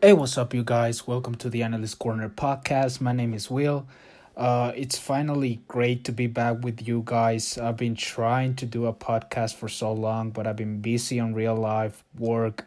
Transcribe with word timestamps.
Hey, 0.00 0.12
what's 0.12 0.38
up, 0.38 0.54
you 0.54 0.62
guys? 0.62 1.08
Welcome 1.08 1.34
to 1.38 1.50
the 1.50 1.64
Analyst 1.64 1.98
Corner 1.98 2.28
podcast. 2.28 3.00
My 3.00 3.10
name 3.10 3.34
is 3.34 3.50
Will. 3.50 3.88
Uh, 4.36 4.70
it's 4.76 4.96
finally 4.96 5.60
great 5.66 6.04
to 6.04 6.12
be 6.12 6.28
back 6.28 6.62
with 6.62 6.86
you 6.86 7.02
guys. 7.04 7.58
I've 7.58 7.76
been 7.76 7.96
trying 7.96 8.54
to 8.56 8.64
do 8.64 8.86
a 8.86 8.92
podcast 8.92 9.56
for 9.56 9.68
so 9.68 9.92
long, 9.92 10.30
but 10.30 10.46
I've 10.46 10.54
been 10.54 10.80
busy 10.80 11.18
on 11.18 11.34
real 11.34 11.56
life 11.56 12.04
work, 12.16 12.64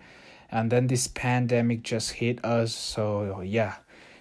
and 0.51 0.69
then 0.69 0.87
this 0.87 1.07
pandemic 1.07 1.83
just 1.83 2.11
hit 2.11 2.43
us. 2.43 2.73
So, 2.75 3.39
yeah, 3.39 3.75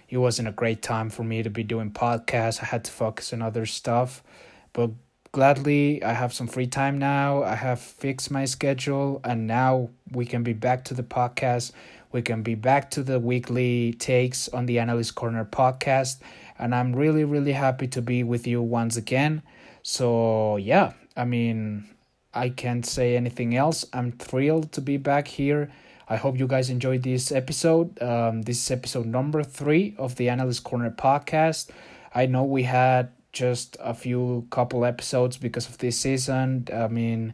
it 0.07 0.19
wasn't 0.19 0.47
a 0.47 0.53
great 0.53 0.81
time 0.81 1.09
for 1.09 1.25
me 1.25 1.43
to 1.43 1.49
be 1.49 1.63
doing 1.63 1.91
podcasts. 1.91 2.63
I 2.63 2.67
had 2.67 2.85
to 2.85 2.91
focus 2.93 3.33
on 3.33 3.41
other 3.41 3.65
stuff, 3.65 4.23
but 4.71 4.91
gladly, 5.33 6.01
I 6.01 6.13
have 6.13 6.31
some 6.31 6.47
free 6.47 6.67
time 6.67 6.97
now. 6.97 7.43
I 7.43 7.55
have 7.55 7.81
fixed 7.81 8.31
my 8.31 8.45
schedule, 8.45 9.19
and 9.25 9.47
now 9.47 9.89
we 10.13 10.25
can 10.25 10.43
be 10.43 10.53
back 10.53 10.85
to 10.85 10.93
the 10.93 11.03
podcast 11.03 11.73
we 12.11 12.21
can 12.21 12.43
be 12.43 12.55
back 12.55 12.91
to 12.91 13.03
the 13.03 13.19
weekly 13.19 13.93
takes 13.93 14.47
on 14.49 14.65
the 14.65 14.79
Analyst 14.79 15.15
Corner 15.15 15.45
podcast. 15.45 16.19
And 16.59 16.75
I'm 16.75 16.95
really, 16.95 17.23
really 17.23 17.53
happy 17.53 17.87
to 17.87 18.01
be 18.01 18.23
with 18.23 18.45
you 18.45 18.61
once 18.61 18.97
again. 18.97 19.41
So, 19.83 20.57
yeah, 20.57 20.93
I 21.15 21.25
mean, 21.25 21.85
I 22.33 22.49
can't 22.49 22.85
say 22.85 23.15
anything 23.15 23.55
else. 23.55 23.85
I'm 23.93 24.11
thrilled 24.11 24.71
to 24.73 24.81
be 24.81 24.97
back 24.97 25.27
here. 25.27 25.71
I 26.07 26.17
hope 26.17 26.37
you 26.37 26.47
guys 26.47 26.69
enjoyed 26.69 27.03
this 27.03 27.31
episode. 27.31 28.01
Um, 28.01 28.41
this 28.41 28.61
is 28.61 28.69
episode 28.69 29.05
number 29.05 29.43
three 29.43 29.95
of 29.97 30.15
the 30.15 30.29
Analyst 30.29 30.63
Corner 30.63 30.91
podcast. 30.91 31.69
I 32.13 32.25
know 32.25 32.43
we 32.43 32.63
had 32.63 33.11
just 33.31 33.77
a 33.79 33.93
few 33.93 34.45
couple 34.49 34.83
episodes 34.83 35.37
because 35.37 35.69
of 35.69 35.77
this 35.77 35.97
season. 35.97 36.67
I 36.73 36.89
mean, 36.89 37.33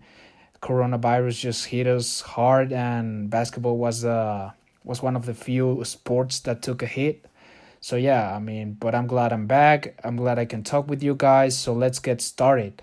coronavirus 0.61 1.39
just 1.39 1.65
hit 1.65 1.87
us 1.87 2.21
hard, 2.21 2.71
and 2.71 3.29
basketball 3.29 3.77
was 3.77 4.05
uh 4.05 4.51
was 4.87 5.01
one 5.03 5.15
of 5.15 5.25
the 5.25 5.33
few 5.33 5.83
sports 5.83 6.39
that 6.41 6.61
took 6.61 6.81
a 6.81 6.85
hit. 6.87 7.25
So 7.79 7.95
yeah, 7.95 8.35
I 8.35 8.39
mean, 8.39 8.73
but 8.73 8.95
I'm 8.95 9.07
glad 9.07 9.33
I'm 9.33 9.45
back. 9.45 9.99
I'm 10.03 10.15
glad 10.15 10.39
I 10.39 10.45
can 10.45 10.63
talk 10.63 10.89
with 10.89 11.03
you 11.03 11.13
guys. 11.15 11.57
So 11.57 11.73
let's 11.73 11.99
get 11.99 12.21
started. 12.21 12.81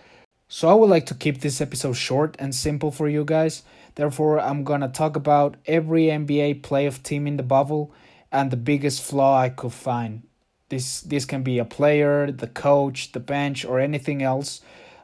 So 0.48 0.68
I 0.68 0.74
would 0.74 0.90
like 0.90 1.06
to 1.06 1.14
keep 1.14 1.40
this 1.40 1.60
episode 1.60 1.94
short 1.94 2.36
and 2.38 2.54
simple 2.54 2.90
for 2.90 3.08
you 3.08 3.24
guys. 3.24 3.62
Therefore, 3.94 4.38
I'm 4.38 4.62
going 4.64 4.82
to 4.82 4.88
talk 4.88 5.16
about 5.16 5.56
every 5.66 6.04
NBA 6.04 6.60
playoff 6.60 7.02
team 7.02 7.26
in 7.26 7.36
the 7.36 7.42
bubble 7.42 7.92
and 8.30 8.50
the 8.50 8.56
biggest 8.56 9.02
flaw 9.02 9.38
I 9.38 9.48
could 9.48 9.72
find. 9.72 10.22
This 10.68 11.00
this 11.02 11.24
can 11.24 11.42
be 11.42 11.58
a 11.58 11.64
player, 11.64 12.30
the 12.30 12.46
coach, 12.46 13.12
the 13.12 13.20
bench 13.20 13.64
or 13.64 13.78
anything 13.80 14.22
else. 14.22 14.60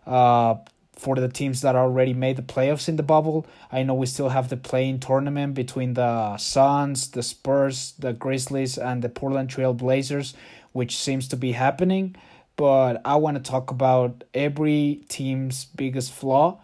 Uh 0.07 0.57
for 1.01 1.17
the 1.17 1.29
teams 1.29 1.63
that 1.63 1.75
already 1.75 2.13
made 2.13 2.37
the 2.37 2.43
playoffs 2.43 2.87
in 2.87 2.97
the 2.97 3.03
bubble. 3.03 3.47
I 3.73 3.83
know 3.83 3.95
we 3.95 4.05
still 4.05 4.29
have 4.29 4.51
the 4.51 4.57
play-in 4.59 5.01
tournament 5.01 5.55
between 5.55 5.95
the 5.95 6.37
Suns, 6.37 7.11
the 7.11 7.23
Spurs, 7.23 7.95
the 7.99 8.13
Grizzlies, 8.13 8.77
and 8.77 9.01
the 9.01 9.09
Portland 9.09 9.49
Trail 9.49 9.73
Blazers, 9.73 10.35
which 10.73 10.95
seems 10.97 11.27
to 11.29 11.37
be 11.37 11.53
happening. 11.53 12.17
But 12.57 13.01
I 13.07 13.17
want 13.17 13.43
to 13.43 13.51
talk 13.51 13.71
about 13.71 14.25
every 14.35 15.01
team's 15.09 15.65
biggest 15.65 16.13
flaw, 16.13 16.61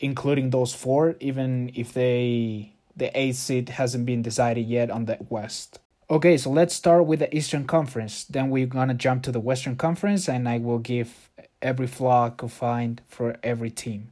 including 0.00 0.48
those 0.48 0.72
four, 0.74 1.16
even 1.20 1.70
if 1.74 1.92
they 1.92 2.72
the 2.96 3.10
eighth 3.12 3.36
seed 3.36 3.68
hasn't 3.68 4.06
been 4.06 4.22
decided 4.22 4.66
yet 4.66 4.90
on 4.90 5.04
the 5.04 5.18
West. 5.28 5.80
Okay, 6.08 6.38
so 6.38 6.48
let's 6.48 6.74
start 6.74 7.04
with 7.04 7.18
the 7.18 7.36
Eastern 7.36 7.66
Conference. 7.66 8.24
Then 8.24 8.48
we're 8.48 8.66
gonna 8.66 8.94
jump 8.94 9.22
to 9.24 9.32
the 9.32 9.40
Western 9.40 9.76
Conference, 9.76 10.30
and 10.30 10.48
I 10.48 10.56
will 10.56 10.78
give 10.78 11.28
every 11.66 11.86
flaw 11.86 12.26
I 12.26 12.30
could 12.30 12.52
find 12.52 13.00
for 13.08 13.36
every 13.42 13.70
team. 13.70 14.10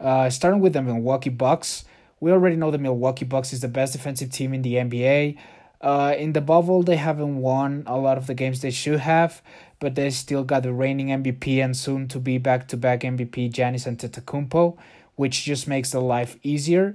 Uh, 0.00 0.30
starting 0.30 0.60
with 0.60 0.72
the 0.72 0.82
Milwaukee 0.82 1.30
Bucks, 1.30 1.84
we 2.20 2.30
already 2.30 2.56
know 2.56 2.70
the 2.70 2.78
Milwaukee 2.78 3.24
Bucks 3.24 3.52
is 3.52 3.60
the 3.60 3.68
best 3.68 3.92
defensive 3.92 4.30
team 4.30 4.54
in 4.54 4.62
the 4.62 4.74
NBA. 4.74 5.36
Uh, 5.80 6.14
in 6.16 6.32
the 6.32 6.40
bubble, 6.40 6.82
they 6.82 6.96
haven't 6.96 7.36
won 7.36 7.82
a 7.86 7.98
lot 7.98 8.16
of 8.16 8.26
the 8.26 8.34
games 8.34 8.60
they 8.60 8.70
should 8.70 9.00
have, 9.00 9.42
but 9.78 9.94
they 9.94 10.08
still 10.10 10.42
got 10.42 10.62
the 10.62 10.72
reigning 10.72 11.08
MVP 11.08 11.62
and 11.62 11.76
soon 11.76 12.08
to 12.08 12.18
be 12.18 12.38
back 12.38 12.68
to 12.68 12.76
back 12.76 13.00
MVP 13.00 13.52
Giannis 13.52 13.86
Antetokounmpo, 13.86 14.76
which 15.16 15.44
just 15.44 15.68
makes 15.68 15.90
the 15.90 16.00
life 16.00 16.38
easier. 16.42 16.94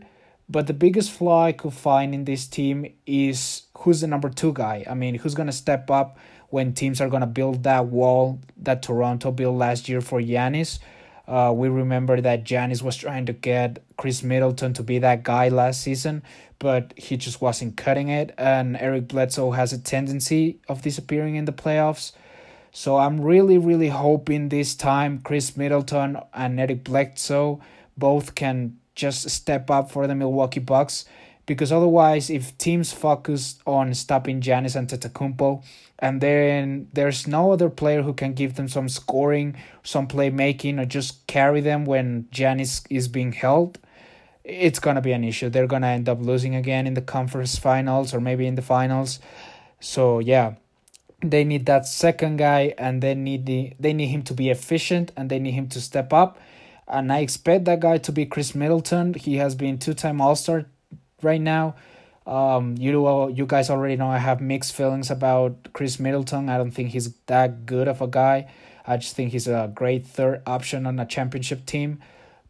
But 0.50 0.68
the 0.68 0.74
biggest 0.74 1.12
flaw 1.12 1.46
I 1.46 1.52
could 1.52 1.74
find 1.74 2.14
in 2.14 2.26
this 2.26 2.48
team 2.48 2.92
is 3.06 3.64
who's 3.78 4.02
the 4.02 4.08
number 4.08 4.30
two 4.30 4.52
guy. 4.54 4.84
I 4.90 4.96
mean, 4.96 5.16
who's 5.16 5.36
gonna 5.36 5.52
step 5.52 5.90
up 5.90 6.18
when 6.52 6.74
teams 6.74 7.02
are 7.02 7.10
going 7.10 7.22
to 7.22 7.28
build 7.28 7.64
that 7.64 7.88
wall 7.88 8.40
that 8.58 8.84
Toronto 8.84 9.32
built 9.32 9.58
last 9.58 9.90
year 9.90 10.02
for 10.02 10.22
Giannis. 10.22 10.80
Uh, 11.28 11.52
we 11.56 11.70
remember 11.70 12.20
that 12.20 12.44
Giannis 12.44 12.82
was 12.82 12.98
trying 12.98 13.26
to 13.26 13.34
get 13.34 13.84
Khris 13.98 14.22
Middleton 14.22 14.74
to 14.74 14.84
be 14.84 15.00
that 15.00 15.24
guy 15.24 15.48
last 15.50 15.82
season, 15.82 16.24
but 16.60 16.94
he 16.98 17.16
just 17.16 17.42
wasn't 17.42 17.78
cutting 17.78 18.10
it. 18.10 18.34
And 18.38 18.76
Eric 18.78 19.08
Bledsoe 19.08 19.52
has 19.52 19.72
a 19.72 19.80
tendency 19.80 20.60
of 20.68 20.82
disappearing 20.82 21.36
in 21.36 21.46
the 21.46 21.54
playoffs. 21.54 22.12
So 22.72 22.98
I'm 22.98 23.22
really, 23.22 23.58
really 23.58 23.90
hoping 23.90 24.50
this 24.50 24.76
time 24.76 25.20
Khris 25.20 25.56
Middleton 25.56 26.18
and 26.34 26.60
Eric 26.60 26.84
Bledsoe 26.84 27.62
both 27.98 28.36
can 28.36 28.78
just 28.96 29.30
step 29.30 29.70
up 29.70 29.90
for 29.90 30.08
the 30.08 30.16
Milwaukee 30.16 30.60
Bucks 30.60 31.06
because 31.46 31.72
otherwise, 31.72 32.30
if 32.30 32.58
teams 32.58 32.94
focus 32.94 33.60
on 33.66 33.94
stopping 33.94 34.42
Giannis 34.42 34.80
Antetokounmpo, 34.80 35.64
and 36.02 36.20
then 36.20 36.88
there's 36.94 37.28
no 37.28 37.52
other 37.52 37.70
player 37.70 38.02
who 38.02 38.14
can 38.14 38.34
give 38.34 38.56
them 38.56 38.68
some 38.68 38.90
scoring, 38.90 39.56
some 39.84 40.08
playmaking, 40.08 40.82
or 40.82 40.86
just 40.86 41.28
carry 41.28 41.62
them 41.62 41.86
when 41.86 42.24
Giannis 42.32 42.86
is 42.90 43.08
being 43.08 43.32
held, 43.32 43.78
it's 44.44 44.80
gonna 44.80 45.02
be 45.02 45.12
an 45.12 45.24
issue. 45.24 45.50
They're 45.50 45.68
gonna 45.68 45.88
end 45.88 46.10
up 46.10 46.20
losing 46.20 46.56
again 46.56 46.88
in 46.88 46.96
the 46.96 47.02
conference 47.02 47.58
finals 47.58 48.14
or 48.14 48.20
maybe 48.20 48.48
in 48.48 48.56
the 48.56 48.62
finals. 48.62 49.20
So 49.80 50.20
yeah, 50.20 50.56
they 51.24 51.44
need 51.44 51.66
that 51.68 51.86
second 51.86 52.38
guy, 52.38 52.74
and 52.78 53.02
they 53.02 53.16
need 53.16 53.46
the 53.46 53.74
they 53.80 53.94
need 53.94 54.08
him 54.08 54.24
to 54.24 54.34
be 54.34 54.50
efficient, 54.50 55.12
and 55.16 55.30
they 55.30 55.40
need 55.40 55.52
him 55.52 55.68
to 55.70 55.82
step 55.82 56.12
up. 56.14 56.40
And 56.88 57.12
I 57.12 57.20
expect 57.20 57.66
that 57.66 57.80
guy 57.80 57.98
to 58.00 58.12
be 58.12 58.26
Khris 58.26 58.56
Middleton. 58.56 59.14
He 59.14 59.38
has 59.38 59.56
been 59.56 59.78
two 59.78 59.94
time 59.94 60.20
All 60.20 60.36
Star 60.36 60.66
right 61.22 61.42
now. 61.42 61.76
Um, 62.32 62.76
you 62.80 63.30
you 63.36 63.46
guys 63.46 63.70
already 63.70 63.98
know 63.98 64.08
I 64.08 64.18
have 64.18 64.40
mixed 64.40 64.74
feelings 64.74 65.12
about 65.12 65.74
Khris 65.74 66.00
Middleton. 66.00 66.48
I 66.48 66.58
don't 66.58 66.72
think 66.72 66.92
he's 66.92 67.14
that 67.26 67.66
good 67.66 67.90
of 67.90 68.02
a 68.02 68.08
guy. 68.08 68.50
I 68.88 68.96
just 68.96 69.18
think 69.18 69.34
he's 69.34 69.50
a 69.50 69.70
great 69.76 70.08
third 70.08 70.42
option 70.48 70.86
on 70.86 70.98
a 70.98 71.06
championship 71.06 71.66
team. 71.66 72.00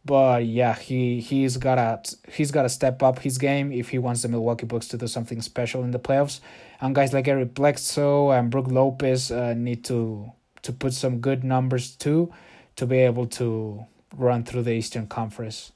But 0.06 0.46
yeah, 0.46 0.76
he 0.76 1.20
he's 1.20 1.58
gotta 1.58 2.00
he's 2.32 2.52
gotta 2.52 2.70
step 2.70 3.02
up 3.02 3.20
his 3.20 3.40
game 3.40 3.72
if 3.72 3.90
he 3.90 3.98
wants 3.98 4.22
the 4.22 4.28
Milwaukee 4.28 4.68
Bucks 4.68 4.88
to 4.90 4.98
do 4.98 5.08
something 5.08 5.42
special 5.42 5.84
in 5.84 5.90
the 5.90 6.00
playoffs. 6.00 6.42
And 6.80 6.94
guys 6.94 7.12
like 7.12 7.28
Eric 7.28 7.56
Bledsoe 7.56 8.30
and 8.30 8.52
Brook 8.52 8.68
Lopez 8.68 9.32
uh, 9.32 9.56
need 9.56 9.84
to 9.86 10.32
to 10.62 10.72
put 10.72 10.94
some 10.94 11.22
good 11.22 11.44
numbers 11.44 11.96
too 11.96 12.32
to 12.76 12.86
be 12.86 13.00
able 13.00 13.26
to 13.42 13.86
run 14.16 14.44
through 14.44 14.62
the 14.62 14.74
Eastern 14.74 15.08
Conference. 15.08 15.72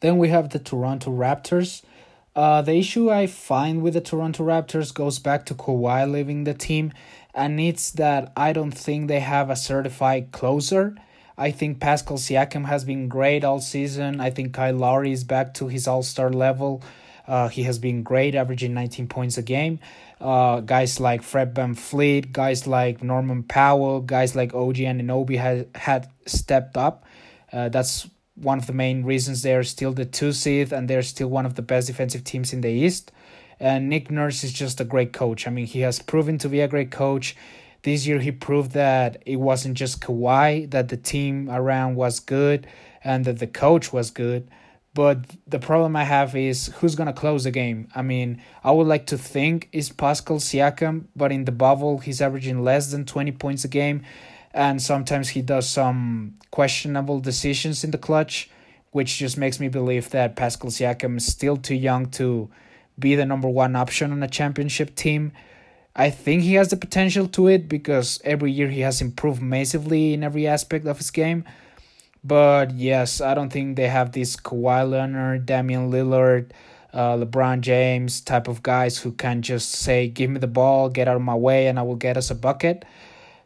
Then 0.00 0.18
we 0.18 0.30
have 0.30 0.50
the 0.50 0.58
Toronto 0.58 1.12
Raptors. 1.12 1.82
Uh, 2.38 2.62
the 2.62 2.76
issue 2.76 3.10
I 3.10 3.26
find 3.26 3.82
with 3.82 3.94
the 3.94 4.00
Toronto 4.00 4.44
Raptors 4.44 4.94
goes 4.94 5.18
back 5.18 5.44
to 5.46 5.54
Kawhi 5.54 6.08
leaving 6.08 6.44
the 6.44 6.54
team, 6.54 6.92
and 7.34 7.58
it's 7.58 7.90
that 7.90 8.32
I 8.36 8.52
don't 8.52 8.70
think 8.70 9.08
they 9.08 9.18
have 9.18 9.50
a 9.50 9.56
certified 9.56 10.30
closer. 10.30 10.94
I 11.36 11.50
think 11.50 11.80
Pascal 11.80 12.16
Siakam 12.16 12.66
has 12.66 12.84
been 12.84 13.08
great 13.08 13.42
all 13.42 13.58
season. 13.58 14.20
I 14.20 14.30
think 14.30 14.54
Kyle 14.54 14.76
Lowry 14.76 15.10
is 15.10 15.24
back 15.24 15.52
to 15.54 15.66
his 15.66 15.88
all 15.88 16.04
star 16.04 16.30
level. 16.30 16.80
Uh, 17.26 17.48
he 17.48 17.64
has 17.64 17.80
been 17.80 18.04
great, 18.04 18.36
averaging 18.36 18.72
19 18.72 19.08
points 19.08 19.36
a 19.36 19.42
game. 19.42 19.80
Uh, 20.20 20.60
guys 20.60 21.00
like 21.00 21.24
Fred 21.24 21.54
VanVleet, 21.56 22.30
guys 22.30 22.68
like 22.68 23.02
Norman 23.02 23.42
Powell, 23.42 24.00
guys 24.00 24.36
like 24.36 24.54
OG 24.54 24.76
Anunoby 24.76 25.38
had, 25.38 25.66
had 25.74 26.08
stepped 26.24 26.76
up. 26.76 27.04
Uh, 27.52 27.68
that's 27.68 28.08
one 28.40 28.58
of 28.58 28.66
the 28.66 28.72
main 28.72 29.04
reasons 29.04 29.42
they're 29.42 29.62
still 29.62 29.92
the 29.92 30.04
two 30.04 30.32
seed 30.32 30.72
and 30.72 30.88
they're 30.88 31.02
still 31.02 31.28
one 31.28 31.46
of 31.46 31.54
the 31.54 31.62
best 31.62 31.86
defensive 31.86 32.24
teams 32.24 32.52
in 32.52 32.60
the 32.60 32.70
East. 32.70 33.12
And 33.60 33.88
Nick 33.88 34.10
Nurse 34.10 34.44
is 34.44 34.52
just 34.52 34.80
a 34.80 34.84
great 34.84 35.12
coach. 35.12 35.46
I 35.46 35.50
mean, 35.50 35.66
he 35.66 35.80
has 35.80 35.98
proven 35.98 36.38
to 36.38 36.48
be 36.48 36.60
a 36.60 36.68
great 36.68 36.90
coach. 36.90 37.36
This 37.82 38.06
year, 38.06 38.20
he 38.20 38.30
proved 38.30 38.72
that 38.72 39.22
it 39.26 39.36
wasn't 39.36 39.76
just 39.76 40.00
Kawhi, 40.00 40.70
that 40.70 40.88
the 40.88 40.96
team 40.96 41.48
around 41.50 41.96
was 41.96 42.20
good 42.20 42.66
and 43.02 43.24
that 43.24 43.38
the 43.38 43.46
coach 43.46 43.92
was 43.92 44.10
good. 44.10 44.48
But 44.94 45.26
the 45.46 45.58
problem 45.58 45.94
I 45.94 46.04
have 46.04 46.34
is 46.34 46.72
who's 46.78 46.94
going 46.94 47.06
to 47.06 47.12
close 47.12 47.44
the 47.44 47.50
game. 47.50 47.88
I 47.94 48.02
mean, 48.02 48.42
I 48.64 48.72
would 48.72 48.86
like 48.86 49.06
to 49.06 49.18
think 49.18 49.68
is 49.72 49.90
Pascal 49.90 50.38
Siakam, 50.38 51.04
but 51.14 51.30
in 51.30 51.44
the 51.44 51.52
bubble, 51.52 51.98
he's 51.98 52.20
averaging 52.20 52.64
less 52.64 52.90
than 52.90 53.04
20 53.04 53.32
points 53.32 53.64
a 53.64 53.68
game 53.68 54.02
and 54.58 54.82
sometimes 54.82 55.28
he 55.28 55.40
does 55.40 55.68
some 55.68 56.34
questionable 56.50 57.20
decisions 57.20 57.84
in 57.84 57.92
the 57.92 57.96
clutch, 57.96 58.50
which 58.90 59.18
just 59.18 59.38
makes 59.38 59.60
me 59.60 59.68
believe 59.68 60.10
that 60.10 60.34
Pascal 60.34 60.68
Siakam 60.68 61.18
is 61.18 61.26
still 61.26 61.56
too 61.56 61.76
young 61.76 62.06
to 62.18 62.50
be 62.98 63.14
the 63.14 63.24
number 63.24 63.48
one 63.48 63.76
option 63.76 64.10
on 64.10 64.20
a 64.20 64.26
championship 64.26 64.96
team. 64.96 65.30
I 65.94 66.10
think 66.10 66.42
he 66.42 66.54
has 66.54 66.70
the 66.70 66.76
potential 66.76 67.28
to 67.28 67.46
it 67.46 67.68
because 67.68 68.20
every 68.24 68.50
year 68.50 68.68
he 68.68 68.80
has 68.80 69.00
improved 69.00 69.40
massively 69.40 70.12
in 70.12 70.24
every 70.24 70.48
aspect 70.48 70.86
of 70.86 70.98
his 70.98 71.12
game. 71.12 71.44
But 72.24 72.72
yes, 72.72 73.20
I 73.20 73.34
don't 73.34 73.52
think 73.52 73.76
they 73.76 73.86
have 73.86 74.10
this 74.10 74.34
Kawhi 74.34 74.90
Leonard, 74.90 75.46
Damian 75.46 75.88
Lillard, 75.88 76.50
uh, 76.92 77.14
LeBron 77.16 77.60
James 77.60 78.20
type 78.20 78.48
of 78.48 78.64
guys 78.64 78.98
who 78.98 79.12
can 79.12 79.40
just 79.40 79.70
say, 79.70 80.08
"Give 80.08 80.28
me 80.28 80.40
the 80.40 80.48
ball, 80.48 80.88
get 80.88 81.06
out 81.06 81.14
of 81.14 81.22
my 81.22 81.36
way, 81.36 81.68
and 81.68 81.78
I 81.78 81.82
will 81.82 81.94
get 81.94 82.16
us 82.16 82.28
a 82.28 82.34
bucket." 82.34 82.84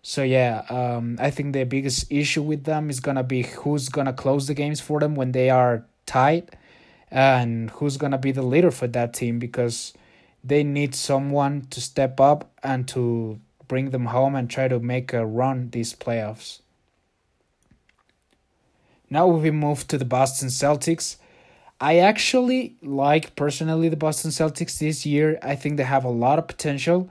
So 0.02 0.25
yeah, 0.25 0.64
um, 0.69 1.16
I 1.20 1.31
think 1.31 1.52
the 1.52 1.64
biggest 1.64 2.10
issue 2.10 2.43
with 2.43 2.64
them 2.64 2.90
is 2.90 2.99
gonna 2.99 3.22
be 3.22 3.43
who's 3.43 3.88
gonna 3.88 4.12
close 4.12 4.49
the 4.49 4.54
games 4.54 4.81
for 4.81 4.99
them 4.99 5.14
when 5.14 5.31
they 5.31 5.49
are 5.49 5.87
tight, 6.06 6.50
and 7.10 7.70
who's 7.70 7.96
gonna 7.96 8.19
be 8.19 8.32
the 8.32 8.43
leader 8.43 8.72
for 8.72 8.88
that 8.88 9.14
team 9.14 9.38
because 9.38 9.93
they 10.43 10.64
need 10.64 10.94
someone 10.96 11.66
to 11.70 11.81
step 11.81 12.19
up 12.20 12.50
and 12.64 12.88
to 12.88 13.38
bring 13.69 13.90
them 13.90 14.06
home 14.06 14.34
and 14.34 14.50
try 14.50 14.66
to 14.66 14.81
make 14.81 15.12
a 15.12 15.25
run 15.25 15.70
these 15.70 15.94
playoffs. 15.94 16.60
Now 19.08 19.28
we 19.28 19.50
move 19.52 19.87
to 19.88 19.99
the 19.99 20.04
Boston 20.04 20.49
Celtics. 20.49 21.16
I 21.81 21.99
actually 21.99 22.76
like 22.82 23.37
personally 23.37 23.88
the 23.88 23.96
Boston 23.96 24.31
Celtics 24.31 24.78
this 24.78 25.06
year. 25.06 25.38
I 25.43 25.54
think 25.54 25.76
they 25.76 25.84
have 25.84 26.04
a 26.04 26.08
lot 26.08 26.38
of 26.38 26.49
potential 26.49 27.08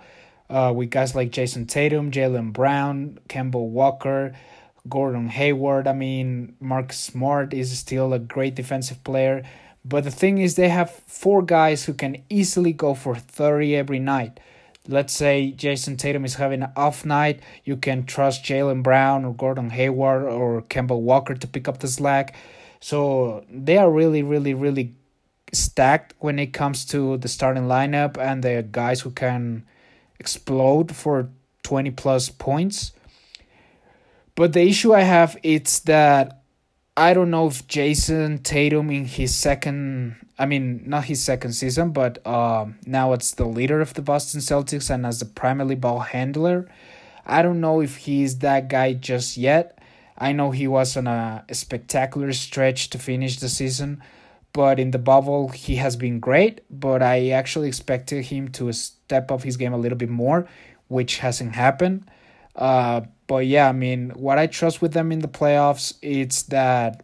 uh, 0.52 0.74
with 0.76 0.90
guys 0.90 1.16
like 1.16 1.32
Jayson 1.32 1.66
Tatum, 1.66 2.12
Jaylen 2.12 2.52
Brown, 2.52 3.20
Kemba 3.30 3.60
Walker, 3.60 4.34
Gordon 4.88 5.30
Hayward. 5.30 5.88
I 5.88 5.94
mean, 5.94 6.56
Mark 6.60 6.92
Smart 6.92 7.54
is 7.54 7.78
still 7.78 8.14
a 8.14 8.20
great 8.20 8.56
defensive 8.56 9.04
player. 9.04 9.44
But 9.84 10.04
the 10.04 10.12
thing 10.12 10.38
is, 10.38 10.56
they 10.56 10.70
have 10.70 10.92
four 10.92 11.42
guys 11.42 11.86
who 11.86 11.94
can 11.94 12.24
easily 12.30 12.74
go 12.74 12.94
for 12.94 13.16
30 13.16 13.76
every 13.76 14.00
night. 14.00 14.40
Let's 14.88 15.14
say 15.14 15.54
Jayson 15.56 15.98
Tatum 15.98 16.26
is 16.26 16.36
having 16.36 16.64
an 16.64 16.72
off 16.76 17.06
night. 17.06 17.40
You 17.64 17.78
can 17.78 18.06
trust 18.06 18.44
Jaylen 18.44 18.84
Brown 18.84 19.26
or 19.26 19.34
Gordon 19.34 19.70
Hayward 19.70 20.24
or 20.24 20.64
Kemba 20.64 21.00
Walker 21.00 21.34
to 21.34 21.48
pick 21.48 21.68
up 21.68 21.80
the 21.80 21.88
slack. 21.88 22.36
So 22.80 23.46
they 23.50 23.78
are 23.78 23.92
really, 23.92 24.24
really, 24.24 24.54
really 24.54 24.96
stacked 25.54 26.14
when 26.20 26.40
it 26.40 26.48
comes 26.48 26.86
to 26.86 27.18
the 27.18 27.28
starting 27.28 27.64
lineup 27.64 28.18
and 28.18 28.44
the 28.44 28.68
guys 28.70 29.02
who 29.02 29.12
can 29.12 29.66
explode 30.22 30.96
for 30.96 31.30
20 31.64 31.92
plus 31.92 32.30
points. 32.30 32.92
But 34.36 34.54
the 34.54 34.62
issue 34.62 34.94
I 34.94 35.02
have 35.02 35.36
is 35.42 35.82
that 35.82 36.44
I 36.96 37.14
don't 37.16 37.32
know 37.32 37.48
if 37.48 37.68
Jayson 37.68 38.44
Tatum 38.44 38.92
in 38.92 39.06
his 39.06 39.34
second 39.34 40.16
I 40.38 40.46
mean 40.46 40.84
not 40.86 41.06
his 41.06 41.24
second 41.24 41.54
season, 41.54 41.92
but 41.92 42.14
uh, 42.26 42.66
now 42.86 43.14
it's 43.14 43.32
the 43.34 43.46
leader 43.46 43.82
of 43.82 43.94
the 43.94 44.02
Boston 44.02 44.42
Celtics 44.42 44.90
and 44.94 45.06
as 45.06 45.20
the 45.20 45.26
primary 45.26 45.76
ball 45.76 46.00
handler. 46.00 46.70
I 47.26 47.42
don't 47.42 47.62
know 47.62 47.82
if 47.82 47.94
he's 48.06 48.40
that 48.40 48.68
guy 48.68 48.94
just 48.94 49.38
yet. 49.38 49.78
I 50.18 50.34
know 50.34 50.52
he 50.52 50.68
was 50.68 50.98
on 50.98 51.08
a 51.08 51.44
spectacular 51.52 52.32
stretch 52.34 52.90
to 52.92 53.00
finish 53.00 53.40
the 53.40 53.50
season, 53.50 54.02
but 54.54 54.80
in 54.80 54.92
the 54.92 55.00
bubble 55.00 55.50
he 55.50 55.76
has 55.78 55.96
been 55.96 56.20
great. 56.20 56.62
But 56.70 57.02
I 57.02 57.30
actually 57.30 57.68
expected 57.68 58.26
him 58.26 58.50
to 58.50 58.72
step 58.74 59.32
up 59.32 59.44
his 59.44 59.58
game 59.58 59.74
a 59.74 59.78
little 59.78 59.98
bit 59.98 60.10
more, 60.10 60.48
which 60.88 61.18
hasn't 61.18 61.56
happened. 61.56 62.10
Uh, 62.56 63.02
but 63.28 63.46
yeah, 63.46 63.70
I 63.70 63.72
mean, 63.72 64.10
what 64.12 64.38
I 64.38 64.48
trust 64.48 64.82
with 64.82 64.94
them 64.94 65.12
in 65.12 65.20
the 65.20 65.28
playoffs 65.28 65.94
it's 66.02 66.44
that 66.44 67.04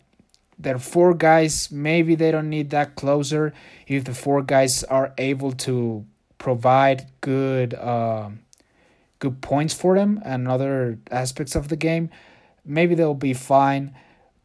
they're 0.60 0.80
four 0.80 1.14
guys. 1.14 1.72
Maybe 1.72 2.16
they 2.16 2.32
don't 2.32 2.50
need 2.50 2.72
that 2.72 2.96
closer 2.96 3.54
if 3.88 4.04
the 4.04 4.14
four 4.14 4.42
guys 4.42 4.84
are 4.84 5.14
able 5.18 5.52
to 5.54 6.06
provide 6.38 7.08
good, 7.22 7.74
uh, 7.74 8.30
good 9.20 9.42
points 9.42 9.74
for 9.74 9.96
them 9.96 10.22
and 10.26 10.48
other 10.48 11.00
aspects 11.12 11.56
of 11.56 11.70
the 11.70 11.76
game 11.76 12.10
maybe 12.68 12.94
they'll 12.94 13.14
be 13.14 13.34
fine. 13.34 13.96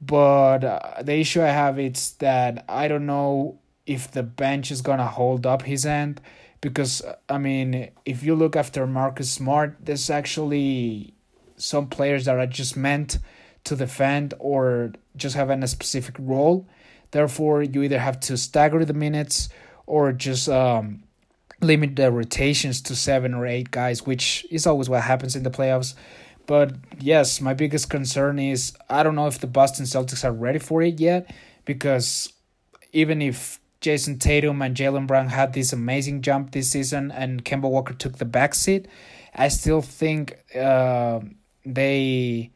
But 0.04 0.64
uh, 0.64 1.02
the 1.02 1.14
issue 1.14 1.40
I 1.42 1.48
have 1.48 1.78
is 1.78 2.14
that 2.18 2.64
I 2.68 2.88
don't 2.88 3.06
know 3.06 3.60
if 3.86 4.10
the 4.10 4.24
bench 4.24 4.72
is 4.72 4.82
gonna 4.82 5.06
hold 5.06 5.46
up 5.46 5.62
his 5.62 5.86
end 5.86 6.20
because 6.60 7.02
I 7.28 7.38
mean 7.38 7.90
if 8.04 8.24
you 8.24 8.34
look 8.34 8.56
after 8.56 8.86
Marcus 8.86 9.30
Smart, 9.30 9.76
there's 9.80 10.10
actually 10.10 11.14
some 11.56 11.86
players 11.86 12.24
that 12.24 12.36
are 12.36 12.46
just 12.46 12.76
meant 12.76 13.18
to 13.64 13.76
defend 13.76 14.34
or 14.40 14.92
just 15.16 15.36
have 15.36 15.50
a 15.50 15.68
specific 15.68 16.16
role. 16.18 16.66
Therefore, 17.12 17.62
you 17.62 17.82
either 17.82 18.00
have 18.00 18.18
to 18.20 18.36
stagger 18.36 18.84
the 18.84 18.94
minutes 18.94 19.48
or 19.86 20.12
just 20.12 20.48
um, 20.48 21.04
limit 21.60 21.94
the 21.94 22.10
rotations 22.10 22.80
to 22.82 22.96
seven 22.96 23.34
or 23.34 23.46
eight 23.46 23.70
guys, 23.70 24.04
which 24.04 24.44
is 24.50 24.66
always 24.66 24.88
what 24.88 25.02
happens 25.02 25.36
in 25.36 25.44
the 25.44 25.50
playoffs. 25.50 25.94
But 26.52 26.74
yes, 27.00 27.40
my 27.40 27.54
biggest 27.54 27.88
concern 27.88 28.38
is 28.38 28.74
I 28.90 29.02
don't 29.02 29.14
know 29.14 29.26
if 29.26 29.38
the 29.38 29.46
Boston 29.46 29.86
Celtics 29.86 30.22
are 30.22 30.34
ready 30.34 30.58
for 30.58 30.82
it 30.82 31.00
yet 31.00 31.34
because 31.64 32.30
even 32.92 33.22
if 33.22 33.58
Jayson 33.80 34.18
Tatum 34.18 34.60
and 34.60 34.76
Jaylen 34.76 35.06
Brown 35.06 35.28
had 35.28 35.54
this 35.54 35.72
amazing 35.72 36.20
jump 36.20 36.50
this 36.50 36.68
season 36.68 37.10
and 37.10 37.42
Kemba 37.42 37.70
Walker 37.70 37.94
took 37.94 38.18
the 38.18 38.26
back 38.26 38.54
seat, 38.54 38.86
I 39.34 39.48
still 39.48 39.80
think 39.80 40.44
uh, 40.54 41.20
they 41.64 42.50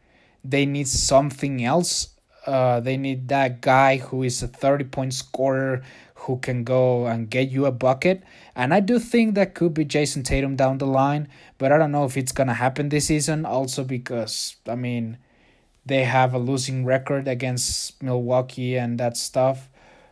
they 0.44 0.66
need 0.66 0.88
something 0.88 1.64
else. 1.64 2.08
Uh, 2.46 2.81
they 2.81 2.96
need 2.96 3.28
that 3.28 3.60
guy 3.60 3.96
who 3.96 4.22
is 4.22 4.43
a 4.43 4.48
30 4.48 4.84
point 4.84 5.14
scorer 5.14 5.82
who 6.14 6.38
can 6.38 6.64
go 6.64 7.06
and 7.06 7.31
get 7.31 7.50
you 7.50 7.66
a 7.66 7.72
bucket. 7.72 8.22
And 8.54 8.72
I 8.72 8.81
do 8.81 8.98
think 8.98 9.34
that 9.34 9.54
could 9.54 9.75
be 9.75 9.84
Jayson 9.84 10.25
Tatum 10.25 10.56
down 10.56 10.78
the 10.78 10.87
line, 10.87 11.28
but 11.58 11.72
I 11.72 11.78
don't 11.78 11.93
know 11.93 12.04
if 12.04 12.16
it's 12.16 12.32
going 12.32 12.48
to 12.48 12.54
happen 12.54 12.88
this 12.88 13.06
season. 13.06 13.44
Also, 13.44 13.84
because, 13.84 14.56
I 14.66 14.75
mean, 14.75 15.19
they 15.84 16.04
have 16.04 16.34
a 16.34 16.38
losing 16.38 16.84
record 16.84 17.28
against 17.28 18.02
Milwaukee 18.02 18.76
and 18.76 18.98
that 18.98 19.16
stuff. 19.16 19.69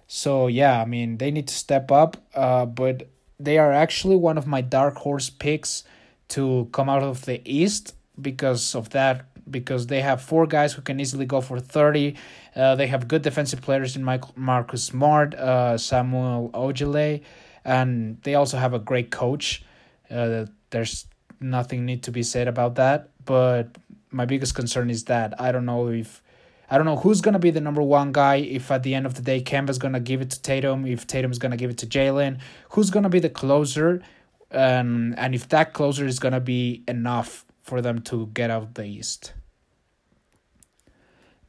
So, 0.07 0.47
yeah, 0.47 0.81
I 0.81 0.85
mean, 0.85 1.19
they 1.19 1.31
need 1.31 1.49
to 1.49 1.55
step 1.55 1.91
up, 1.91 2.17
uh, 2.35 2.67
but 2.67 3.09
they 3.41 3.59
are 3.59 3.73
actually 3.73 4.17
one 4.17 4.39
of 4.39 4.47
my 4.47 4.61
dark 4.61 4.97
horse 4.97 5.31
picks 5.31 5.83
to 6.29 6.69
come 6.73 6.89
out 6.89 7.03
of 7.03 7.25
the 7.25 7.41
East 7.45 7.95
because 8.21 8.75
of 8.75 8.91
that 8.91 9.27
because 9.51 9.87
they 9.87 10.01
have 10.01 10.23
four 10.23 10.47
guys 10.47 10.73
who 10.73 10.83
can 10.83 11.01
easily 11.01 11.27
go 11.27 11.41
for 11.41 11.61
30. 11.61 12.17
Uh, 12.55 12.75
they 12.75 12.87
have 12.87 13.09
good 13.09 13.23
defensive 13.23 13.61
players 13.61 13.97
in 13.97 14.05
Michael, 14.05 14.33
Marcus 14.37 14.85
Smart, 14.85 15.35
uh, 15.35 15.77
Samuel 15.79 16.51
Ojeleye, 16.55 17.23
and 17.65 18.21
they 18.23 18.35
also 18.35 18.59
have 18.59 18.75
a 18.75 18.79
great 18.79 19.11
coach. 19.11 19.65
Uh, 20.11 20.47
there's 20.71 21.07
nothing 21.41 21.85
need 21.85 22.03
to 22.05 22.11
be 22.11 22.23
said 22.23 22.49
about 22.49 22.77
that, 22.77 23.11
but 23.25 23.77
my 24.11 24.25
biggest 24.25 24.55
concern 24.55 24.91
is 24.91 25.05
that 25.05 25.41
I 25.41 25.53
don't 25.53 25.67
know 25.67 25.89
if 25.89 26.23
I 26.71 26.77
don't 26.79 26.87
know 26.87 26.97
who's 26.97 27.21
gonna 27.21 27.39
be 27.39 27.51
the 27.51 27.61
number 27.61 27.83
one 27.83 28.13
guy. 28.13 28.37
If 28.37 28.71
at 28.71 28.83
the 28.83 28.95
end 28.95 29.07
of 29.07 29.15
the 29.15 29.23
day 29.23 29.43
Kemba's 29.43 29.79
gonna 29.79 30.01
give 30.01 30.21
it 30.21 30.31
to 30.31 30.41
Tatum, 30.41 30.87
if 30.87 31.07
Tatum's 31.07 31.39
gonna 31.39 31.57
give 31.57 31.71
it 31.71 31.79
to 31.79 31.87
Jaylen, 31.87 32.39
who's 32.71 32.91
gonna 32.91 33.11
be 33.11 33.19
the 33.19 33.29
closer, 33.29 34.03
um, 34.51 35.15
and 35.17 35.35
if 35.35 35.49
that 35.49 35.73
closer 35.73 36.07
is 36.07 36.19
gonna 36.19 36.41
be 36.41 36.83
enough 36.89 37.44
for 37.65 37.81
them 37.81 38.01
to 38.03 38.27
get 38.35 38.51
out 38.51 38.75
the 38.75 38.85
East. 38.85 39.33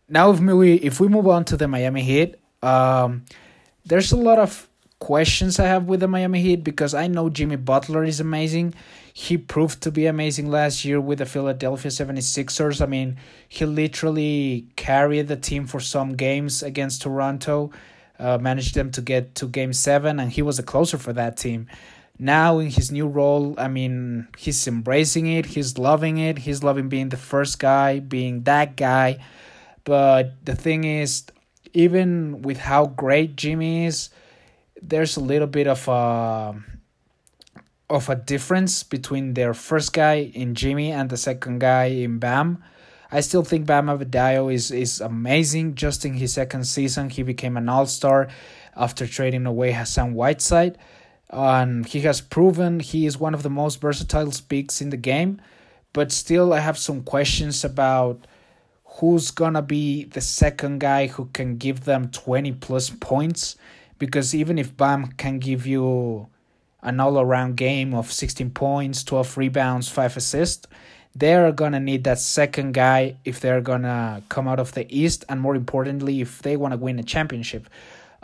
Now, 0.08 0.32
if 0.32 0.40
we 0.40 0.76
if 0.76 1.00
we 1.00 1.08
move 1.08 1.28
on 1.28 1.46
to 1.46 1.58
the 1.58 1.68
Miami 1.68 2.02
Heat, 2.02 2.36
um, 2.64 3.26
there's 3.86 4.12
a 4.12 4.18
lot 4.18 4.40
of 4.40 4.68
questions 5.00 5.60
I 5.60 5.66
have 5.66 5.86
with 5.86 6.00
the 6.00 6.08
Miami 6.08 6.42
Heat 6.42 6.64
because 6.64 6.94
I 6.94 7.08
know 7.08 7.30
Jimmy 7.30 7.58
Butler 7.58 8.04
is 8.04 8.20
amazing. 8.20 8.74
He 9.14 9.38
proved 9.38 9.82
to 9.84 9.92
be 9.92 10.06
amazing 10.06 10.50
last 10.50 10.86
year 10.86 11.02
with 11.02 11.20
the 11.20 11.26
Philadelphia 11.26 11.92
76ers. 11.92 12.82
I 12.82 12.86
mean, 12.86 13.18
he 13.50 13.66
literally 13.66 14.68
carried 14.76 15.28
the 15.28 15.36
team 15.36 15.68
for 15.68 15.80
some 15.80 16.16
games 16.16 16.64
against 16.64 17.02
Toronto, 17.02 17.72
uh, 18.20 18.38
managed 18.38 18.74
them 18.76 18.92
to 18.92 19.02
get 19.02 19.36
to 19.36 19.48
game 19.48 19.74
seven, 19.74 20.20
and 20.20 20.32
he 20.32 20.42
was 20.42 20.60
a 20.60 20.64
closer 20.64 20.98
for 20.98 21.14
that 21.14 21.36
team 21.36 21.68
now 22.18 22.60
in 22.60 22.70
his 22.70 22.92
new 22.92 23.08
role, 23.08 23.56
I 23.58 23.68
mean, 23.68 24.28
he's 24.38 24.68
embracing 24.68 25.28
it, 25.28 25.46
he's 25.46 25.78
loving 25.78 26.18
it, 26.18 26.40
he's 26.40 26.64
loving 26.64 26.88
being 26.88 27.10
the 27.10 27.18
first 27.18 27.60
guy, 27.60 28.00
being 28.00 28.44
that 28.44 28.78
guy. 28.78 29.24
But 29.84 30.34
the 30.46 30.56
thing 30.56 30.86
is, 30.86 31.26
even 31.74 32.42
with 32.42 32.58
how 32.58 32.88
great 32.88 33.36
Jimmy 33.36 33.86
is, 33.86 34.10
there's 34.82 35.18
a 35.18 35.22
little 35.22 35.48
bit 35.48 35.68
of 35.68 35.88
a 35.88 36.56
of 37.88 38.10
a 38.10 38.16
difference 38.16 38.82
between 38.82 39.36
their 39.36 39.54
first 39.54 39.94
guy 39.94 40.32
in 40.34 40.56
Jimmy 40.56 40.92
and 40.92 41.10
the 41.10 41.18
second 41.18 41.60
guy 41.60 41.86
in 41.86 42.18
Bam. 42.18 42.64
I 43.12 43.22
still 43.22 43.44
think 43.44 43.68
Bam 43.68 43.88
Adebayo 43.88 44.52
is 44.54 44.72
is 44.72 45.02
amazing. 45.02 45.76
Just 45.76 46.06
in 46.06 46.14
his 46.14 46.34
second 46.34 46.66
season, 46.66 47.10
he 47.10 47.24
became 47.24 47.58
an 47.58 47.70
All 47.70 47.86
Star 47.86 48.28
after 48.76 49.06
trading 49.06 49.46
away 49.46 49.74
Hassan 49.74 50.14
Whiteside 50.14 50.78
and 51.30 51.86
he 51.86 52.02
has 52.02 52.22
proven 52.22 52.80
he 52.80 53.06
is 53.06 53.18
one 53.18 53.34
of 53.34 53.44
the 53.44 53.50
most 53.50 53.82
versatile 53.82 54.32
speaks 54.32 54.82
in 54.82 54.90
the 54.90 54.98
game. 54.98 55.42
But 55.94 56.12
still, 56.12 56.54
I 56.54 56.60
have 56.60 56.78
some 56.78 57.04
questions 57.04 57.64
about 57.64 58.28
who's 59.00 59.32
gonna 59.32 59.62
be 59.62 60.06
the 60.06 60.22
second 60.22 60.80
guy 60.80 61.08
who 61.08 61.26
can 61.34 61.58
give 61.58 61.86
them 61.86 62.10
20 62.10 62.52
plus 62.54 62.90
points. 62.90 63.56
Because 63.98 64.36
even 64.36 64.58
if 64.58 64.76
Bam 64.76 65.08
can 65.14 65.40
give 65.40 65.66
you 65.66 66.28
an 66.84 67.00
all 67.00 67.20
around 67.20 67.58
game 67.58 67.94
of 67.94 68.12
16 68.12 68.52
points, 68.52 69.04
12 69.04 69.38
rebounds, 69.38 69.90
5 69.90 70.18
assists, 70.18 70.68
they're 71.16 71.52
gonna 71.54 71.80
need 71.80 72.04
that 72.04 72.20
second 72.20 72.74
guy 72.74 73.16
if 73.24 73.40
they're 73.40 73.62
gonna 73.62 74.22
come 74.28 74.50
out 74.50 74.60
of 74.60 74.74
the 74.74 74.86
East, 74.96 75.24
and 75.30 75.40
more 75.40 75.56
importantly, 75.56 76.20
if 76.20 76.42
they 76.42 76.58
wanna 76.58 76.78
win 76.78 77.00
a 77.00 77.04
championship. 77.04 77.70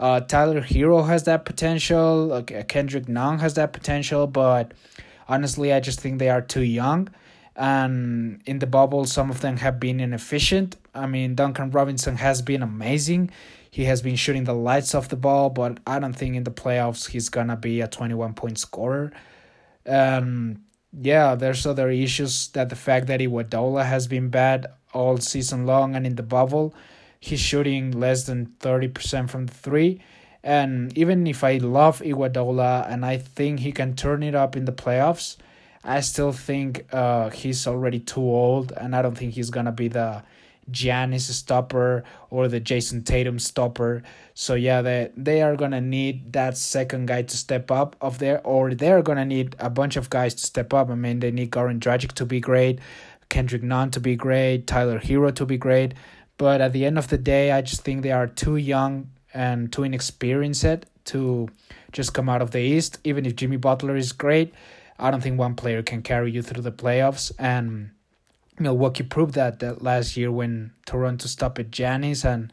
Uh, 0.01 0.19
Tyler 0.19 0.61
Herro 0.61 1.05
has 1.07 1.23
that 1.25 1.45
potential. 1.45 2.33
Uh, 2.33 2.41
Kendrick 2.41 3.07
Nunn 3.07 3.37
has 3.37 3.53
that 3.53 3.71
potential, 3.71 4.25
but 4.25 4.73
honestly, 5.27 5.71
I 5.71 5.79
just 5.79 6.01
think 6.01 6.17
they 6.17 6.29
are 6.29 6.41
too 6.41 6.63
young. 6.63 7.09
And 7.55 8.41
in 8.47 8.57
the 8.57 8.65
bubble, 8.65 9.05
some 9.05 9.29
of 9.29 9.41
them 9.41 9.57
have 9.57 9.79
been 9.79 9.99
inefficient. 9.99 10.75
I 10.95 11.05
mean, 11.05 11.35
Duncan 11.35 11.69
Robinson 11.69 12.15
has 12.15 12.41
been 12.41 12.63
amazing. 12.63 13.29
He 13.69 13.85
has 13.85 14.01
been 14.01 14.15
shooting 14.15 14.45
the 14.45 14.55
lights 14.55 14.95
off 14.95 15.09
the 15.09 15.15
ball, 15.15 15.51
but 15.51 15.79
I 15.85 15.99
don't 15.99 16.13
think 16.13 16.35
in 16.35 16.45
the 16.45 16.51
playoffs 16.51 17.09
he's 17.09 17.29
gonna 17.29 17.55
be 17.55 17.79
a 17.81 17.87
21 17.87 18.33
point 18.33 18.57
scorer. 18.57 19.11
Um, 19.85 20.63
yeah, 20.99 21.35
there's 21.35 21.65
other 21.67 21.91
issues 21.91 22.47
that 22.49 22.69
the 22.69 22.75
fact 22.75 23.05
that 23.07 23.19
Iguodala 23.19 23.85
has 23.85 24.07
been 24.07 24.29
bad 24.29 24.65
all 24.93 25.17
season 25.17 25.67
long 25.67 25.95
and 25.95 26.07
in 26.07 26.15
the 26.15 26.23
bubble 26.23 26.73
he's 27.21 27.39
shooting 27.39 27.91
less 27.91 28.25
than 28.25 28.47
30% 28.59 29.29
from 29.29 29.45
the 29.45 29.53
three. 29.53 30.01
And 30.43 30.95
even 30.97 31.27
if 31.27 31.43
I 31.43 31.57
love 31.57 31.99
Iguodala 32.01 32.91
and 32.91 33.05
I 33.05 33.17
think 33.17 33.59
he 33.61 33.71
can 33.71 33.95
turn 33.95 34.23
it 34.23 34.35
up 34.35 34.57
in 34.57 34.65
the 34.65 34.71
playoffs, 34.71 35.37
I 35.83 36.01
still 36.01 36.31
think 36.31 36.85
uh, 36.91 37.29
he's 37.29 37.65
already 37.65 37.99
too 37.99 38.21
old, 38.21 38.71
and 38.73 38.95
I 38.95 39.01
don't 39.01 39.17
think 39.17 39.33
he's 39.33 39.49
gonna 39.49 39.71
be 39.71 39.87
the 39.87 40.23
Giannis 40.69 41.21
stopper 41.21 42.03
or 42.29 42.47
the 42.47 42.59
Jayson 42.59 43.03
Tatum 43.03 43.39
stopper. 43.39 44.03
So 44.35 44.53
yeah, 44.53 44.81
they 44.83 45.11
they 45.17 45.41
are 45.41 45.55
gonna 45.55 45.81
need 45.81 46.33
that 46.33 46.55
second 46.57 47.07
guy 47.07 47.23
to 47.23 47.37
step 47.37 47.71
up 47.71 47.95
of 47.99 48.19
there, 48.19 48.45
or 48.45 48.75
they're 48.75 49.01
gonna 49.01 49.25
need 49.25 49.55
a 49.59 49.69
bunch 49.71 49.95
of 49.95 50.09
guys 50.09 50.35
to 50.35 50.43
step 50.43 50.71
up. 50.73 50.89
I 50.89 50.95
mean, 50.95 51.19
they 51.19 51.31
need 51.31 51.51
Goran 51.51 51.79
Dragic 51.79 52.11
to 52.13 52.25
be 52.25 52.39
great, 52.39 52.79
Kendrick 53.29 53.63
Nunn 53.63 53.89
to 53.91 53.99
be 53.99 54.15
great, 54.15 54.67
Tyler 54.67 54.99
Herro 54.99 55.33
to 55.35 55.45
be 55.45 55.57
great. 55.57 55.95
But 56.41 56.59
at 56.59 56.73
the 56.73 56.85
end 56.87 56.97
of 56.97 57.07
the 57.07 57.19
day, 57.19 57.51
I 57.51 57.61
just 57.61 57.83
think 57.83 58.01
they 58.01 58.11
are 58.11 58.25
too 58.25 58.55
young 58.57 59.11
and 59.31 59.71
too 59.71 59.83
inexperienced 59.83 60.87
to 61.05 61.49
just 61.91 62.15
come 62.15 62.29
out 62.29 62.41
of 62.41 62.49
the 62.49 62.57
East. 62.57 62.97
Even 63.03 63.27
if 63.27 63.35
Jimmy 63.35 63.57
Butler 63.57 63.95
is 63.95 64.11
great, 64.11 64.51
I 64.97 65.11
don't 65.11 65.21
think 65.21 65.37
one 65.37 65.53
player 65.53 65.83
can 65.83 66.01
carry 66.01 66.31
you 66.31 66.41
through 66.41 66.63
the 66.63 66.71
playoffs. 66.71 67.31
And 67.37 67.91
Milwaukee 68.57 69.03
proved 69.03 69.35
that, 69.35 69.59
that 69.59 69.83
last 69.83 70.17
year 70.17 70.31
when 70.31 70.71
Toronto 70.87 71.27
stopped 71.27 71.59
at 71.59 71.69
Giannis 71.69 72.25
and 72.25 72.51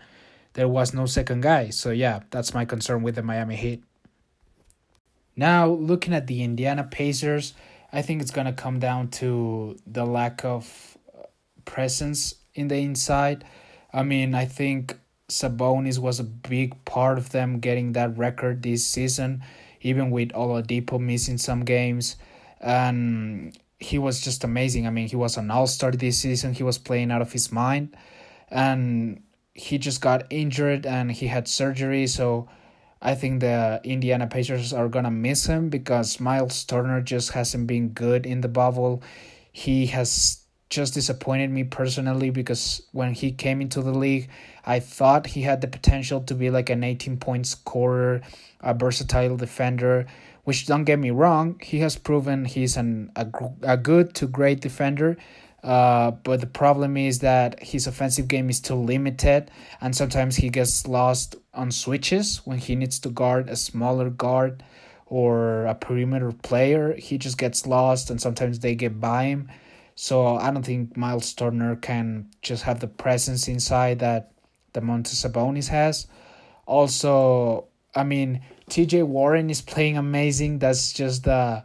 there 0.52 0.68
was 0.68 0.92
no 0.92 1.06
second 1.06 1.40
guy. 1.40 1.70
So 1.70 1.90
yeah, 1.90 2.20
that's 2.28 2.52
my 2.52 2.66
concern 2.66 3.02
with 3.02 3.14
the 3.14 3.22
Miami 3.22 3.56
Heat. 3.56 3.82
Now, 5.34 5.66
looking 5.66 6.12
at 6.12 6.26
the 6.26 6.42
Indiana 6.42 6.84
Pacers, 6.84 7.54
I 7.90 8.02
think 8.02 8.20
it's 8.20 8.32
going 8.32 8.48
to 8.48 8.52
come 8.52 8.80
down 8.80 9.08
to 9.22 9.78
the 9.86 10.04
lack 10.04 10.44
of 10.44 10.98
presence 11.64 12.34
in 12.54 12.68
the 12.68 12.76
inside. 12.76 13.46
I 13.98 14.04
mean, 14.04 14.32
I 14.32 14.44
think 14.44 14.96
Sabonis 15.28 15.98
was 15.98 16.20
a 16.20 16.24
big 16.24 16.84
part 16.84 17.18
of 17.18 17.30
them 17.30 17.58
getting 17.58 17.94
that 17.94 18.16
record 18.16 18.62
this 18.62 18.86
season, 18.86 19.42
even 19.80 20.12
with 20.12 20.28
Oladipo 20.28 21.00
missing 21.00 21.36
some 21.36 21.64
games. 21.64 22.14
And 22.60 23.58
he 23.80 23.98
was 23.98 24.20
just 24.20 24.44
amazing. 24.44 24.86
I 24.86 24.90
mean, 24.90 25.08
he 25.08 25.16
was 25.16 25.36
an 25.36 25.50
all 25.50 25.66
star 25.66 25.90
this 25.90 26.18
season. 26.18 26.54
He 26.54 26.62
was 26.62 26.78
playing 26.78 27.10
out 27.10 27.22
of 27.22 27.32
his 27.32 27.50
mind. 27.50 27.96
And 28.50 29.24
he 29.52 29.78
just 29.78 30.00
got 30.00 30.26
injured 30.30 30.86
and 30.86 31.10
he 31.10 31.26
had 31.26 31.48
surgery. 31.48 32.06
So 32.06 32.48
I 33.02 33.16
think 33.16 33.40
the 33.40 33.80
Indiana 33.82 34.28
Pacers 34.28 34.72
are 34.72 34.88
going 34.88 35.06
to 35.06 35.10
miss 35.10 35.46
him 35.46 35.70
because 35.70 36.20
Miles 36.20 36.62
Turner 36.62 37.00
just 37.00 37.32
hasn't 37.32 37.66
been 37.66 37.88
good 37.88 38.26
in 38.26 38.42
the 38.42 38.48
bubble. 38.48 39.02
He 39.50 39.86
has 39.86 40.37
just 40.70 40.94
disappointed 40.94 41.50
me 41.50 41.64
personally 41.64 42.30
because 42.30 42.82
when 42.92 43.14
he 43.14 43.32
came 43.32 43.60
into 43.60 43.80
the 43.80 43.92
league, 43.92 44.28
I 44.66 44.80
thought 44.80 45.28
he 45.28 45.42
had 45.42 45.60
the 45.60 45.68
potential 45.68 46.20
to 46.22 46.34
be 46.34 46.50
like 46.50 46.68
an 46.68 46.84
18 46.84 47.16
point 47.16 47.46
scorer, 47.46 48.20
a 48.60 48.74
versatile 48.74 49.36
defender, 49.36 50.06
which 50.44 50.66
don't 50.66 50.84
get 50.84 50.98
me 50.98 51.10
wrong, 51.10 51.60
he 51.62 51.78
has 51.80 51.96
proven 51.96 52.44
he's 52.44 52.76
an 52.76 53.10
a, 53.16 53.26
a 53.62 53.76
good 53.76 54.14
to 54.16 54.26
great 54.26 54.60
defender. 54.60 55.16
Uh, 55.62 56.12
but 56.12 56.40
the 56.40 56.46
problem 56.46 56.96
is 56.96 57.18
that 57.18 57.60
his 57.62 57.86
offensive 57.86 58.28
game 58.28 58.48
is 58.48 58.60
too 58.60 58.74
limited, 58.74 59.50
and 59.80 59.96
sometimes 59.96 60.36
he 60.36 60.48
gets 60.48 60.86
lost 60.86 61.34
on 61.52 61.70
switches 61.70 62.46
when 62.46 62.58
he 62.58 62.76
needs 62.76 63.00
to 63.00 63.08
guard 63.08 63.48
a 63.48 63.56
smaller 63.56 64.08
guard 64.08 64.62
or 65.06 65.66
a 65.66 65.74
perimeter 65.74 66.30
player. 66.30 66.94
He 66.94 67.18
just 67.18 67.38
gets 67.38 67.66
lost, 67.66 68.08
and 68.08 68.20
sometimes 68.20 68.60
they 68.60 68.76
get 68.76 69.00
by 69.00 69.24
him 69.24 69.48
so 70.00 70.36
I 70.36 70.52
don't 70.52 70.62
think 70.62 70.96
Miles 70.96 71.34
Turner 71.34 71.74
can 71.74 72.28
just 72.40 72.62
have 72.62 72.78
the 72.78 72.86
presence 72.86 73.48
inside 73.48 73.98
that 73.98 74.30
Domantas 74.72 75.26
Sabonis 75.26 75.66
has. 75.66 76.06
Also, 76.66 77.64
I 77.96 78.04
mean, 78.04 78.40
TJ 78.70 79.02
Warren 79.02 79.50
is 79.50 79.60
playing 79.60 79.96
amazing. 79.96 80.60
That's 80.60 80.92
just 80.92 81.24
the 81.24 81.64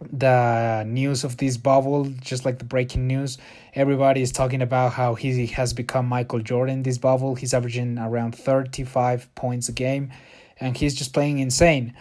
the 0.00 0.84
news 0.86 1.24
of 1.24 1.36
this 1.38 1.56
bubble, 1.56 2.04
just 2.20 2.44
like 2.44 2.60
the 2.60 2.64
breaking 2.64 3.08
news. 3.08 3.36
Everybody 3.74 4.22
is 4.22 4.30
talking 4.30 4.62
about 4.62 4.92
how 4.92 5.16
he 5.16 5.46
has 5.48 5.72
become 5.72 6.06
Michael 6.06 6.38
Jordan 6.38 6.84
this 6.84 6.98
bubble. 6.98 7.34
He's 7.34 7.52
averaging 7.52 7.98
around 7.98 8.36
35 8.36 9.34
points 9.34 9.68
a 9.68 9.72
game 9.72 10.12
and 10.60 10.76
he's 10.76 10.94
just 10.94 11.12
playing 11.12 11.40
insane. 11.40 11.94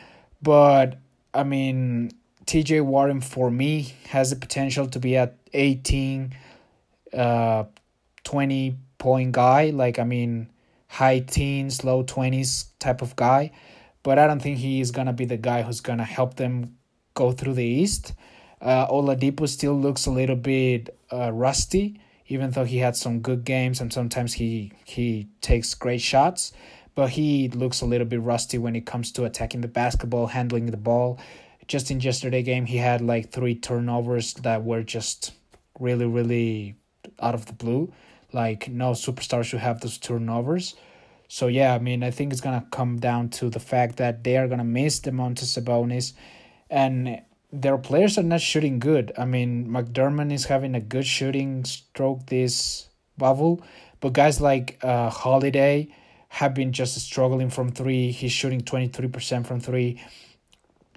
But 0.43 0.99
I 1.33 1.43
mean, 1.43 2.11
TJ 2.45 2.83
Warren 2.83 3.21
for 3.21 3.49
me 3.49 3.93
has 4.09 4.29
the 4.29 4.35
potential 4.35 4.87
to 4.87 4.99
be 4.99 5.15
a 5.15 5.31
18 5.53 6.35
uh 7.13 7.65
20 8.23 8.75
point 8.97 9.31
guy 9.31 9.69
like 9.69 9.99
I 9.99 10.03
mean 10.03 10.49
high 10.87 11.19
teens 11.19 11.83
low 11.83 12.03
20s 12.03 12.65
type 12.79 13.01
of 13.01 13.15
guy. 13.15 13.51
But 14.03 14.19
I 14.19 14.27
don't 14.27 14.41
think 14.41 14.57
he 14.57 14.81
is 14.81 14.91
going 14.91 15.07
to 15.07 15.13
be 15.13 15.25
the 15.25 15.37
guy 15.37 15.61
who's 15.61 15.79
going 15.79 15.99
to 15.99 16.03
help 16.03 16.35
them 16.35 16.77
go 17.13 17.31
through 17.31 17.53
the 17.53 17.65
east. 17.65 18.13
Uh 18.61 18.87
Oladipo 18.87 19.47
still 19.47 19.79
looks 19.79 20.05
a 20.05 20.11
little 20.11 20.35
bit 20.35 20.97
uh, 21.11 21.31
rusty 21.31 21.99
even 22.27 22.51
though 22.51 22.63
he 22.63 22.77
had 22.77 22.95
some 22.95 23.19
good 23.19 23.43
games 23.43 23.81
and 23.81 23.91
sometimes 23.91 24.33
he 24.33 24.71
he 24.85 25.27
takes 25.41 25.73
great 25.73 26.01
shots. 26.01 26.51
But 26.95 27.09
he 27.11 27.49
looks 27.49 27.81
a 27.81 27.85
little 27.85 28.05
bit 28.05 28.21
rusty 28.21 28.57
when 28.57 28.75
it 28.75 28.85
comes 28.85 29.11
to 29.13 29.25
attacking 29.25 29.61
the 29.61 29.67
basketball 29.67 30.27
handling 30.27 30.67
the 30.67 30.77
ball 30.77 31.19
just 31.67 31.91
in 31.91 31.99
yesterday 31.99 32.41
game 32.41 32.65
he 32.65 32.77
had 32.77 33.01
like 33.01 33.31
three 33.31 33.55
turnovers 33.55 34.33
that 34.35 34.63
were 34.63 34.83
just 34.83 35.33
really 35.79 36.05
really 36.05 36.75
out 37.19 37.35
of 37.35 37.45
the 37.45 37.53
blue. 37.53 37.91
Like 38.31 38.67
no 38.69 38.91
superstar 38.91 39.43
should 39.43 39.59
have 39.59 39.81
those 39.81 39.97
turnovers. 39.97 40.75
So 41.27 41.47
yeah 41.47 41.73
i 41.73 41.79
mean 41.79 42.03
i 42.03 42.11
think 42.11 42.31
it's 42.31 42.41
gonna 42.41 42.65
come 42.71 42.97
down 42.99 43.29
to 43.29 43.49
the 43.49 43.59
fact 43.59 43.97
that 43.97 44.23
they 44.23 44.37
are 44.37 44.47
gonna 44.47 44.63
miss 44.63 44.99
Domantas 44.99 45.57
Sabonis 45.57 46.13
and 46.69 47.21
their 47.51 47.77
players 47.77 48.17
are 48.17 48.23
not 48.23 48.41
shooting 48.41 48.79
good. 48.79 49.11
I 49.17 49.25
mean 49.25 49.67
mcdermott 49.67 50.31
is 50.31 50.45
having 50.45 50.75
a 50.75 50.81
good 50.81 51.05
shooting 51.05 51.65
stroke 51.65 52.25
this 52.27 52.89
bubble 53.17 53.63
but 53.99 54.13
guys 54.13 54.41
like 54.41 54.77
uh 54.83 55.09
holiday 55.09 55.87
have 56.33 56.55
been 56.55 56.73
just 56.73 56.99
struggling 56.99 57.51
from 57.51 57.69
three. 57.69 58.11
He's 58.11 58.31
shooting 58.31 58.61
23% 58.61 59.45
from 59.45 59.59
three 59.59 60.01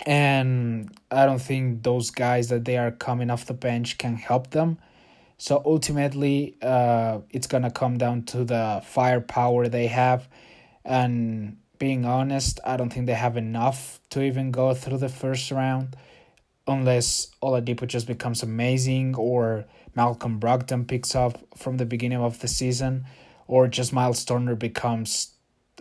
and 0.04 0.90
I 1.10 1.24
don't 1.26 1.40
think 1.40 1.82
those 1.82 2.10
guys 2.10 2.48
that 2.48 2.64
they 2.64 2.76
are 2.76 2.90
coming 2.90 3.30
off 3.30 3.46
the 3.46 3.54
bench 3.54 3.98
can 3.98 4.16
help 4.16 4.50
them. 4.50 4.78
So 5.38 5.62
ultimately, 5.64 6.56
uh, 6.62 7.20
it's 7.30 7.46
gonna 7.46 7.70
come 7.70 7.98
down 7.98 8.22
to 8.24 8.44
the 8.44 8.82
firepower 8.84 9.68
they 9.68 9.86
have, 9.86 10.28
and 10.84 11.58
being 11.78 12.04
honest, 12.04 12.58
I 12.64 12.76
don't 12.76 12.90
think 12.90 13.06
they 13.06 13.14
have 13.14 13.36
enough 13.36 14.00
to 14.10 14.22
even 14.22 14.50
go 14.50 14.72
through 14.74 14.98
the 14.98 15.08
first 15.08 15.50
round, 15.50 15.96
unless 16.66 17.28
Oladipo 17.42 17.86
just 17.86 18.06
becomes 18.06 18.42
amazing 18.42 19.14
or 19.14 19.66
Malcolm 19.94 20.40
Brogdon 20.40 20.86
picks 20.86 21.14
up 21.14 21.38
from 21.56 21.76
the 21.76 21.86
beginning 21.86 22.18
of 22.18 22.40
the 22.40 22.48
season, 22.48 23.04
or 23.46 23.68
just 23.68 23.92
Miles 23.92 24.24
Turner 24.24 24.54
becomes 24.54 25.32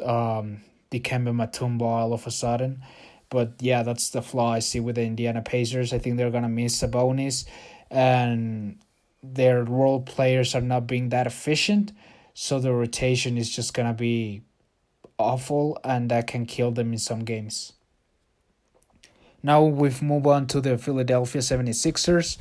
um, 0.03 0.61
Dikembe 0.91 1.33
Mutombo 1.33 1.83
all 1.83 2.13
of 2.13 2.27
a 2.27 2.31
sudden. 2.31 2.81
But 3.29 3.53
yeah, 3.59 3.83
that's 3.83 4.09
the 4.09 4.21
flaw 4.21 4.51
I 4.51 4.59
see 4.59 4.79
with 4.79 4.95
the 4.95 5.03
Indiana 5.03 5.41
Pacers. 5.41 5.93
I 5.93 5.97
think 5.97 6.17
they're 6.17 6.31
gonna 6.31 6.49
miss 6.49 6.81
Sabonis, 6.81 7.45
and 7.89 8.77
their 9.23 9.63
role 9.63 10.01
players 10.01 10.55
are 10.55 10.61
not 10.61 10.87
being 10.87 11.09
that 11.09 11.27
efficient. 11.27 11.91
So 12.33 12.59
the 12.59 12.73
rotation 12.73 13.37
is 13.37 13.49
just 13.49 13.73
gonna 13.73 13.93
be 13.93 14.43
awful, 15.17 15.79
and 15.83 16.09
that 16.11 16.27
can 16.27 16.45
kill 16.45 16.71
them 16.71 16.93
in 16.93 16.99
some 16.99 17.23
games. 17.23 17.73
Now 19.41 19.63
we've 19.63 20.01
moved 20.01 20.25
on 20.25 20.47
to 20.47 20.59
the 20.59 20.77
Philadelphia 20.77 21.41
76ers. 21.41 22.37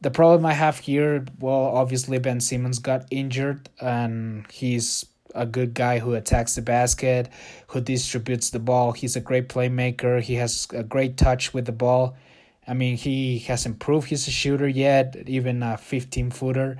The 0.00 0.10
problem 0.10 0.44
I 0.44 0.54
have 0.54 0.78
here, 0.78 1.24
well, 1.38 1.54
obviously 1.54 2.18
Ben 2.18 2.40
Simmons 2.40 2.80
got 2.80 3.06
injured 3.12 3.68
and 3.80 4.44
he's 4.50 5.06
a 5.34 5.46
good 5.46 5.74
guy 5.74 5.98
who 5.98 6.14
attacks 6.14 6.54
the 6.54 6.62
basket, 6.62 7.28
who 7.68 7.80
distributes 7.80 8.50
the 8.50 8.58
ball. 8.58 8.92
He's 8.92 9.16
a 9.16 9.20
great 9.20 9.48
playmaker. 9.48 10.20
He 10.20 10.34
has 10.34 10.68
a 10.72 10.82
great 10.82 11.16
touch 11.16 11.54
with 11.54 11.66
the 11.66 11.72
ball. 11.72 12.16
I 12.66 12.74
mean, 12.74 12.96
he 12.96 13.40
hasn't 13.40 13.80
proved 13.80 14.08
he's 14.08 14.28
a 14.28 14.30
shooter 14.30 14.68
yet, 14.68 15.16
even 15.26 15.62
a 15.62 15.76
15 15.76 16.30
footer, 16.30 16.78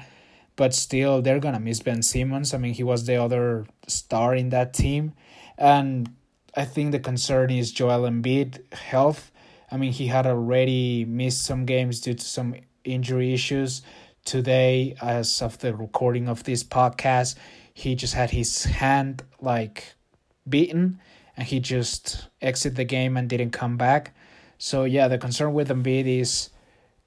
but 0.54 0.74
still, 0.74 1.22
they're 1.22 1.40
going 1.40 1.54
to 1.54 1.60
miss 1.60 1.80
Ben 1.80 2.02
Simmons. 2.02 2.54
I 2.54 2.58
mean, 2.58 2.74
he 2.74 2.84
was 2.84 3.06
the 3.06 3.16
other 3.16 3.66
star 3.88 4.34
in 4.34 4.50
that 4.50 4.74
team. 4.74 5.14
And 5.58 6.14
I 6.54 6.64
think 6.66 6.92
the 6.92 7.00
concern 7.00 7.50
is 7.50 7.72
Joel 7.72 8.08
Embiid 8.08 8.72
health. 8.72 9.32
I 9.70 9.76
mean, 9.76 9.92
he 9.92 10.06
had 10.06 10.26
already 10.26 11.04
missed 11.04 11.44
some 11.44 11.64
games 11.64 12.00
due 12.00 12.14
to 12.14 12.24
some 12.24 12.54
injury 12.84 13.32
issues. 13.32 13.82
Today, 14.24 14.94
as 15.02 15.42
of 15.42 15.58
the 15.58 15.74
recording 15.74 16.28
of 16.28 16.44
this 16.44 16.62
podcast, 16.62 17.34
he 17.74 17.94
just 17.94 18.14
had 18.14 18.30
his 18.30 18.64
hand 18.64 19.22
like 19.40 19.94
beaten 20.48 21.00
and 21.36 21.46
he 21.46 21.60
just 21.60 22.28
exited 22.40 22.76
the 22.76 22.84
game 22.84 23.16
and 23.16 23.28
didn't 23.28 23.50
come 23.50 23.76
back. 23.76 24.14
So 24.58 24.84
yeah, 24.84 25.08
the 25.08 25.18
concern 25.18 25.54
with 25.54 25.68
Embiid 25.68 26.06
is 26.06 26.50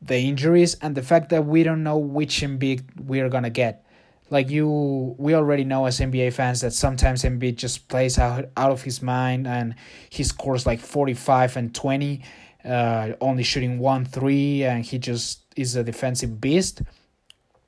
the 0.01 0.17
injuries 0.17 0.75
and 0.81 0.95
the 0.95 1.01
fact 1.01 1.29
that 1.29 1.45
we 1.45 1.63
don't 1.63 1.84
know 1.84 1.98
which 1.98 2.41
Embiid 2.41 2.84
we're 3.00 3.29
gonna 3.29 3.50
get. 3.50 3.86
Like 4.29 4.50
you, 4.50 5.15
we 5.17 5.36
already 5.36 5.63
know 5.63 5.86
as 5.86 6.00
NBA 6.00 6.34
fans 6.34 6.62
that 6.62 6.74
sometimes 6.74 7.24
Embiid 7.24 7.57
just 7.57 7.88
plays 7.88 8.17
out 8.17 8.45
out 8.57 8.72
of 8.72 8.81
his 8.81 9.01
mind 9.01 9.48
and 9.48 9.75
he 10.10 10.24
scores 10.24 10.65
like 10.65 10.79
forty 10.79 11.13
five 11.13 11.55
and 11.55 11.74
twenty, 11.74 12.24
uh, 12.63 13.13
only 13.22 13.43
shooting 13.43 13.77
one 13.77 14.03
three, 14.03 14.63
and 14.63 14.84
he 14.84 14.98
just 14.98 15.41
is 15.55 15.75
a 15.75 15.84
defensive 15.84 16.41
beast. 16.41 16.81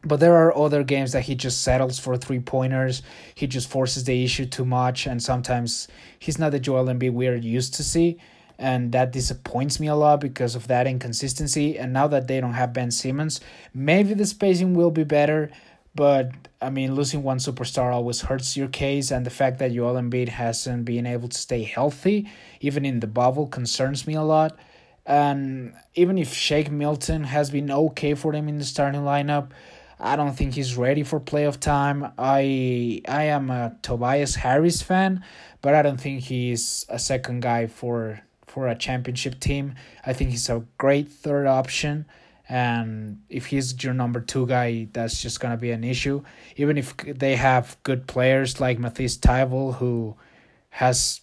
But 0.08 0.20
there 0.20 0.36
are 0.36 0.56
other 0.56 0.84
games 0.84 1.12
that 1.12 1.24
he 1.24 1.36
just 1.36 1.62
settles 1.62 2.00
for 2.00 2.18
three 2.18 2.40
pointers. 2.40 3.02
He 3.36 3.48
just 3.48 3.70
forces 3.70 4.06
the 4.06 4.24
issue 4.24 4.46
too 4.46 4.66
much, 4.66 5.06
and 5.06 5.22
sometimes 5.22 5.88
he's 6.18 6.40
not 6.40 6.52
the 6.52 6.60
Joel 6.60 6.86
Embiid 6.86 7.14
we're 7.14 7.36
used 7.36 7.74
to 7.76 7.84
see 7.84 8.20
and 8.60 8.92
that 8.92 9.12
disappoints 9.12 9.80
me 9.80 9.88
a 9.88 9.96
lot 9.96 10.20
because 10.20 10.56
of 10.56 10.68
that 10.68 10.88
inconsistency. 10.88 11.78
And 11.78 11.94
now 11.94 12.08
that 12.08 12.28
they 12.28 12.42
don't 12.42 12.54
have 12.54 12.74
Ben 12.74 12.92
Simmons, 12.92 13.40
maybe 13.74 14.14
the 14.14 14.26
spacing 14.26 14.74
will 14.74 14.92
be 14.92 15.04
better. 15.04 15.52
But 15.94 16.32
I 16.62 16.70
mean, 16.70 16.96
losing 16.96 17.24
one 17.24 17.38
superstar 17.38 17.94
always 17.94 18.22
hurts 18.22 18.58
your 18.58 18.68
case, 18.68 19.12
and 19.12 19.26
the 19.26 19.32
fact 19.32 19.60
that 19.60 19.74
Joel 19.74 19.96
Embiid 19.96 20.30
hasn't 20.30 20.86
been 20.86 21.06
able 21.06 21.28
to 21.28 21.38
stay 21.38 21.64
healthy, 21.64 22.30
even 22.62 22.86
in 22.86 23.00
the 23.00 23.08
bubble, 23.08 23.48
concerns 23.48 24.06
me 24.06 24.14
a 24.16 24.22
lot. 24.22 24.58
And 25.06 25.74
even 25.96 26.18
if 26.18 26.34
Shake 26.34 26.70
Milton 26.70 27.24
has 27.24 27.50
been 27.50 27.72
okay 27.72 28.14
for 28.14 28.32
them 28.32 28.50
in 28.50 28.58
the 28.58 28.66
starting 28.66 29.02
lineup, 29.02 29.52
I 30.00 30.16
don't 30.16 30.36
think 30.36 30.54
he's 30.54 30.78
ready 30.78 31.04
for 31.04 31.20
playoff 31.20 31.60
time. 31.60 32.12
I 32.18 33.02
I 33.08 33.24
am 33.24 33.50
a 33.50 33.76
Tobias 33.82 34.36
Harris 34.36 34.82
fan, 34.82 35.24
but 35.62 35.74
I 35.74 35.82
don't 35.82 36.00
think 36.00 36.22
he's 36.22 36.86
a 36.90 37.00
second 37.00 37.42
guy 37.42 37.68
for 37.68 38.22
for 38.46 38.68
a 38.68 38.76
championship 38.76 39.40
team. 39.40 39.76
I 40.06 40.14
think 40.14 40.30
he's 40.32 40.50
a 40.50 40.64
great 40.78 41.10
third 41.10 41.48
option. 41.48 42.06
And 42.50 43.22
if 43.28 43.48
he's 43.48 43.84
your 43.84 43.94
number 43.94 44.22
two 44.22 44.48
guy, 44.48 44.88
that's 44.94 45.22
just 45.22 45.40
gonna 45.40 45.58
be 45.58 45.72
an 45.72 45.84
issue. 45.84 46.24
Even 46.56 46.78
if 46.78 46.96
they 46.98 47.36
have 47.36 47.78
good 47.84 48.08
players 48.08 48.62
like 48.62 48.80
Matisse 48.80 49.18
Thybulle, 49.18 49.76
who 49.76 50.16
has 50.70 51.22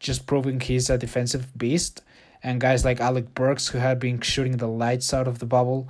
just 0.00 0.26
proven 0.26 0.60
he's 0.60 0.90
a 0.90 0.98
defensive 0.98 1.56
beast, 1.56 2.02
and 2.42 2.60
guys 2.60 2.84
like 2.84 3.00
Alec 3.00 3.34
Burks, 3.34 3.68
who 3.68 3.78
have 3.78 3.98
been 4.00 4.20
shooting 4.20 4.56
the 4.56 4.66
lights 4.68 5.14
out 5.14 5.28
of 5.28 5.38
the 5.38 5.46
bubble. 5.46 5.88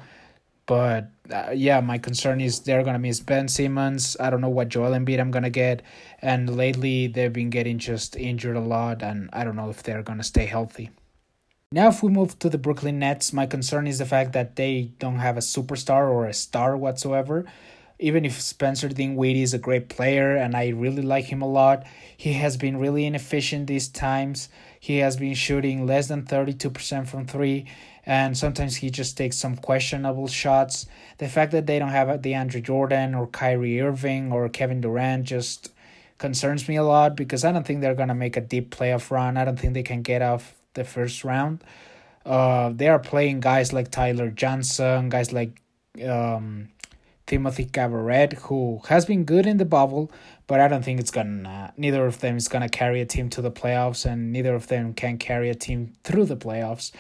But 0.66 1.10
uh, 1.32 1.50
yeah, 1.54 1.80
my 1.80 1.98
concern 1.98 2.40
is 2.40 2.60
they're 2.60 2.82
gonna 2.82 2.98
miss 2.98 3.20
Ben 3.20 3.48
Simmons. 3.48 4.16
I 4.20 4.30
don't 4.30 4.40
know 4.40 4.48
what 4.48 4.68
Joel 4.68 4.90
Embiid 4.90 5.20
I'm 5.20 5.30
gonna 5.30 5.50
get, 5.50 5.82
and 6.20 6.54
lately 6.56 7.06
they've 7.06 7.32
been 7.32 7.50
getting 7.50 7.78
just 7.78 8.16
injured 8.16 8.56
a 8.56 8.60
lot, 8.60 9.02
and 9.02 9.30
I 9.32 9.44
don't 9.44 9.56
know 9.56 9.70
if 9.70 9.82
they're 9.82 10.02
gonna 10.02 10.24
stay 10.24 10.46
healthy. 10.46 10.90
Now, 11.72 11.88
if 11.88 12.02
we 12.02 12.08
move 12.10 12.38
to 12.38 12.48
the 12.48 12.58
Brooklyn 12.58 13.00
Nets, 13.00 13.32
my 13.32 13.46
concern 13.46 13.86
is 13.86 13.98
the 13.98 14.06
fact 14.06 14.32
that 14.32 14.54
they 14.54 14.92
don't 14.98 15.18
have 15.18 15.36
a 15.36 15.40
superstar 15.40 16.08
or 16.08 16.26
a 16.26 16.32
star 16.32 16.76
whatsoever. 16.76 17.46
Even 17.98 18.24
if 18.24 18.40
Spencer 18.40 18.88
Dinwiddie 18.88 19.42
is 19.42 19.54
a 19.54 19.58
great 19.58 19.88
player 19.88 20.36
and 20.36 20.54
I 20.54 20.68
really 20.68 21.02
like 21.02 21.24
him 21.24 21.42
a 21.42 21.48
lot, 21.48 21.84
he 22.16 22.34
has 22.34 22.56
been 22.56 22.76
really 22.76 23.06
inefficient 23.06 23.66
these 23.66 23.88
times. 23.88 24.48
He 24.78 24.98
has 24.98 25.16
been 25.16 25.34
shooting 25.34 25.86
less 25.86 26.06
than 26.08 26.24
32% 26.24 27.08
from 27.08 27.26
three, 27.26 27.66
and 28.06 28.36
sometimes 28.36 28.76
he 28.76 28.90
just 28.90 29.16
takes 29.16 29.36
some 29.36 29.56
questionable 29.56 30.28
shots. 30.28 30.86
The 31.18 31.28
fact 31.28 31.52
that 31.52 31.66
they 31.66 31.78
don't 31.78 31.88
have 31.88 32.08
DeAndre 32.20 32.62
Jordan 32.62 33.14
or 33.14 33.26
Kyrie 33.26 33.80
Irving 33.80 34.32
or 34.32 34.48
Kevin 34.48 34.80
Durant 34.80 35.24
just 35.24 35.72
concerns 36.18 36.68
me 36.68 36.76
a 36.76 36.82
lot 36.82 37.16
because 37.16 37.44
I 37.44 37.52
don't 37.52 37.66
think 37.66 37.80
they're 37.80 37.94
gonna 37.94 38.14
make 38.14 38.36
a 38.36 38.40
deep 38.40 38.74
playoff 38.74 39.10
run. 39.10 39.36
I 39.36 39.44
don't 39.44 39.58
think 39.58 39.74
they 39.74 39.82
can 39.82 40.02
get 40.02 40.22
off 40.22 40.54
the 40.74 40.84
first 40.84 41.24
round. 41.24 41.62
Uh, 42.24 42.70
they 42.74 42.88
are 42.88 42.98
playing 42.98 43.40
guys 43.40 43.72
like 43.72 43.90
Tyler 43.90 44.30
Johnson, 44.30 45.08
guys 45.08 45.32
like 45.32 45.60
um, 46.06 46.68
Timothy 47.26 47.64
Cabaret, 47.64 48.30
who 48.42 48.80
has 48.88 49.04
been 49.04 49.24
good 49.24 49.46
in 49.46 49.58
the 49.58 49.64
bubble, 49.64 50.10
but 50.46 50.60
I 50.60 50.68
don't 50.68 50.84
think 50.84 51.00
it's 51.00 51.10
gonna. 51.10 51.72
Neither 51.76 52.06
of 52.06 52.20
them 52.20 52.36
is 52.36 52.48
gonna 52.48 52.68
carry 52.68 53.00
a 53.00 53.06
team 53.06 53.28
to 53.30 53.42
the 53.42 53.50
playoffs, 53.50 54.04
and 54.04 54.32
neither 54.32 54.54
of 54.54 54.68
them 54.68 54.94
can 54.94 55.18
carry 55.18 55.50
a 55.50 55.54
team 55.54 55.94
through 56.04 56.26
the 56.26 56.36
playoffs. 56.36 56.92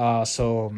Uh, 0.00 0.24
so 0.24 0.72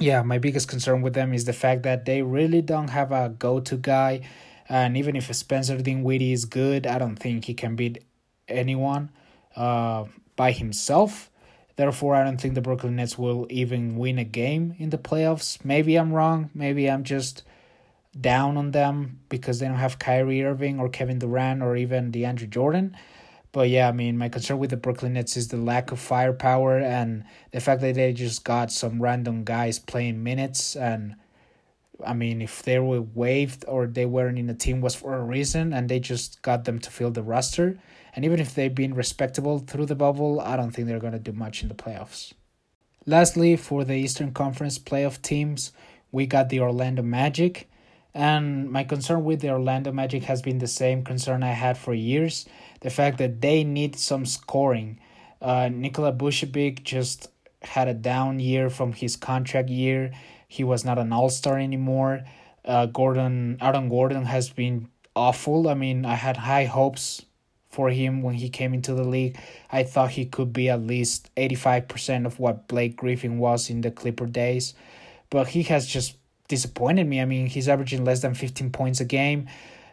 yeah, 0.00 0.20
my 0.22 0.38
biggest 0.38 0.66
concern 0.66 1.00
with 1.00 1.14
them 1.14 1.32
is 1.32 1.44
the 1.44 1.52
fact 1.52 1.84
that 1.84 2.06
they 2.06 2.22
really 2.22 2.60
don't 2.60 2.88
have 2.88 3.12
a 3.12 3.28
go-to 3.28 3.76
guy, 3.76 4.22
and 4.68 4.96
even 4.96 5.14
if 5.14 5.32
Spencer 5.32 5.78
Dinwiddie 5.78 6.32
is 6.32 6.44
good, 6.44 6.84
I 6.84 6.98
don't 6.98 7.14
think 7.14 7.44
he 7.44 7.54
can 7.54 7.76
beat 7.76 8.02
anyone 8.48 9.10
uh, 9.54 10.06
by 10.34 10.50
himself. 10.50 11.30
Therefore, 11.76 12.16
I 12.16 12.24
don't 12.24 12.40
think 12.40 12.54
the 12.54 12.60
Brooklyn 12.60 12.96
Nets 12.96 13.16
will 13.16 13.46
even 13.48 13.96
win 13.96 14.18
a 14.18 14.24
game 14.24 14.74
in 14.76 14.90
the 14.90 14.98
playoffs. 14.98 15.64
Maybe 15.64 15.94
I'm 15.94 16.12
wrong. 16.12 16.50
Maybe 16.52 16.90
I'm 16.90 17.04
just 17.04 17.44
down 18.20 18.56
on 18.56 18.72
them 18.72 19.20
because 19.28 19.60
they 19.60 19.68
don't 19.68 19.76
have 19.76 20.00
Kyrie 20.00 20.42
Irving 20.42 20.80
or 20.80 20.88
Kevin 20.88 21.20
Durant 21.20 21.62
or 21.62 21.76
even 21.76 22.10
DeAndre 22.10 22.50
Jordan. 22.50 22.96
But 23.52 23.68
yeah, 23.68 23.88
I 23.88 23.92
mean, 23.92 24.16
my 24.16 24.30
concern 24.30 24.58
with 24.58 24.70
the 24.70 24.78
Brooklyn 24.78 25.12
Nets 25.12 25.36
is 25.36 25.48
the 25.48 25.58
lack 25.58 25.92
of 25.92 26.00
firepower 26.00 26.78
and 26.78 27.24
the 27.50 27.60
fact 27.60 27.82
that 27.82 27.94
they 27.94 28.12
just 28.14 28.44
got 28.44 28.72
some 28.72 29.00
random 29.00 29.44
guys 29.44 29.78
playing 29.78 30.22
minutes. 30.22 30.74
And 30.74 31.16
I 32.04 32.14
mean, 32.14 32.40
if 32.40 32.62
they 32.62 32.78
were 32.78 33.02
waived 33.02 33.66
or 33.68 33.86
they 33.86 34.06
weren't 34.06 34.38
in 34.38 34.46
the 34.46 34.54
team 34.54 34.80
was 34.80 34.94
for 34.94 35.14
a 35.14 35.22
reason, 35.22 35.74
and 35.74 35.88
they 35.88 36.00
just 36.00 36.40
got 36.40 36.64
them 36.64 36.78
to 36.78 36.90
fill 36.90 37.10
the 37.10 37.22
roster. 37.22 37.78
And 38.16 38.24
even 38.24 38.40
if 38.40 38.54
they've 38.54 38.74
been 38.74 38.94
respectable 38.94 39.58
through 39.58 39.86
the 39.86 39.94
bubble, 39.94 40.40
I 40.40 40.56
don't 40.56 40.70
think 40.70 40.88
they're 40.88 40.98
going 40.98 41.12
to 41.12 41.18
do 41.18 41.32
much 41.32 41.62
in 41.62 41.68
the 41.68 41.74
playoffs. 41.74 42.32
Lastly, 43.04 43.56
for 43.56 43.84
the 43.84 43.94
Eastern 43.96 44.32
Conference 44.32 44.78
playoff 44.78 45.20
teams, 45.20 45.72
we 46.10 46.24
got 46.24 46.48
the 46.48 46.60
Orlando 46.60 47.02
Magic. 47.02 47.68
And 48.14 48.70
my 48.70 48.84
concern 48.84 49.24
with 49.24 49.40
the 49.40 49.50
Orlando 49.50 49.90
Magic 49.92 50.24
has 50.24 50.42
been 50.42 50.58
the 50.58 50.66
same 50.66 51.02
concern 51.02 51.42
I 51.42 51.52
had 51.52 51.78
for 51.78 51.94
years 51.94 52.46
the 52.82 52.90
fact 52.90 53.18
that 53.18 53.40
they 53.40 53.64
need 53.64 53.96
some 53.96 54.26
scoring. 54.26 55.00
Uh, 55.40 55.68
Nikola 55.72 56.12
Vucevic 56.12 56.84
just 56.84 57.30
had 57.62 57.88
a 57.88 57.94
down 57.94 58.38
year 58.38 58.68
from 58.68 58.92
his 58.92 59.16
contract 59.16 59.70
year. 59.70 60.12
He 60.46 60.62
was 60.64 60.84
not 60.84 60.98
an 60.98 61.12
all 61.12 61.30
star 61.30 61.58
anymore. 61.58 62.24
Uh, 62.64 62.86
Gordon, 62.86 63.56
Aaron 63.60 63.88
Gordon 63.88 64.24
has 64.26 64.50
been 64.50 64.88
awful. 65.16 65.68
I 65.68 65.74
mean, 65.74 66.04
I 66.04 66.14
had 66.14 66.36
high 66.36 66.66
hopes 66.66 67.22
for 67.70 67.90
him 67.90 68.22
when 68.22 68.34
he 68.34 68.48
came 68.50 68.74
into 68.74 68.94
the 68.94 69.04
league. 69.04 69.38
I 69.70 69.82
thought 69.82 70.10
he 70.10 70.26
could 70.26 70.52
be 70.52 70.68
at 70.68 70.82
least 70.82 71.34
85% 71.36 72.26
of 72.26 72.38
what 72.38 72.68
Blake 72.68 72.96
Griffin 72.96 73.38
was 73.38 73.70
in 73.70 73.80
the 73.80 73.90
Clipper 73.90 74.26
days. 74.26 74.74
But 75.30 75.48
he 75.48 75.62
has 75.64 75.86
just 75.86 76.16
disappointed 76.48 77.06
me. 77.06 77.20
I 77.20 77.24
mean, 77.24 77.46
he's 77.46 77.68
averaging 77.68 78.04
less 78.04 78.20
than 78.20 78.34
15 78.34 78.70
points 78.70 79.00
a 79.00 79.06
game. 79.06 79.48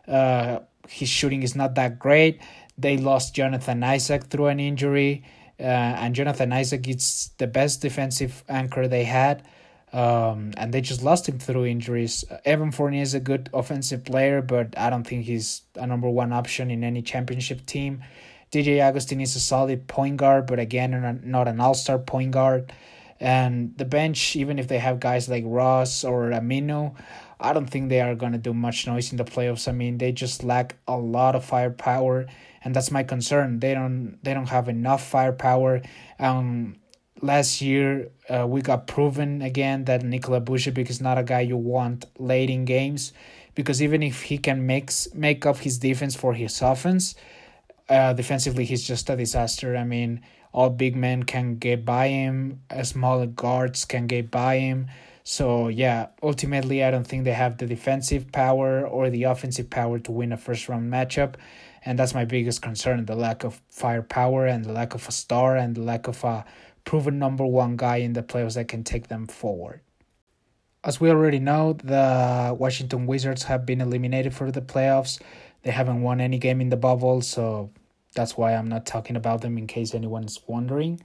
Uh, 0.08 0.60
his 0.89 1.08
shooting 1.08 1.43
is 1.43 1.56
not 1.56 1.75
that 1.75 1.99
great. 1.99 2.41
They 2.80 2.98
lost 2.98 3.36
Jonathan 3.36 3.84
Isaac 3.84 4.26
through 4.26 4.48
an 4.48 4.60
injury, 4.60 5.24
uh, 5.60 5.63
and 5.63 6.15
Jonathan 6.15 6.54
Isaac 6.54 6.88
is 6.88 7.32
the 7.38 7.48
best 7.48 7.82
defensive 7.82 8.44
anchor 8.48 8.88
they 8.88 9.04
had. 9.04 9.44
Um, 9.92 10.54
and 10.56 10.72
they 10.72 10.82
just 10.82 11.02
lost 11.02 11.28
him 11.28 11.39
through 11.39 11.65
injuries. 11.65 12.24
Evan 12.46 12.72
Fournier 12.72 13.02
is 13.02 13.15
a 13.15 13.20
good 13.20 13.50
offensive 13.54 14.06
player, 14.06 14.42
but 14.42 14.78
I 14.78 14.89
don't 14.89 15.04
think 15.04 15.26
he's 15.26 15.63
a 15.76 15.88
number 15.88 16.08
one 16.08 16.32
option 16.32 16.70
in 16.70 16.84
any 16.84 17.02
championship 17.02 17.65
team. 17.65 18.04
DJ 18.52 18.82
Augustin 18.82 19.20
is 19.20 19.36
a 19.36 19.39
solid 19.39 19.88
point 19.88 20.18
guard, 20.18 20.46
but 20.48 20.60
again, 20.60 21.22
not 21.24 21.48
an 21.48 21.60
all 21.60 21.74
star 21.74 21.98
point 21.98 22.32
guard. 22.32 22.72
And 23.20 23.78
the 23.78 23.86
bench, 23.86 24.36
even 24.36 24.60
if 24.60 24.68
they 24.68 24.78
have 24.78 25.00
guys 25.00 25.28
like 25.28 25.44
Ross 25.46 26.04
or 26.04 26.30
Aminu, 26.30 26.96
I 27.39 27.54
don't 27.54 27.68
think 27.68 27.89
they 27.89 28.02
are 28.02 28.15
going 28.15 28.32
to 28.32 28.38
do 28.38 28.54
much 28.54 28.88
noise 28.88 29.12
in 29.12 29.18
the 29.18 29.26
playoffs. 29.26 29.68
I 29.68 29.72
mean, 29.72 29.98
they 29.98 30.12
just 30.12 30.44
lack 30.44 30.76
a 30.88 30.98
lot 30.98 31.36
of 31.36 31.44
firepower 31.44 32.28
and 32.63 32.76
that's 32.76 32.91
my 32.91 33.04
concern. 33.04 33.60
They 33.60 33.74
don't 33.74 34.17
they 34.24 34.34
don't 34.34 34.50
have 34.50 34.69
enough 34.69 35.06
firepower. 35.08 35.82
Um, 36.19 36.76
last 37.22 37.62
year 37.62 38.10
uh, 38.30 38.45
we 38.48 38.62
got 38.62 38.88
proven 38.88 39.41
again 39.41 39.86
that 39.86 40.04
Nikola 40.04 40.41
Vucevic 40.41 40.89
is 40.89 41.02
not 41.02 41.17
a 41.17 41.24
guy 41.24 41.41
you 41.41 41.58
want 41.58 42.06
late 42.17 42.50
in 42.50 42.65
games, 42.65 43.13
because 43.56 43.82
even 43.82 44.04
if 44.04 44.24
he 44.24 44.38
can 44.38 44.65
make 44.65 44.91
make 45.13 45.45
up 45.45 45.58
his 45.58 45.80
defense 45.80 46.15
for 46.15 46.34
his 46.34 46.62
offense, 46.62 47.15
uh, 47.89 48.13
defensively 48.13 48.65
he's 48.65 48.86
just 48.86 49.10
a 49.10 49.15
disaster. 49.15 49.76
I 49.76 49.84
mean, 49.84 50.22
all 50.52 50.69
big 50.69 50.95
men 50.95 51.24
can 51.24 51.58
get 51.58 51.86
by 51.86 52.08
him, 52.08 52.62
smaller 52.84 53.28
guards 53.28 53.86
can 53.86 54.08
get 54.08 54.32
by 54.32 54.58
him. 54.58 54.88
So 55.24 55.67
yeah, 55.67 56.08
ultimately 56.24 56.84
I 56.84 56.89
don't 56.89 57.06
think 57.06 57.24
they 57.24 57.34
have 57.34 57.60
the 57.60 57.67
defensive 57.67 58.32
power 58.32 58.86
or 58.88 59.12
the 59.12 59.24
offensive 59.24 59.69
power 59.69 60.00
to 60.00 60.12
win 60.12 60.32
a 60.32 60.38
first 60.38 60.67
round 60.67 60.91
matchup 60.91 61.36
and 61.86 61.98
that's 61.98 62.13
my 62.13 62.26
biggest 62.26 62.62
concern: 62.62 63.06
the 63.06 63.15
lack 63.15 63.44
of 63.44 63.62
firepower 63.70 64.46
and 64.46 64.65
the 64.65 64.72
lack 64.72 64.96
of 64.96 65.08
a 65.08 65.12
star 65.12 65.58
and 65.58 65.76
the 65.76 65.82
lack 65.82 66.08
of 66.08 66.24
a 66.24 66.46
proven 66.86 67.20
number 67.20 67.46
one 67.46 67.78
guy 67.78 67.98
in 67.98 68.13
the 68.13 68.24
playoffs 68.24 68.56
that 68.56 68.68
can 68.68 68.84
take 68.84 69.08
them 69.08 69.28
forward. 69.28 69.82
As 70.84 71.00
we 71.00 71.10
already 71.10 71.39
know, 71.39 71.74
the 71.74 72.56
Washington 72.58 73.06
Wizards 73.06 73.44
have 73.44 73.65
been 73.65 73.82
eliminated 73.82 74.34
for 74.34 74.50
the 74.50 74.62
playoffs. 74.62 75.20
They 75.63 75.72
haven't 75.72 76.02
won 76.02 76.22
any 76.22 76.38
game 76.38 76.62
in 76.62 76.70
the 76.70 76.78
bubble, 76.78 77.22
so 77.22 77.72
that's 78.15 78.38
why 78.38 78.56
I'm 78.56 78.70
not 78.70 78.86
talking 78.86 79.15
about 79.15 79.42
them 79.42 79.58
in 79.58 79.68
case 79.68 79.94
anyone's 79.94 80.39
wondering. 80.48 81.02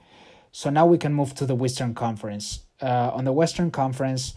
So 0.52 0.70
now 0.70 0.86
we 0.86 0.98
can 0.98 1.12
move 1.12 1.34
to 1.34 1.46
the 1.46 1.56
Western 1.56 1.94
Conference. 1.94 2.60
Uh, 2.80 3.10
on 3.12 3.24
the 3.24 3.32
Western 3.32 3.72
Conference, 3.72 4.34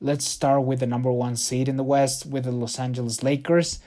let's 0.00 0.24
start 0.24 0.62
with 0.62 0.80
the 0.80 0.86
number 0.86 1.10
one 1.10 1.34
seed 1.34 1.68
in 1.68 1.76
the 1.76 1.82
West 1.82 2.24
with 2.24 2.44
the 2.44 2.52
Los 2.52 2.78
Angeles 2.78 3.22
Lakers. 3.24 3.80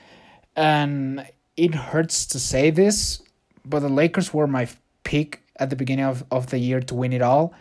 And 0.55 1.25
it 1.59 1.75
hurts 1.75 2.25
to 2.27 2.39
say 2.39 2.69
this, 2.69 3.21
but 3.65 3.79
the 3.79 3.89
Lakers 3.89 4.33
were 4.33 4.47
my 4.47 4.67
pick 5.03 5.41
at 5.57 5.69
the 5.69 5.75
beginning 5.75 6.05
of, 6.05 6.23
of 6.31 6.47
the 6.47 6.57
year 6.57 6.79
to 6.79 6.95
win 6.95 7.11
it 7.11 7.21
all. 7.21 7.53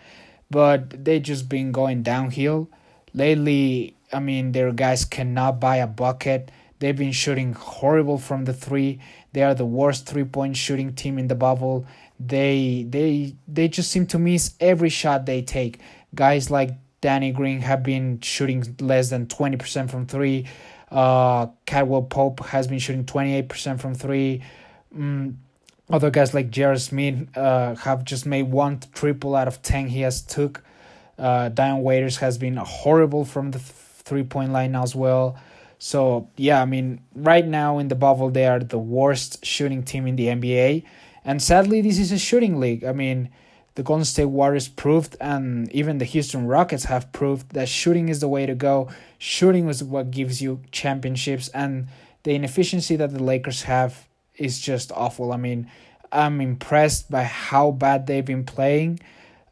But 0.51 1.05
they've 1.05 1.23
just 1.23 1.49
been 1.49 1.73
going 1.73 2.05
downhill. 2.05 2.69
Lately, 3.13 3.97
I 4.13 4.21
mean, 4.21 4.53
their 4.53 4.73
guys 4.73 5.05
cannot 5.05 5.59
buy 5.59 5.77
a 5.77 5.87
bucket. 5.87 6.51
They've 6.79 6.97
been 6.97 7.13
shooting 7.13 7.55
horrible 7.55 8.19
from 8.19 8.45
the 8.45 8.55
three. 8.55 9.01
They 9.33 9.43
are 9.43 9.55
the 9.55 9.67
worst 9.67 10.07
three 10.07 10.25
point 10.25 10.57
shooting 10.57 10.95
team 10.95 11.19
in 11.19 11.27
the 11.27 11.35
bubble. 11.35 11.85
They 12.21 12.87
they 12.89 13.35
they 13.49 13.69
just 13.69 13.91
seem 13.91 14.07
to 14.07 14.19
miss 14.19 14.55
every 14.61 14.89
shot 14.89 15.27
they 15.27 15.43
take. 15.43 15.81
Guys 16.15 16.51
like 16.51 16.71
Danny 17.01 17.33
Green 17.33 17.61
have 17.61 17.83
been 17.83 18.21
shooting 18.21 18.77
less 18.81 19.11
than 19.11 19.27
20% 19.27 19.91
from 19.91 20.07
three. 20.07 20.47
Uh, 20.91 21.49
Caldwell 21.67 22.03
Pope 22.03 22.41
has 22.47 22.67
been 22.67 22.79
shooting 22.79 23.05
28% 23.05 23.81
from 23.81 23.95
three. 23.95 24.43
Mm, 24.97 25.37
other 25.91 26.11
guys 26.11 26.35
like 26.35 26.51
J.R. 26.51 26.77
Smith 26.77 27.37
uh, 27.37 27.75
have 27.77 28.05
just 28.05 28.27
made 28.27 28.51
one 28.51 28.81
triple 28.95 29.35
out 29.35 29.49
of 29.49 29.63
10 29.63 29.89
he 29.89 30.01
has 30.03 30.23
took. 30.23 30.63
Uh, 31.19 31.49
Dion 31.49 31.83
Waiters 31.83 32.19
has 32.19 32.39
been 32.39 32.57
horrible 32.57 33.25
from 33.25 33.51
the 33.51 33.59
three 33.59 34.23
point 34.23 34.53
line 34.53 34.75
as 34.75 34.95
well. 34.95 35.39
So 35.79 36.29
yeah, 36.37 36.61
I 36.61 36.65
mean, 36.65 37.01
right 37.15 37.47
now 37.47 37.79
in 37.79 37.89
the 37.89 37.95
bubble, 37.95 38.31
they 38.31 38.47
are 38.47 38.59
the 38.59 38.79
worst 38.79 39.45
shooting 39.45 39.83
team 39.83 40.07
in 40.07 40.17
the 40.17 40.27
NBA, 40.27 40.85
and 41.25 41.41
sadly, 41.43 41.81
this 41.81 41.99
is 41.99 42.11
a 42.11 42.19
shooting 42.19 42.59
league. 42.59 42.85
I 42.85 42.93
mean, 42.93 43.31
the 43.79 43.85
Golden 43.85 44.05
State 44.05 44.25
Warriors 44.25 44.67
proved, 44.67 45.15
and 45.21 45.71
even 45.71 45.99
the 45.99 46.05
Houston 46.05 46.49
Rockets 46.49 46.87
have 46.87 47.13
proved 47.13 47.51
that 47.51 47.69
shooting 47.69 48.09
is 48.09 48.19
the 48.19 48.27
way 48.27 48.45
to 48.45 48.57
go. 48.57 48.91
Shooting 49.19 49.69
is 49.69 49.85
what 49.85 50.11
gives 50.11 50.43
you 50.43 50.63
championships, 50.73 51.47
and 51.51 51.87
the 52.25 52.35
inefficiency 52.35 52.97
that 52.97 53.13
the 53.13 53.23
Lakers 53.23 53.63
have 53.63 54.09
is 54.35 54.59
just 54.59 54.91
awful. 54.91 55.33
I 55.33 55.37
mean, 55.37 55.71
I'm 56.11 56.41
impressed 56.41 57.09
by 57.09 57.23
how 57.23 57.71
bad 57.71 58.09
they've 58.09 58.25
been 58.25 58.43
playing. 58.43 58.99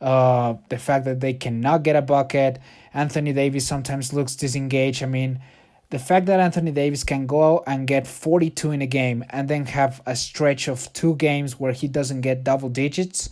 Uh, 0.00 0.54
the 0.70 0.78
fact 0.78 1.04
that 1.04 1.20
they 1.20 1.34
cannot 1.34 1.84
get 1.84 1.94
a 1.94 2.02
bucket. 2.02 2.58
Anthony 2.92 3.32
Davis 3.32 3.64
sometimes 3.64 4.12
looks 4.12 4.34
disengaged. 4.34 5.04
I 5.04 5.06
mean, 5.06 5.38
the 5.90 6.00
fact 6.00 6.26
that 6.26 6.40
Anthony 6.40 6.72
Davis 6.72 7.04
can 7.04 7.28
go 7.28 7.62
and 7.64 7.86
get 7.86 8.08
42 8.08 8.72
in 8.72 8.82
a 8.82 8.88
game 8.88 9.24
and 9.30 9.48
then 9.48 9.66
have 9.66 10.02
a 10.04 10.16
stretch 10.16 10.66
of 10.66 10.92
two 10.92 11.14
games 11.14 11.60
where 11.60 11.70
he 11.70 11.86
doesn't 11.86 12.22
get 12.22 12.42
double 12.42 12.68
digits, 12.68 13.30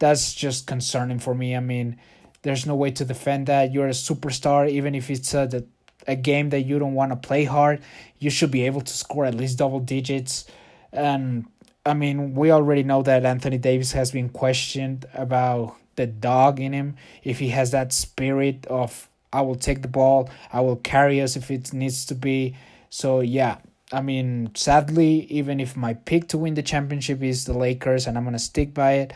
that's 0.00 0.34
just 0.34 0.66
concerning 0.66 1.20
for 1.20 1.34
me. 1.34 1.54
I 1.54 1.60
mean, 1.60 1.96
there's 2.42 2.66
no 2.66 2.74
way 2.74 2.90
to 2.90 3.04
defend 3.04 3.46
that. 3.46 3.72
You're 3.72 3.86
a 3.86 3.90
superstar, 3.90 4.68
even 4.68 4.96
if 4.96 5.08
it's 5.10 5.32
a, 5.34 5.64
a 6.08 6.16
game 6.16 6.50
that 6.50 6.62
you 6.62 6.80
don't 6.80 6.94
want 6.94 7.12
to 7.12 7.16
play 7.16 7.44
hard, 7.44 7.80
you 8.18 8.30
should 8.30 8.50
be 8.50 8.66
able 8.66 8.80
to 8.80 8.92
score 8.92 9.24
at 9.24 9.34
least 9.34 9.58
double 9.58 9.78
digits. 9.78 10.46
And 10.92 11.46
I 11.86 11.94
mean, 11.94 12.34
we 12.34 12.50
already 12.50 12.82
know 12.82 13.02
that 13.02 13.24
Anthony 13.24 13.58
Davis 13.58 13.92
has 13.92 14.10
been 14.10 14.30
questioned 14.30 15.06
about 15.14 15.76
the 15.96 16.06
dog 16.06 16.58
in 16.60 16.72
him, 16.72 16.96
if 17.22 17.38
he 17.38 17.48
has 17.50 17.70
that 17.70 17.92
spirit 17.92 18.66
of 18.66 19.08
I 19.32 19.42
will 19.42 19.54
take 19.54 19.82
the 19.82 19.88
ball. 19.88 20.28
I 20.52 20.60
will 20.60 20.76
carry 20.76 21.20
us 21.20 21.36
if 21.36 21.50
it 21.50 21.72
needs 21.72 22.04
to 22.06 22.14
be. 22.14 22.56
So 22.88 23.20
yeah, 23.20 23.58
I 23.92 24.02
mean, 24.02 24.50
sadly, 24.54 25.26
even 25.30 25.60
if 25.60 25.76
my 25.76 25.94
pick 25.94 26.28
to 26.28 26.38
win 26.38 26.54
the 26.54 26.62
championship 26.62 27.22
is 27.22 27.44
the 27.44 27.56
Lakers, 27.56 28.06
and 28.06 28.16
I'm 28.16 28.24
gonna 28.24 28.38
stick 28.38 28.74
by 28.74 28.92
it. 28.94 29.12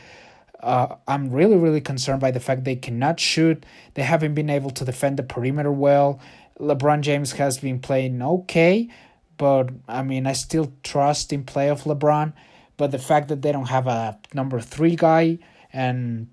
Uh, 0.65 0.97
I'm 1.07 1.31
really, 1.31 1.57
really 1.57 1.83
concerned 1.83 2.21
by 2.21 2.31
the 2.31 2.41
fact 2.41 2.65
they 2.65 2.75
cannot 2.77 3.21
shoot. 3.21 3.67
They 3.93 4.03
haven't 4.03 4.33
been 4.33 4.49
able 4.49 4.71
to 4.71 4.85
defend 4.85 5.19
the 5.19 5.23
perimeter 5.23 5.71
well. 5.71 6.21
LeBron 6.59 7.03
James 7.03 7.33
has 7.33 7.59
been 7.59 7.81
playing 7.81 8.23
okay, 8.23 8.89
but 9.37 9.69
I 9.87 10.03
mean, 10.03 10.27
I 10.27 10.33
still 10.33 10.73
trust 10.83 11.35
in 11.35 11.45
play 11.45 11.69
of 11.69 11.83
LeBron. 11.83 12.33
But 12.79 12.93
the 12.93 12.99
fact 12.99 13.29
that 13.29 13.43
they 13.43 13.53
don't 13.53 13.69
have 13.69 13.87
a 13.87 14.19
number 14.33 14.59
three 14.59 14.97
guy 14.97 15.39
and 15.73 16.29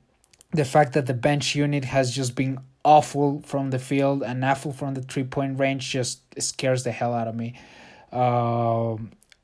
the 0.52 0.66
fact 0.66 0.94
that 0.94 1.08
the 1.08 1.14
bench 1.14 1.54
unit 1.54 1.84
has 1.86 2.16
just 2.16 2.34
been 2.34 2.60
awful 2.86 3.42
from 3.46 3.70
the 3.70 3.80
field 3.80 4.24
and 4.24 4.44
awful 4.46 4.72
from 4.72 4.94
the 4.94 5.02
three 5.02 5.24
point 5.24 5.60
range 5.60 5.90
just 5.90 6.22
scares 6.40 6.84
the 6.84 6.92
hell 6.92 7.14
out 7.14 7.28
of 7.28 7.36
me. 7.36 7.60
Uh, 8.14 8.96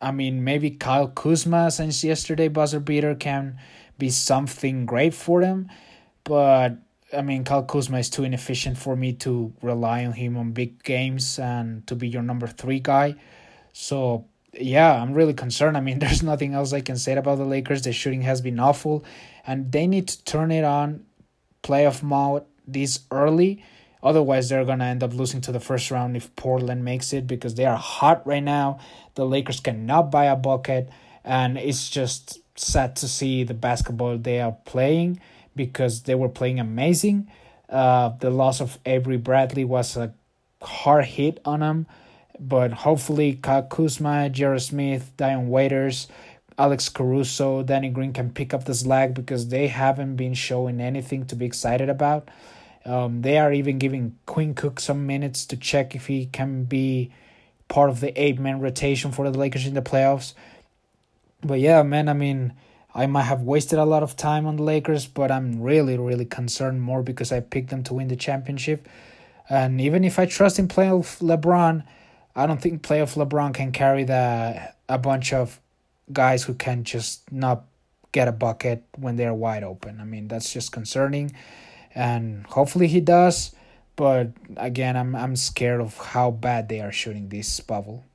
I 0.02 0.12
mean, 0.12 0.44
maybe 0.44 0.72
Kyle 0.72 1.08
Kuzma 1.10 1.72
since 1.72 2.04
yesterday 2.04 2.48
buzzer 2.48 2.80
beater 2.80 3.16
can 3.16 3.60
be 3.98 4.10
something 4.10 4.86
great 4.86 5.14
for 5.14 5.42
them, 5.42 5.70
but 6.24 6.78
I 7.14 7.22
mean, 7.22 7.44
Kyle 7.44 7.64
Kuzma 7.64 8.00
is 8.00 8.10
too 8.10 8.24
inefficient 8.24 8.78
for 8.78 8.96
me 8.96 9.14
to 9.14 9.54
rely 9.62 10.06
on 10.06 10.12
him 10.14 10.36
on 10.38 10.52
big 10.52 10.84
games 10.84 11.40
and 11.40 11.88
to 11.88 11.96
be 11.96 12.08
your 12.08 12.22
number 12.22 12.48
three 12.48 12.80
guy. 12.80 13.16
So 13.72 14.26
yeah, 14.54 15.02
I'm 15.02 15.14
really 15.14 15.34
concerned. 15.34 15.78
I 15.78 15.82
mean, 15.82 16.00
there's 16.04 16.24
nothing 16.24 16.54
else 16.54 16.74
I 16.74 16.82
can 16.82 16.98
say 16.98 17.14
about 17.14 17.38
the 17.38 17.46
Lakers. 17.46 17.84
The 17.84 17.94
shooting 17.94 18.22
has 18.24 18.42
been 18.42 18.60
awful, 18.60 19.06
and 19.46 19.72
they 19.72 19.88
need 19.88 20.08
to 20.10 20.24
turn 20.24 20.52
it 20.52 20.64
on, 20.64 21.06
playoff 21.64 22.04
mode 22.04 22.44
this 22.68 23.00
early. 23.12 23.64
Otherwise, 24.04 24.50
they're 24.50 24.66
going 24.66 24.80
to 24.80 24.86
end 24.86 25.04
up 25.04 25.14
losing 25.14 25.42
to 25.42 25.52
the 25.52 25.60
first 25.60 25.90
round 25.90 26.16
if 26.16 26.34
Portland 26.36 26.86
makes 26.86 27.14
it 27.14 27.26
because 27.26 27.56
they 27.56 27.66
are 27.66 27.78
hot 27.78 28.26
right 28.28 28.44
now. 28.44 28.80
The 29.16 29.26
Lakers 29.26 29.60
cannot 29.60 30.12
buy 30.12 30.26
a 30.26 30.36
bucket, 30.36 30.90
and 31.24 31.58
it's 31.58 31.90
just 31.90 32.40
sad 32.60 32.96
to 32.98 33.08
see 33.08 33.44
the 33.44 33.54
basketball 33.54 34.18
they 34.18 34.42
are 34.42 34.56
playing 34.66 35.20
because 35.56 36.04
they 36.04 36.16
were 36.16 36.30
playing 36.30 36.60
amazing. 36.60 37.30
Uh, 37.70 38.10
the 38.20 38.30
loss 38.30 38.62
of 38.62 38.78
Avery 38.86 39.18
Bradley 39.18 39.66
was 39.66 39.98
a 39.98 40.14
hard 40.62 41.06
hit 41.06 41.40
on 41.44 41.60
them, 41.60 41.88
but 42.40 42.72
hopefully, 42.72 43.34
Kyle 43.34 43.64
Kuzma, 43.64 44.30
J.R. 44.30 44.60
Smith, 44.60 45.12
Dion 45.18 45.50
Waiters, 45.50 46.08
Alex 46.58 46.90
Caruso, 46.90 47.62
Danny 47.62 47.90
Green 47.90 48.14
can 48.14 48.32
pick 48.32 48.54
up 48.54 48.66
the 48.66 48.74
slack 48.74 49.14
because 49.14 49.50
they 49.50 49.68
haven't 49.68 50.16
been 50.16 50.34
showing 50.34 50.80
anything 50.80 51.26
to 51.26 51.36
be 51.36 51.46
excited 51.46 51.90
about. 51.90 52.30
Um, 52.86 53.22
they 53.22 53.38
are 53.38 53.52
even 53.52 53.78
giving 53.78 54.18
Quinn 54.26 54.54
Cook 54.54 54.80
some 54.80 55.06
minutes 55.06 55.46
to 55.48 55.58
check 55.58 55.94
if 55.94 56.08
he 56.08 56.26
can 56.26 56.64
be 56.64 57.12
part 57.68 57.90
of 57.90 58.00
the 58.00 58.20
eight 58.20 58.40
man 58.40 58.60
rotation 58.60 59.12
for 59.12 59.30
the 59.30 59.38
Lakers 59.38 59.68
in 59.68 59.74
the 59.74 59.82
playoffs. 59.82 60.34
But 61.42 61.60
yeah, 61.60 61.84
man, 61.84 62.10
I 62.10 62.14
mean, 62.14 62.54
I 62.94 63.06
might 63.06 63.24
have 63.24 63.42
wasted 63.42 63.80
a 63.80 63.86
lot 63.86 64.04
of 64.04 64.16
time 64.16 64.46
on 64.46 64.58
the 64.58 64.64
Lakers, 64.64 65.06
but 65.06 65.32
I'm 65.32 65.62
really, 65.62 65.98
really 65.98 66.26
concerned 66.26 66.82
more 66.82 67.04
because 67.04 67.32
I 67.32 67.40
picked 67.42 67.70
them 67.70 67.84
to 67.84 67.94
win 67.94 68.08
the 68.08 68.16
championship. 68.16 68.88
And 69.50 69.80
even 69.80 70.04
if 70.04 70.20
I 70.20 70.26
trust 70.26 70.60
in 70.60 70.68
playoff 70.68 71.22
LeBron, 71.22 71.86
I 72.36 72.46
don't 72.48 72.62
think 72.62 72.82
playoff 72.82 73.16
LeBron 73.16 73.54
can 73.54 73.72
carry 73.72 74.04
the 74.04 74.74
a 74.90 74.98
bunch 74.98 75.34
of 75.34 75.60
guys 76.12 76.44
who 76.44 76.54
can 76.54 76.84
just 76.84 77.32
not 77.32 77.66
get 78.12 78.28
a 78.28 78.32
bucket 78.32 78.84
when 78.98 79.16
they're 79.16 79.34
wide 79.34 79.64
open. 79.64 80.00
I 80.00 80.06
mean, 80.06 80.28
that's 80.28 80.52
just 80.52 80.72
concerning 80.72 81.34
and 81.98 82.46
hopefully 82.46 82.88
he 82.88 83.02
does. 83.02 83.54
But 83.96 84.32
again, 84.56 84.96
I'm 84.96 85.16
I'm 85.16 85.36
scared 85.36 85.82
of 85.82 85.98
how 85.98 86.30
bad 86.30 86.70
they 86.70 86.80
are 86.82 86.92
shooting 86.92 87.30
this 87.30 87.60
bubble. 87.60 88.06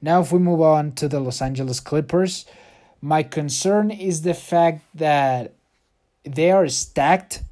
Now, 0.00 0.20
if 0.20 0.32
we 0.32 0.38
move 0.38 0.60
on 0.60 0.92
to 0.92 1.08
the 1.08 1.20
Los 1.20 1.42
Angeles 1.42 1.80
Clippers, 1.80 2.46
my 3.00 3.22
concern 3.22 3.90
is 3.90 4.22
the 4.22 4.34
fact 4.34 4.84
that 4.94 5.52
they 6.24 6.50
are 6.50 6.68
stacked, 6.68 7.42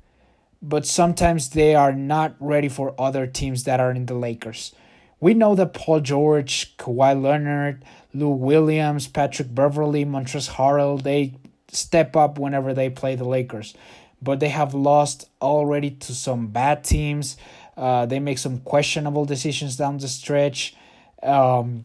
but 0.62 0.86
sometimes 0.86 1.50
they 1.50 1.74
are 1.74 1.92
not 1.92 2.34
ready 2.40 2.68
for 2.68 2.94
other 2.98 3.26
teams 3.26 3.64
that 3.64 3.80
are 3.80 3.90
in 3.90 4.06
the 4.06 4.14
Lakers. 4.14 4.74
We 5.20 5.34
know 5.34 5.54
that 5.54 5.74
Paul 5.74 6.00
George, 6.00 6.76
Kawhi 6.76 7.20
Leonard, 7.20 7.84
Lou 8.12 8.30
Williams, 8.30 9.08
Patrick 9.08 9.54
Beverley, 9.54 10.04
Montrezl 10.04 10.50
Harrell, 10.54 11.02
they 11.02 11.34
step 11.68 12.16
up 12.16 12.38
whenever 12.38 12.72
they 12.74 12.90
play 12.90 13.16
the 13.16 13.24
Lakers 13.24 13.74
but 14.22 14.40
they 14.40 14.48
have 14.48 14.74
lost 14.74 15.28
already 15.40 15.90
to 15.90 16.14
some 16.14 16.48
bad 16.48 16.84
teams. 16.84 17.36
Uh, 17.76 18.06
they 18.06 18.18
make 18.18 18.38
some 18.38 18.58
questionable 18.60 19.24
decisions 19.24 19.76
down 19.76 19.98
the 19.98 20.08
stretch. 20.08 20.74
Um, 21.22 21.84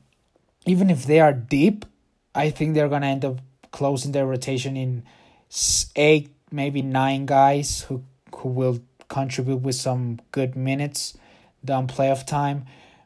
even 0.66 0.90
if 0.90 1.06
they 1.06 1.20
are 1.20 1.34
deep, 1.34 1.86
I 2.34 2.50
think 2.50 2.74
they're 2.74 2.90
gonna 2.90 3.08
end 3.08 3.26
up 3.26 3.40
closing 3.72 4.12
their 4.12 4.26
rotation 4.26 4.78
in 4.78 5.04
eight, 5.96 6.32
maybe 6.52 6.82
nine 6.82 7.26
guys 7.26 7.82
who 7.82 8.04
who 8.36 8.50
will 8.50 8.80
contribute 9.08 9.62
with 9.62 9.76
some 9.76 10.20
good 10.32 10.56
minutes 10.56 11.18
down 11.64 11.88
playoff 11.88 12.26
time. 12.26 12.66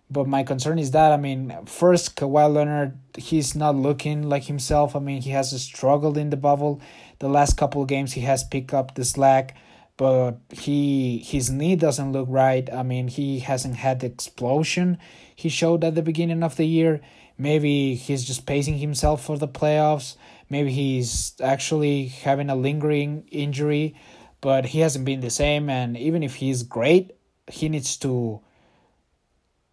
But 0.10 0.28
my 0.28 0.44
concern 0.44 0.78
is 0.78 0.92
that 0.92 1.12
I 1.12 1.18
mean, 1.18 1.54
first 1.66 2.16
Kawhi 2.16 2.54
Leonard, 2.54 2.98
he's 3.18 3.56
not 3.56 3.76
looking 3.76 4.30
like 4.30 4.44
himself. 4.44 4.96
I 4.96 5.00
mean, 5.00 5.22
he 5.22 5.32
has 5.32 5.50
struggled 5.62 6.18
in 6.18 6.30
the 6.30 6.38
bubble. 6.38 6.80
The 7.20 7.30
last 7.30 7.58
couple 7.58 7.82
of 7.82 7.88
games, 7.88 8.14
he 8.14 8.22
has 8.22 8.44
picked 8.44 8.74
up 8.74 8.94
the 8.94 9.04
slack, 9.04 9.56
but 9.98 10.38
he 10.52 11.18
his 11.20 11.50
knee 11.50 11.76
doesn't 11.76 12.12
look 12.12 12.28
right. 12.30 12.72
I 12.72 12.84
mean, 12.84 13.08
he 13.08 13.40
hasn't 13.40 13.78
had 13.78 14.02
the 14.02 14.08
explosion 14.08 15.00
he 15.36 15.50
showed 15.50 15.84
at 15.84 15.96
the 15.96 16.04
beginning 16.04 16.44
of 16.44 16.56
the 16.56 16.66
year. 16.66 17.02
Maybe 17.38 17.96
he's 17.96 18.24
just 18.24 18.46
pacing 18.46 18.78
himself 18.78 19.26
for 19.26 19.38
the 19.38 19.48
playoffs. 19.48 20.16
Maybe 20.50 20.72
he's 20.72 21.34
actually 21.42 22.08
having 22.08 22.50
a 22.50 22.56
lingering 22.56 23.28
injury, 23.32 23.96
but 24.42 24.68
he 24.68 24.80
hasn't 24.80 25.06
been 25.06 25.22
the 25.22 25.30
same. 25.30 25.70
And 25.70 25.98
even 25.98 26.24
if 26.24 26.36
he's 26.36 26.64
great, 26.64 27.12
he 27.48 27.70
needs 27.70 27.98
to 27.98 28.42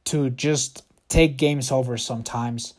to 0.05 0.31
just 0.31 0.85
take 1.09 1.37
games 1.37 1.71
over 1.71 1.97
sometimes. 1.97 2.75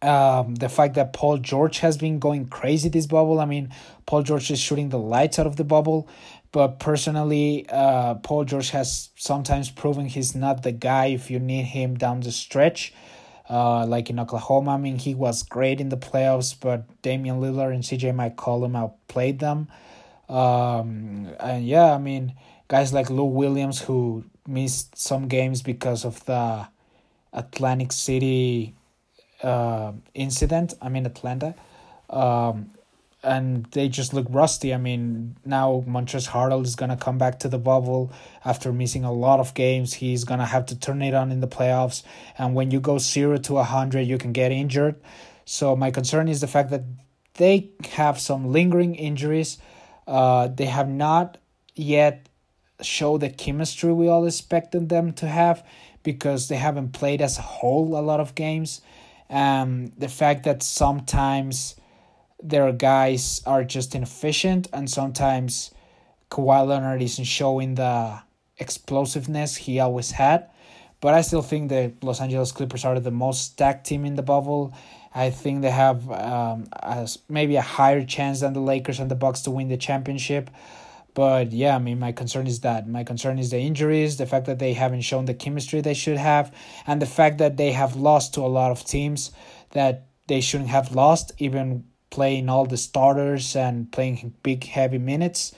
Um, 0.00 0.54
the 0.54 0.68
fact 0.68 0.94
that 0.94 1.12
Paul 1.12 1.38
George 1.38 1.80
has 1.80 1.98
been 1.98 2.20
going 2.20 2.46
crazy 2.46 2.88
this 2.88 3.06
bubble. 3.06 3.40
I 3.40 3.44
mean, 3.44 3.74
Paul 4.06 4.22
George 4.22 4.50
is 4.50 4.60
shooting 4.60 4.90
the 4.90 4.98
lights 4.98 5.40
out 5.40 5.46
of 5.46 5.56
the 5.56 5.64
bubble, 5.64 6.08
but 6.52 6.78
personally, 6.78 7.66
uh, 7.68 8.14
Paul 8.14 8.44
George 8.44 8.70
has 8.70 9.10
sometimes 9.16 9.70
proven 9.70 10.06
he's 10.06 10.36
not 10.36 10.62
the 10.62 10.72
guy 10.72 11.06
if 11.06 11.30
you 11.30 11.40
need 11.40 11.64
him 11.64 11.96
down 11.96 12.20
the 12.20 12.30
stretch. 12.30 12.94
Uh, 13.48 13.86
like 13.86 14.10
in 14.10 14.20
Oklahoma, 14.20 14.72
I 14.72 14.76
mean, 14.76 14.98
he 14.98 15.14
was 15.14 15.42
great 15.42 15.80
in 15.80 15.88
the 15.88 15.96
playoffs, 15.96 16.54
but 16.58 16.84
Damian 17.00 17.40
Lillard 17.40 17.72
and 17.72 17.82
CJ 17.82 18.12
McCollum 18.14 18.76
outplayed 18.76 19.38
them. 19.38 19.68
Um, 20.28 21.28
and 21.40 21.66
yeah, 21.66 21.94
I 21.94 21.98
mean, 21.98 22.34
guys 22.68 22.92
like 22.92 23.08
Lou 23.08 23.24
Williams 23.24 23.80
who 23.80 24.24
missed 24.46 24.98
some 24.98 25.28
games 25.28 25.62
because 25.62 26.04
of 26.04 26.24
the 26.26 26.68
Atlantic 27.32 27.92
City 27.92 28.74
uh, 29.42 29.92
incident. 30.14 30.74
I 30.82 30.88
mean, 30.88 31.06
Atlanta. 31.06 31.54
Um, 32.10 32.70
and 33.22 33.64
they 33.72 33.88
just 33.88 34.14
look 34.14 34.26
rusty. 34.30 34.72
I 34.72 34.78
mean, 34.78 35.36
now 35.44 35.84
Montrezl 35.86 36.28
Harrell 36.28 36.64
is 36.64 36.76
gonna 36.76 36.96
come 36.96 37.18
back 37.18 37.40
to 37.40 37.48
the 37.48 37.58
bubble 37.58 38.12
after 38.44 38.72
missing 38.72 39.04
a 39.04 39.12
lot 39.12 39.40
of 39.40 39.54
games. 39.54 39.94
He's 39.94 40.24
gonna 40.24 40.46
have 40.46 40.66
to 40.66 40.78
turn 40.78 41.02
it 41.02 41.14
on 41.14 41.32
in 41.32 41.40
the 41.40 41.48
playoffs, 41.48 42.02
and 42.36 42.54
when 42.54 42.70
you 42.70 42.80
go 42.80 42.98
zero 42.98 43.38
to 43.38 43.62
hundred, 43.62 44.02
you 44.02 44.18
can 44.18 44.32
get 44.32 44.52
injured. 44.52 44.96
So 45.44 45.74
my 45.74 45.90
concern 45.90 46.28
is 46.28 46.40
the 46.40 46.46
fact 46.46 46.70
that 46.70 46.84
they 47.34 47.70
have 47.92 48.20
some 48.20 48.52
lingering 48.52 48.94
injuries. 48.94 49.58
Uh, 50.06 50.48
they 50.48 50.66
have 50.66 50.88
not 50.88 51.38
yet 51.74 52.28
show 52.80 53.18
the 53.18 53.30
chemistry 53.30 53.92
we 53.92 54.08
all 54.08 54.26
expected 54.26 54.88
them 54.88 55.12
to 55.12 55.26
have 55.26 55.64
because 56.02 56.48
they 56.48 56.56
haven't 56.56 56.92
played 56.92 57.20
as 57.20 57.38
a 57.38 57.42
whole 57.42 57.98
a 57.98 58.00
lot 58.00 58.20
of 58.20 58.34
games. 58.34 58.80
Um, 59.30 59.92
the 59.98 60.08
fact 60.08 60.44
that 60.44 60.62
sometimes 60.62 61.76
their 62.42 62.72
guys 62.72 63.42
are 63.46 63.64
just 63.64 63.94
inefficient, 63.94 64.68
and 64.72 64.90
sometimes 64.90 65.72
Kawhi 66.30 66.66
Leonard 66.66 67.02
isn't 67.02 67.24
showing 67.24 67.74
the 67.74 68.20
explosiveness 68.58 69.56
he 69.56 69.80
always 69.80 70.12
had. 70.12 70.48
But 71.00 71.14
I 71.14 71.20
still 71.20 71.42
think 71.42 71.68
the 71.68 71.92
Los 72.02 72.20
Angeles 72.20 72.52
Clippers 72.52 72.84
are 72.84 72.98
the 72.98 73.10
most 73.10 73.44
stacked 73.44 73.86
team 73.86 74.04
in 74.04 74.16
the 74.16 74.22
bubble. 74.22 74.74
I 75.14 75.30
think 75.30 75.62
they 75.62 75.70
have 75.70 76.10
um, 76.10 76.68
as 76.82 77.18
maybe 77.28 77.56
a 77.56 77.62
higher 77.62 78.04
chance 78.04 78.40
than 78.40 78.52
the 78.52 78.60
Lakers 78.60 79.00
and 79.00 79.10
the 79.10 79.14
Bucks 79.14 79.42
to 79.42 79.50
win 79.50 79.68
the 79.68 79.76
championship. 79.76 80.50
But 81.14 81.52
yeah, 81.52 81.74
I 81.74 81.78
mean, 81.78 81.98
my 81.98 82.12
concern 82.12 82.46
is 82.46 82.60
that 82.60 82.88
my 82.88 83.04
concern 83.04 83.38
is 83.38 83.50
the 83.50 83.58
injuries, 83.58 84.18
the 84.18 84.26
fact 84.26 84.46
that 84.46 84.58
they 84.58 84.74
haven't 84.74 85.00
shown 85.00 85.24
the 85.24 85.34
chemistry 85.34 85.80
they 85.80 85.94
should 85.94 86.18
have, 86.18 86.54
and 86.86 87.02
the 87.02 87.06
fact 87.06 87.38
that 87.38 87.56
they 87.56 87.72
have 87.72 87.96
lost 87.96 88.34
to 88.34 88.42
a 88.42 88.46
lot 88.46 88.70
of 88.70 88.84
teams 88.84 89.32
that 89.70 90.06
they 90.28 90.40
shouldn't 90.40 90.70
have 90.70 90.94
lost, 90.94 91.32
even 91.38 91.84
playing 92.10 92.48
all 92.48 92.66
the 92.66 92.76
starters 92.76 93.54
and 93.56 93.90
playing 93.92 94.34
big 94.42 94.64
heavy 94.64 94.98
minutes. 94.98 95.54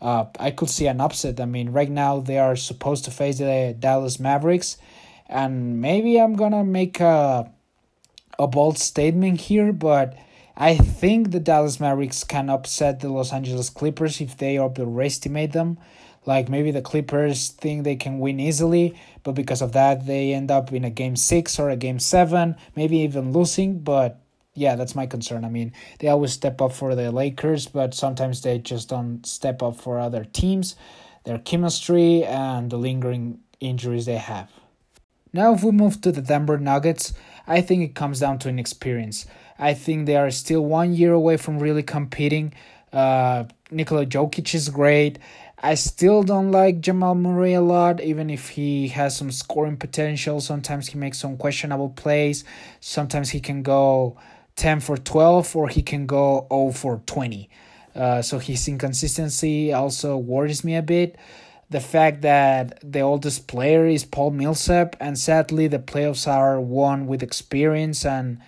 Uh, 0.00 0.26
I 0.38 0.50
could 0.50 0.68
see 0.68 0.86
an 0.86 1.00
upset. 1.00 1.40
I 1.40 1.46
mean, 1.46 1.70
right 1.70 1.90
now 1.90 2.20
they 2.20 2.38
are 2.38 2.56
supposed 2.56 3.04
to 3.06 3.10
face 3.10 3.38
the 3.38 3.74
Dallas 3.78 4.20
Mavericks, 4.20 4.76
and 5.26 5.80
maybe 5.80 6.18
I'm 6.18 6.34
gonna 6.34 6.64
make 6.64 7.00
a 7.00 7.50
a 8.38 8.46
bold 8.46 8.78
statement 8.78 9.40
here, 9.40 9.72
but 9.72 10.16
I 10.56 10.76
think 10.76 11.30
the 11.30 11.40
Dallas 11.40 11.80
Mavericks 11.80 12.24
can 12.24 12.50
upset 12.50 13.00
the 13.00 13.08
Los 13.08 13.32
Angeles 13.32 13.70
Clippers 13.70 14.20
if 14.20 14.36
they 14.36 14.58
overestimate 14.58 15.52
them. 15.52 15.78
Like 16.24 16.48
maybe 16.48 16.70
the 16.70 16.82
Clippers 16.82 17.48
think 17.48 17.84
they 17.84 17.96
can 17.96 18.18
win 18.18 18.40
easily, 18.40 18.98
but 19.22 19.32
because 19.32 19.62
of 19.62 19.72
that, 19.72 20.06
they 20.06 20.32
end 20.32 20.50
up 20.50 20.72
in 20.72 20.84
a 20.84 20.90
game 20.90 21.14
six 21.14 21.58
or 21.58 21.70
a 21.70 21.76
game 21.76 22.00
seven, 22.00 22.56
maybe 22.74 22.98
even 22.98 23.32
losing. 23.32 23.78
But 23.78 24.20
yeah, 24.56 24.74
that's 24.74 24.94
my 24.94 25.06
concern. 25.06 25.44
I 25.44 25.48
mean, 25.48 25.72
they 25.98 26.08
always 26.08 26.32
step 26.32 26.60
up 26.60 26.72
for 26.72 26.94
the 26.94 27.12
Lakers, 27.12 27.66
but 27.66 27.94
sometimes 27.94 28.42
they 28.42 28.58
just 28.58 28.88
don't 28.88 29.24
step 29.26 29.62
up 29.62 29.76
for 29.76 29.98
other 29.98 30.24
teams, 30.24 30.76
their 31.24 31.38
chemistry, 31.38 32.24
and 32.24 32.70
the 32.70 32.78
lingering 32.78 33.40
injuries 33.60 34.06
they 34.06 34.16
have. 34.16 34.50
Now, 35.32 35.52
if 35.52 35.62
we 35.62 35.70
move 35.70 36.00
to 36.00 36.12
the 36.12 36.22
Denver 36.22 36.58
Nuggets, 36.58 37.12
I 37.46 37.60
think 37.60 37.82
it 37.82 37.94
comes 37.94 38.20
down 38.20 38.38
to 38.40 38.48
inexperience. 38.48 39.26
I 39.58 39.74
think 39.74 40.06
they 40.06 40.16
are 40.16 40.30
still 40.30 40.64
one 40.64 40.94
year 40.94 41.12
away 41.12 41.36
from 41.36 41.58
really 41.58 41.82
competing. 41.82 42.54
Uh, 42.92 43.44
Nikola 43.70 44.06
Jokic 44.06 44.54
is 44.54 44.70
great. 44.70 45.18
I 45.58 45.74
still 45.74 46.22
don't 46.22 46.52
like 46.52 46.80
Jamal 46.80 47.14
Murray 47.14 47.54
a 47.54 47.62
lot, 47.62 48.00
even 48.00 48.28
if 48.28 48.50
he 48.50 48.88
has 48.88 49.16
some 49.16 49.30
scoring 49.30 49.76
potential. 49.76 50.40
Sometimes 50.40 50.88
he 50.88 50.98
makes 50.98 51.18
some 51.18 51.36
questionable 51.36 51.88
plays. 51.90 52.44
Sometimes 52.80 53.30
he 53.30 53.40
can 53.40 53.62
go 53.62 54.18
10 54.56 54.80
for 54.80 54.96
12 54.96 55.54
or 55.54 55.68
he 55.68 55.82
can 55.82 56.06
go 56.06 56.46
0 56.50 56.72
for 56.72 57.02
20. 57.06 57.48
Uh, 57.94 58.20
so 58.20 58.38
his 58.38 58.68
inconsistency 58.68 59.72
also 59.72 60.16
worries 60.16 60.64
me 60.64 60.76
a 60.76 60.82
bit. 60.82 61.16
The 61.68 61.80
fact 61.80 62.22
that 62.22 62.78
the 62.82 63.00
oldest 63.00 63.48
player 63.48 63.86
is 63.86 64.04
Paul 64.04 64.30
Millsap, 64.30 64.94
and 65.00 65.18
sadly, 65.18 65.66
the 65.66 65.80
playoffs 65.80 66.28
are 66.28 66.60
won 66.60 67.08
with 67.08 67.24
experience, 67.24 68.06
and 68.06 68.38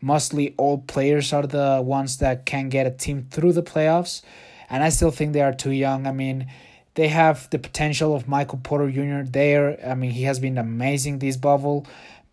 mostly 0.00 0.54
old 0.58 0.86
players 0.86 1.32
are 1.32 1.46
the 1.46 1.80
ones 1.82 2.18
that 2.18 2.44
can 2.44 2.68
get 2.68 2.86
a 2.86 2.90
team 2.90 3.28
through 3.30 3.52
the 3.54 3.62
playoffs. 3.62 4.20
And 4.68 4.82
I 4.82 4.90
still 4.90 5.10
think 5.10 5.32
they 5.32 5.40
are 5.40 5.54
too 5.54 5.70
young. 5.70 6.06
I 6.06 6.12
mean, 6.12 6.48
they 6.96 7.08
have 7.08 7.48
the 7.50 7.58
potential 7.58 8.14
of 8.14 8.28
Michael 8.28 8.60
Porter 8.62 8.90
Jr. 8.90 9.30
there. 9.30 9.78
I 9.86 9.94
mean, 9.94 10.10
he 10.10 10.24
has 10.24 10.38
been 10.38 10.58
amazing 10.58 11.18
this 11.18 11.36
bubble 11.38 11.86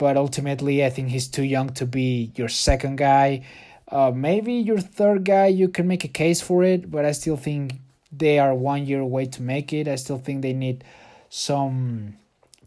but 0.03 0.17
ultimately, 0.17 0.83
I 0.83 0.89
think 0.89 1.07
he's 1.11 1.29
too 1.29 1.45
young 1.45 1.69
to 1.75 1.85
be 1.85 2.33
your 2.35 2.49
second 2.49 2.97
guy. 2.97 3.45
Uh, 3.87 4.11
maybe 4.13 4.55
your 4.55 4.81
third 4.81 5.23
guy, 5.23 5.45
you 5.45 5.69
can 5.69 5.87
make 5.87 6.03
a 6.03 6.09
case 6.09 6.41
for 6.41 6.61
it, 6.61 6.91
but 6.91 7.05
I 7.05 7.13
still 7.13 7.37
think 7.37 7.75
they 8.11 8.37
are 8.37 8.53
one 8.53 8.85
year 8.85 8.99
away 8.99 9.27
to 9.27 9.41
make 9.41 9.71
it. 9.71 9.87
I 9.87 9.95
still 9.95 10.17
think 10.17 10.41
they 10.41 10.51
need 10.51 10.83
some 11.29 12.17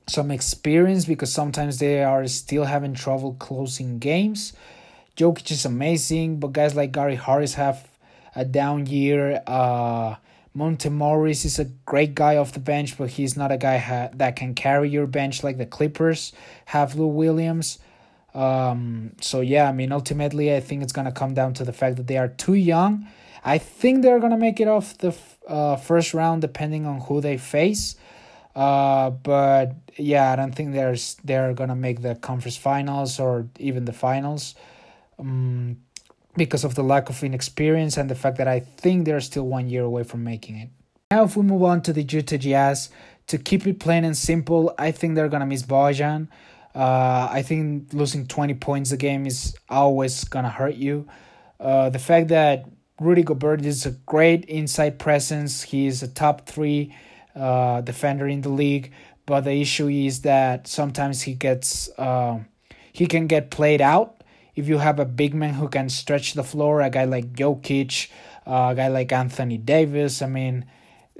some 0.07 0.31
experience 0.31 1.05
because 1.05 1.31
sometimes 1.31 1.79
they 1.79 2.03
are 2.03 2.27
still 2.27 2.64
having 2.64 2.94
trouble 2.94 3.35
closing 3.35 3.99
games. 3.99 4.55
Jokic 5.18 5.51
is 5.51 5.66
amazing, 5.66 6.40
but 6.40 6.55
guys 6.55 6.75
like 6.75 6.90
Gary 6.90 7.16
Harris 7.16 7.53
have 7.53 7.87
a 8.35 8.46
down 8.46 8.87
year. 8.87 9.42
Uh, 9.46 10.14
Monte 10.57 10.88
Morris 10.88 11.45
is 11.45 11.59
a 11.59 11.66
great 11.85 12.14
guy 12.14 12.38
off 12.38 12.53
the 12.53 12.61
bench, 12.61 12.97
but 12.97 13.11
he's 13.11 13.37
not 13.37 13.53
a 13.53 13.59
guy 13.59 13.77
ha- 13.77 14.09
that 14.14 14.37
can 14.37 14.55
carry 14.55 14.88
your 14.88 15.07
bench 15.07 15.45
like 15.45 15.59
the 15.59 15.66
Clippers 15.66 16.33
have 16.64 16.95
Lou 16.95 17.09
Williams. 17.09 17.79
Um, 18.33 19.12
so 19.21 19.42
yeah, 19.42 19.69
I 19.69 19.73
mean, 19.73 19.92
ultimately, 19.92 20.57
I 20.57 20.61
think 20.61 20.83
it's 20.83 20.95
gonna 20.95 21.12
come 21.12 21.35
down 21.35 21.53
to 21.55 21.64
the 21.64 21.75
fact 21.75 21.97
that 21.97 22.07
they 22.07 22.16
are 22.16 22.29
too 22.29 22.55
young. 22.55 23.07
I 23.45 23.59
think 23.59 24.01
they're 24.01 24.19
gonna 24.19 24.38
make 24.38 24.59
it 24.59 24.66
off 24.66 24.97
the 24.97 25.14
uh, 25.47 25.77
first 25.77 26.14
round, 26.14 26.40
depending 26.40 26.87
on 26.87 27.03
who 27.03 27.21
they 27.21 27.37
face. 27.37 27.97
Uh, 28.55 29.11
but 29.11 29.75
yeah, 29.99 30.33
I 30.33 30.37
don't 30.37 30.55
think 30.55 30.73
there's 30.73 31.16
they're 31.23 31.53
gonna 31.53 31.77
make 31.77 32.01
the 32.01 32.14
conference 32.14 32.57
finals 32.57 33.21
or 33.21 33.47
even 33.59 33.85
the 33.85 33.92
finals. 33.92 34.55
Um, 35.19 35.77
because 36.37 36.64
of 36.64 36.75
the 36.75 36.83
lack 36.83 37.09
of 37.09 37.22
inexperience 37.22 37.96
and 37.96 38.11
the 38.11 38.14
fact 38.14 38.37
that 38.38 38.49
I 38.49 38.61
think 38.61 39.05
they're 39.05 39.20
still 39.20 39.46
one 39.46 39.68
year 39.68 39.83
away 39.83 40.05
from 40.05 40.25
making 40.25 40.57
it. 40.59 40.68
Now, 41.11 41.25
if 41.25 41.37
we 41.37 41.42
move 41.42 41.62
on 41.62 41.83
to 41.83 41.92
the 41.92 42.03
Utah 42.03 42.37
Jazz, 42.37 42.90
to 43.29 43.38
keep 43.38 43.66
it 43.66 43.81
plain 43.81 44.05
and 44.05 44.16
simple, 44.16 44.75
I 44.79 44.92
think 44.92 45.14
they're 45.14 45.29
gonna 45.29 45.46
miss 45.46 45.62
Bojan. 45.62 46.29
Uh, 46.75 47.29
I 47.31 47.42
think 47.42 47.92
losing 47.92 48.27
20 48.27 48.55
points 48.55 48.92
a 48.92 48.96
game 48.96 49.27
is 49.27 49.57
always 49.68 50.25
gonna 50.25 50.51
hurt 50.51 50.75
you. 50.75 51.09
Uh, 51.59 51.90
the 51.90 51.99
fact 51.99 52.29
that 52.29 52.66
Rudy 53.01 53.22
Gobert 53.22 53.64
is 53.64 53.87
a 53.87 53.90
great 53.90 54.44
inside 54.44 54.99
presence, 54.99 55.62
he 55.62 55.87
is 55.87 56.03
a 56.03 56.09
top 56.09 56.46
three 56.46 56.94
uh, 57.35 57.81
defender 57.81 58.27
in 58.27 58.42
the 58.42 58.49
league, 58.49 58.92
but 59.27 59.42
the 59.42 59.61
issue 59.61 59.88
is 59.88 60.22
that 60.22 60.66
sometimes 60.66 61.22
he 61.22 61.35
gets 61.35 61.88
uh, 61.99 62.38
he 62.92 63.07
can 63.07 63.27
get 63.27 63.51
played 63.51 63.81
out 63.81 64.15
if 64.57 64.69
you 64.69 64.79
have 64.79 64.99
a 64.99 65.05
big 65.05 65.35
man 65.35 65.55
who 65.55 65.69
can 65.69 65.88
stretch 65.90 66.33
the 66.33 66.42
floor, 66.42 66.81
a 66.81 66.90
guy 66.90 67.05
like 67.05 67.35
Jokic, 67.35 68.09
uh, 68.47 68.71
a 68.73 68.75
guy 68.75 68.88
like 68.88 69.12
Anthony 69.12 69.59
Davis, 69.59 70.23
I 70.23 70.27
mean, 70.27 70.64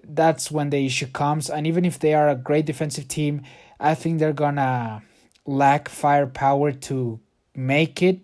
that's 0.03 0.51
when 0.51 0.71
the 0.71 0.85
issue 0.85 1.07
comes. 1.07 1.51
And 1.51 1.67
even 1.67 1.85
if 1.85 1.99
they 1.99 2.15
are 2.15 2.29
a 2.29 2.35
great 2.35 2.65
defensive 2.65 3.09
team, 3.09 3.43
I 3.79 3.95
think 3.95 4.19
they're 4.19 4.33
gonna 4.33 5.03
lack 5.45 5.89
firepower 5.89 6.73
to 6.73 7.21
make 7.55 8.03
it, 8.03 8.21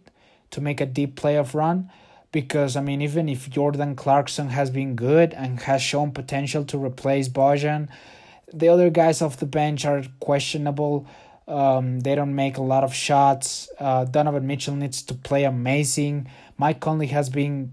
to 0.51 0.61
make 0.61 0.81
a 0.81 0.87
deep 0.87 1.21
playoff 1.21 1.55
run. 1.55 1.91
Because 2.31 2.77
I 2.77 2.81
mean, 2.81 3.03
even 3.03 3.29
if 3.29 3.51
Jordan 3.51 3.95
Clarkson 3.95 4.49
has 4.49 4.71
been 4.71 4.97
good 4.97 5.35
and 5.35 5.61
has 5.61 5.83
shown 5.83 6.13
potential 6.13 6.65
to 6.65 6.79
replace 6.79 7.29
Bojan, 7.29 7.89
the 8.55 8.69
other 8.69 8.89
guys 8.89 9.21
off 9.21 9.37
the 9.37 9.47
bench 9.47 9.85
are 9.85 10.05
questionable. 10.21 11.07
Um, 11.49 12.01
they 12.01 12.15
don't 12.15 12.35
make 12.35 12.57
a 12.57 12.63
lot 12.63 12.85
of 12.85 12.95
shots. 12.95 13.69
Uh, 13.79 14.05
Donovan 14.05 14.47
Mitchell 14.47 14.77
needs 14.77 15.03
to 15.03 15.15
play 15.15 15.45
amazing. 15.45 16.29
Mike 16.57 16.81
Conley 16.81 17.09
has 17.09 17.29
been 17.29 17.73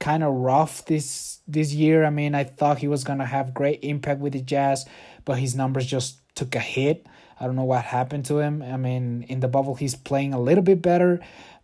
kind 0.00 0.24
of 0.24 0.32
rough 0.34 0.84
this 0.86 1.40
this 1.46 1.72
year. 1.72 2.04
I 2.04 2.10
mean, 2.10 2.34
I 2.34 2.44
thought 2.44 2.78
he 2.78 2.88
was 2.88 3.04
gonna 3.04 3.26
have 3.26 3.54
great 3.54 3.80
impact 3.82 4.20
with 4.20 4.32
the 4.32 4.40
Jazz, 4.40 4.86
but 5.24 5.38
his 5.38 5.54
numbers 5.54 5.86
just 5.86 6.18
took 6.34 6.54
a 6.54 6.60
hit. 6.60 7.06
I 7.38 7.46
don't 7.46 7.56
know 7.56 7.64
what 7.64 7.84
happened 7.84 8.24
to 8.26 8.38
him. 8.38 8.62
I 8.62 8.76
mean, 8.76 9.24
in 9.28 9.40
the 9.40 9.48
bubble, 9.48 9.74
he's 9.74 9.94
playing 9.94 10.34
a 10.34 10.40
little 10.40 10.64
bit 10.64 10.82
better, 10.82 11.20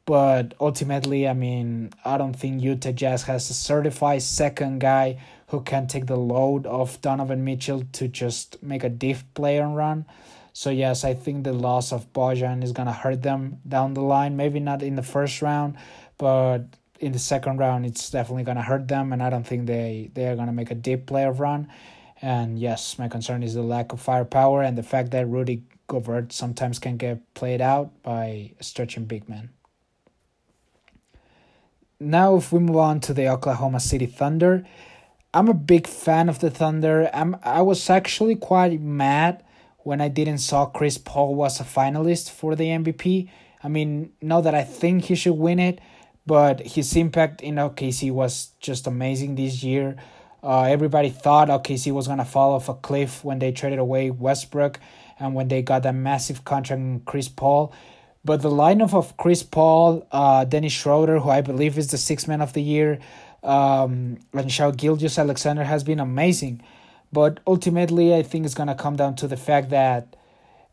but 0.06 0.54
ultimately, 0.60 1.28
I 1.28 1.34
mean, 1.34 1.90
I 2.04 2.16
don't 2.16 2.34
think 2.34 2.62
Utah 2.62 2.92
Jazz 2.92 3.24
has 3.24 3.50
a 3.50 3.54
certified 3.54 4.22
second 4.22 4.80
guy 4.80 5.18
who 5.48 5.60
can 5.60 5.86
take 5.86 6.06
the 6.06 6.16
load 6.16 6.66
of 6.66 7.00
Donovan 7.02 7.44
Mitchell 7.44 7.84
to 7.92 8.08
just 8.08 8.62
make 8.62 8.84
a 8.84 8.88
deep 8.88 9.18
play 9.34 9.58
and 9.58 9.76
run. 9.76 10.06
So 10.56 10.70
yes, 10.70 11.04
I 11.04 11.12
think 11.12 11.44
the 11.44 11.52
loss 11.52 11.92
of 11.92 12.10
Bojan 12.14 12.64
is 12.64 12.72
gonna 12.72 12.90
hurt 12.90 13.22
them 13.22 13.58
down 13.68 13.92
the 13.92 14.00
line. 14.00 14.38
Maybe 14.38 14.58
not 14.58 14.82
in 14.82 14.96
the 14.96 15.02
first 15.02 15.42
round, 15.42 15.76
but 16.16 16.60
in 16.98 17.12
the 17.12 17.18
second 17.18 17.58
round, 17.58 17.84
it's 17.84 18.08
definitely 18.08 18.44
gonna 18.44 18.62
hurt 18.62 18.88
them. 18.88 19.12
And 19.12 19.22
I 19.22 19.28
don't 19.28 19.46
think 19.46 19.66
they 19.66 20.10
they 20.14 20.26
are 20.28 20.34
gonna 20.34 20.54
make 20.54 20.70
a 20.70 20.74
deep 20.74 21.04
playoff 21.04 21.40
run. 21.40 21.68
And 22.22 22.58
yes, 22.58 22.98
my 22.98 23.06
concern 23.06 23.42
is 23.42 23.52
the 23.52 23.60
lack 23.60 23.92
of 23.92 24.00
firepower 24.00 24.62
and 24.62 24.78
the 24.78 24.82
fact 24.82 25.10
that 25.10 25.28
Rudy 25.28 25.62
Gobert 25.88 26.32
sometimes 26.32 26.78
can 26.78 26.96
get 26.96 27.18
played 27.34 27.60
out 27.60 27.90
by 28.02 28.52
stretching 28.62 29.04
big 29.04 29.28
men. 29.28 29.50
Now, 32.00 32.34
if 32.36 32.50
we 32.50 32.60
move 32.60 32.78
on 32.78 33.00
to 33.00 33.12
the 33.12 33.28
Oklahoma 33.28 33.80
City 33.80 34.06
Thunder, 34.06 34.66
I'm 35.34 35.48
a 35.48 35.54
big 35.54 35.86
fan 35.86 36.30
of 36.30 36.38
the 36.38 36.48
Thunder. 36.48 37.10
I'm 37.12 37.36
I 37.42 37.60
was 37.60 37.90
actually 37.90 38.36
quite 38.36 38.80
mad 38.80 39.42
when 39.87 40.01
I 40.01 40.09
didn't 40.09 40.38
saw 40.38 40.66
Chris 40.66 40.99
Paul 40.99 41.37
was 41.37 41.61
a 41.61 41.62
finalist 41.62 42.33
for 42.33 42.57
the 42.57 42.64
MVP. 42.64 43.31
I 43.62 43.68
mean, 43.68 44.11
not 44.20 44.40
that 44.40 44.53
I 44.53 44.64
think 44.64 45.05
he 45.05 45.14
should 45.14 45.38
win 45.38 45.61
it, 45.61 45.81
but 46.27 46.59
his 46.59 46.96
impact 46.96 47.40
in 47.40 47.55
OKC 47.55 48.11
was 48.11 48.51
just 48.59 48.88
amazing 48.88 49.37
this 49.37 49.62
year. 49.62 49.94
Uh, 50.42 50.62
everybody 50.62 51.09
thought 51.09 51.46
OKC 51.46 51.92
was 51.92 52.09
gonna 52.09 52.25
fall 52.25 52.55
off 52.55 52.68
a 52.68 52.75
cliff 52.75 53.25
when 53.25 53.38
they 53.38 53.53
traded 53.53 53.79
away 53.79 54.11
Westbrook 54.11 54.81
and 55.20 55.37
when 55.37 55.46
they 55.46 55.62
got 55.62 55.85
that 55.85 55.94
massive 55.94 56.44
contract 56.44 56.81
in 56.81 57.01
Chris 57.07 57.29
Paul. 57.29 57.72
But 58.25 58.42
the 58.42 58.51
lineup 58.51 58.92
of 58.92 59.16
Chris 59.16 59.44
Paul, 59.44 60.05
uh, 60.11 60.44
Dennis 60.46 60.72
Schroeder, 60.72 61.20
who 61.20 61.31
I 61.31 61.42
believe 61.42 61.79
is 61.79 61.92
the 61.92 61.99
sixth 61.99 62.27
man 62.27 62.40
of 62.42 62.55
the 62.55 62.61
year, 62.61 62.99
um, 63.44 64.18
and 64.33 64.51
Shai 64.51 64.72
Gilgeous-Alexander 64.72 65.62
has 65.62 65.85
been 65.85 66.01
amazing. 66.01 66.61
But 67.12 67.40
ultimately, 67.46 68.14
I 68.14 68.22
think 68.22 68.44
it's 68.44 68.54
going 68.54 68.68
to 68.68 68.74
come 68.74 68.96
down 68.96 69.14
to 69.16 69.28
the 69.28 69.36
fact 69.36 69.70
that 69.70 70.16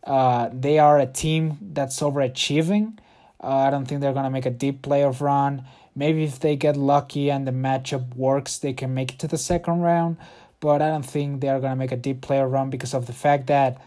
uh, 0.03 0.49
they 0.51 0.79
are 0.79 0.99
a 0.99 1.05
team 1.05 1.57
that's 1.61 1.99
overachieving. 2.01 2.97
Uh, 3.41 3.55
I 3.55 3.69
don't 3.69 3.85
think 3.85 4.01
they're 4.01 4.13
going 4.13 4.25
to 4.25 4.29
make 4.29 4.45
a 4.45 4.51
deep 4.51 4.81
playoff 4.81 5.21
run. 5.21 5.63
Maybe 5.95 6.23
if 6.23 6.39
they 6.39 6.55
get 6.55 6.75
lucky 6.75 7.29
and 7.29 7.47
the 7.47 7.51
matchup 7.51 8.15
works, 8.15 8.57
they 8.57 8.73
can 8.73 8.93
make 8.93 9.13
it 9.13 9.19
to 9.19 9.27
the 9.27 9.37
second 9.37 9.81
round. 9.81 10.17
But 10.59 10.81
I 10.81 10.89
don't 10.89 11.05
think 11.05 11.41
they're 11.41 11.59
going 11.59 11.71
to 11.71 11.75
make 11.75 11.91
a 11.91 11.97
deep 11.97 12.21
playoff 12.21 12.51
run 12.51 12.69
because 12.69 12.93
of 12.93 13.05
the 13.05 13.13
fact 13.13 13.47
that 13.47 13.81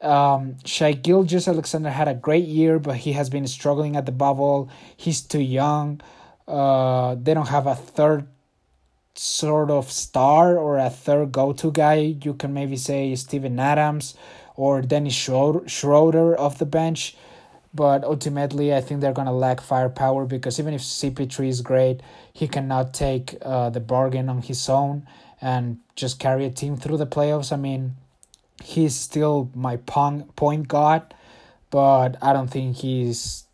um, 0.00 0.56
Shai 0.64 0.92
Gilgeous-Alexander 0.92 1.90
had 1.90 2.08
a 2.08 2.14
great 2.14 2.46
year, 2.46 2.78
but 2.78 2.96
he 2.96 3.12
has 3.12 3.30
been 3.30 3.46
struggling 3.46 3.96
at 3.96 4.06
the 4.06 4.12
bubble. 4.12 4.70
He's 4.96 5.20
too 5.20 5.40
young. 5.40 6.00
Uh, 6.46 7.16
they 7.16 7.34
don't 7.34 7.48
have 7.48 7.66
a 7.66 7.74
third 7.74 8.28
sort 9.14 9.70
of 9.70 9.90
star 9.90 10.58
or 10.58 10.78
a 10.78 10.90
third 10.90 11.32
go-to 11.32 11.70
guy. 11.70 12.16
You 12.22 12.34
can 12.34 12.52
maybe 12.52 12.76
say 12.76 13.14
Steven 13.14 13.58
Adams 13.58 14.14
or 14.56 14.82
Dennis 14.82 15.14
Schroeder 15.14 16.38
off 16.38 16.58
the 16.58 16.66
bench. 16.66 17.16
But 17.74 18.04
ultimately, 18.04 18.72
I 18.72 18.80
think 18.80 19.00
they're 19.00 19.12
going 19.12 19.26
to 19.26 19.32
lack 19.32 19.60
firepower 19.60 20.26
because 20.26 20.60
even 20.60 20.74
if 20.74 20.80
CP3 20.80 21.48
is 21.48 21.60
great, 21.60 22.02
he 22.32 22.46
cannot 22.46 22.94
take 22.94 23.36
uh, 23.42 23.70
the 23.70 23.80
bargain 23.80 24.28
on 24.28 24.42
his 24.42 24.68
own 24.68 25.08
and 25.40 25.78
just 25.96 26.20
carry 26.20 26.44
a 26.44 26.50
team 26.50 26.76
through 26.76 26.98
the 26.98 27.06
playoffs. 27.06 27.52
I 27.52 27.56
mean, 27.56 27.96
he's 28.62 28.94
still 28.94 29.50
my 29.54 29.76
point 29.76 30.68
guard, 30.68 31.02
but 31.70 32.16
I 32.22 32.32
don't 32.32 32.48
think 32.48 32.76
he's 32.76 33.44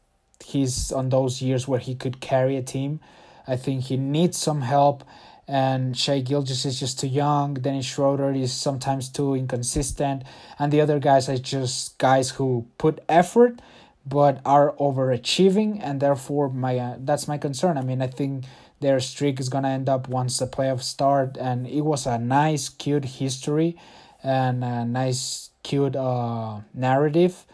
he's 0.44 0.92
on 0.92 1.08
those 1.08 1.40
years 1.40 1.66
where 1.66 1.80
he 1.80 1.94
could 1.94 2.20
carry 2.20 2.56
a 2.56 2.62
team. 2.62 3.00
I 3.46 3.56
think 3.56 3.84
he 3.84 3.96
needs 3.96 4.36
some 4.36 4.60
help 4.60 5.04
and 5.50 5.98
Shai 5.98 6.20
Gilgeous 6.20 6.64
is 6.64 6.78
just 6.78 7.00
too 7.00 7.08
young. 7.08 7.54
Dennis 7.54 7.84
Schroeder 7.84 8.30
is 8.30 8.52
sometimes 8.52 9.08
too 9.08 9.34
inconsistent, 9.34 10.22
and 10.60 10.72
the 10.72 10.80
other 10.80 11.00
guys 11.00 11.28
are 11.28 11.38
just 11.38 11.98
guys 11.98 12.30
who 12.30 12.66
put 12.78 13.00
effort 13.08 13.60
but 14.06 14.40
are 14.46 14.72
overachieving, 14.78 15.80
and 15.82 16.00
therefore 16.00 16.48
my 16.50 16.78
uh, 16.78 16.96
that's 17.00 17.26
my 17.26 17.36
concern. 17.36 17.76
I 17.76 17.82
mean, 17.82 18.00
I 18.00 18.06
think 18.06 18.44
their 18.78 19.00
streak 19.00 19.40
is 19.40 19.48
gonna 19.48 19.70
end 19.70 19.88
up 19.88 20.08
once 20.08 20.38
the 20.38 20.46
playoffs 20.46 20.84
start, 20.84 21.36
and 21.36 21.66
it 21.66 21.82
was 21.82 22.06
a 22.06 22.16
nice, 22.16 22.68
cute 22.68 23.04
history, 23.04 23.76
and 24.22 24.62
a 24.62 24.84
nice, 24.84 25.50
cute 25.64 25.96
uh 25.96 26.60
narrative, 26.72 27.44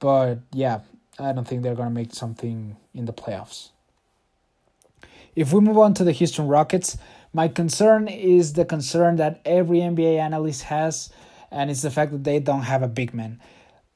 but 0.00 0.40
yeah, 0.52 0.80
I 1.20 1.30
don't 1.30 1.46
think 1.46 1.62
they're 1.62 1.76
gonna 1.76 1.90
make 1.90 2.14
something 2.14 2.76
in 2.92 3.04
the 3.04 3.12
playoffs. 3.12 3.70
If 5.36 5.52
we 5.52 5.60
move 5.60 5.78
on 5.78 5.94
to 5.94 6.04
the 6.04 6.12
Houston 6.12 6.46
Rockets, 6.46 6.96
my 7.34 7.48
concern 7.48 8.06
is 8.06 8.52
the 8.52 8.64
concern 8.64 9.16
that 9.16 9.40
every 9.44 9.78
NBA 9.78 10.18
analyst 10.18 10.62
has, 10.62 11.10
and 11.50 11.70
it's 11.70 11.82
the 11.82 11.90
fact 11.90 12.12
that 12.12 12.24
they 12.24 12.38
don't 12.38 12.62
have 12.62 12.82
a 12.82 12.88
big 12.88 13.12
man. 13.12 13.40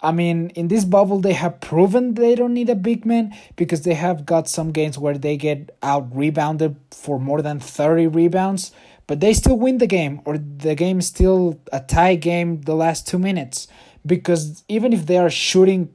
I 0.01 0.13
mean, 0.13 0.51
in 0.51 0.69
this 0.69 0.85
bubble, 0.85 1.21
they 1.21 1.33
have 1.33 1.61
proven 1.61 2.15
they 2.15 2.35
don't 2.35 2.53
need 2.53 2.69
a 2.69 2.75
big 2.75 3.07
man 3.07 3.35
because 3.57 3.83
they 3.83 3.95
have 3.95 4.27
got 4.27 4.49
some 4.49 4.73
games 4.73 4.99
where 4.99 5.17
they 5.17 5.37
get 5.37 5.77
out 5.83 6.15
rebounded 6.15 6.77
for 6.91 7.19
more 7.19 7.41
than 7.41 7.61
30 7.61 8.09
rebounds, 8.09 8.73
but 9.07 9.21
they 9.21 9.33
still 9.33 9.57
win 9.57 9.79
the 9.79 9.87
game, 9.87 10.21
or 10.25 10.37
the 10.37 10.75
game 10.75 10.99
is 10.99 11.07
still 11.07 11.61
a 11.73 11.81
tie 11.81 12.17
game 12.17 12.61
the 12.63 12.75
last 12.75 13.07
two 13.07 13.19
minutes. 13.19 13.69
Because 14.05 14.65
even 14.69 14.93
if 14.93 15.07
they 15.07 15.19
are 15.19 15.31
shooting 15.31 15.91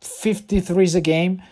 53s 0.00 0.94
a 0.94 1.00
game, 1.00 1.42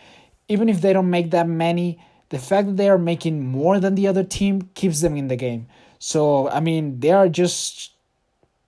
even 0.48 0.68
if 0.68 0.81
they 0.81 0.92
don't 0.92 1.11
make 1.11 1.31
that 1.33 1.48
many, 1.48 2.00
the 2.33 2.38
fact 2.38 2.66
that 2.66 2.79
they 2.79 2.88
are 2.88 2.97
making 2.97 3.47
more 3.47 3.79
than 3.79 3.95
the 3.95 4.09
other 4.09 4.25
team 4.25 4.71
keeps 4.75 5.03
them 5.03 5.16
in 5.18 5.29
the 5.29 5.37
game. 5.37 5.66
So, 5.99 6.49
I 6.49 6.61
mean, 6.61 6.99
they 6.99 7.11
are 7.11 7.29
just 7.29 7.92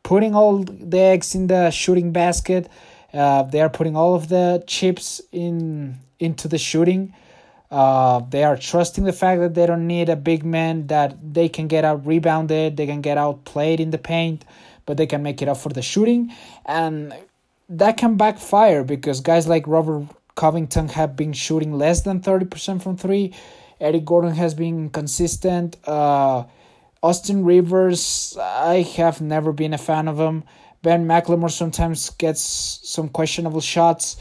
putting 0.03 0.35
all 0.35 0.59
the 0.59 1.01
eggs 1.01 1.35
in 1.35 1.47
the 1.47 1.71
shooting 1.71 2.13
basket. 2.13 2.69
Uh, 3.13 3.43
they 3.45 3.63
are 3.63 3.71
putting 3.71 3.97
all 3.97 4.15
of 4.15 4.29
the 4.29 4.63
chips 4.67 5.23
in 5.33 5.99
into 6.21 6.47
the 6.47 6.59
shooting. 6.59 7.15
Uh, 7.71 8.21
they 8.29 8.45
are 8.45 8.59
trusting 8.59 9.05
the 9.05 9.15
fact 9.15 9.41
that 9.41 9.55
they 9.55 9.67
don't 9.67 9.87
need 9.87 10.11
a 10.11 10.17
big 10.17 10.45
man, 10.45 10.87
that 10.89 11.17
they 11.33 11.49
can 11.49 11.67
get 11.67 11.87
out 11.87 12.07
rebounded, 12.07 12.77
they 12.77 12.87
can 12.87 13.01
get 13.01 13.17
outplayed 13.17 13.81
in 13.81 13.91
the 13.91 13.99
paint, 13.99 14.45
but 14.85 14.99
they 14.99 15.07
can 15.07 15.23
make 15.23 15.41
it 15.41 15.49
up 15.49 15.57
for 15.57 15.71
the 15.71 15.81
shooting. 15.83 16.31
And 16.67 17.15
that 17.71 17.97
can 17.97 18.17
backfire 18.17 18.85
because 18.85 19.21
guys 19.21 19.49
like 19.49 19.67
Robert 19.67 20.07
Covington 20.35 20.89
have 20.89 21.17
been 21.17 21.33
shooting 21.33 21.73
less 21.73 22.03
than 22.03 22.21
30% 22.21 22.83
from 22.83 22.97
three. 22.97 23.35
Eric 23.81 24.05
Gordon 24.05 24.35
has 24.35 24.55
been 24.55 24.91
consistent. 24.91 25.77
Uh, 25.87 26.45
Austin 27.03 27.45
Rivers, 27.45 28.37
I 28.41 28.83
have 28.97 29.21
never 29.21 29.53
been 29.53 29.75
a 29.75 29.79
fan 29.79 30.09
of 30.09 30.19
him. 30.19 30.45
Ben 30.83 31.07
McLemore 31.07 31.51
sometimes 31.51 32.11
gets 32.11 32.41
some 32.41 33.09
questionable 33.09 33.61
shots. 33.61 34.17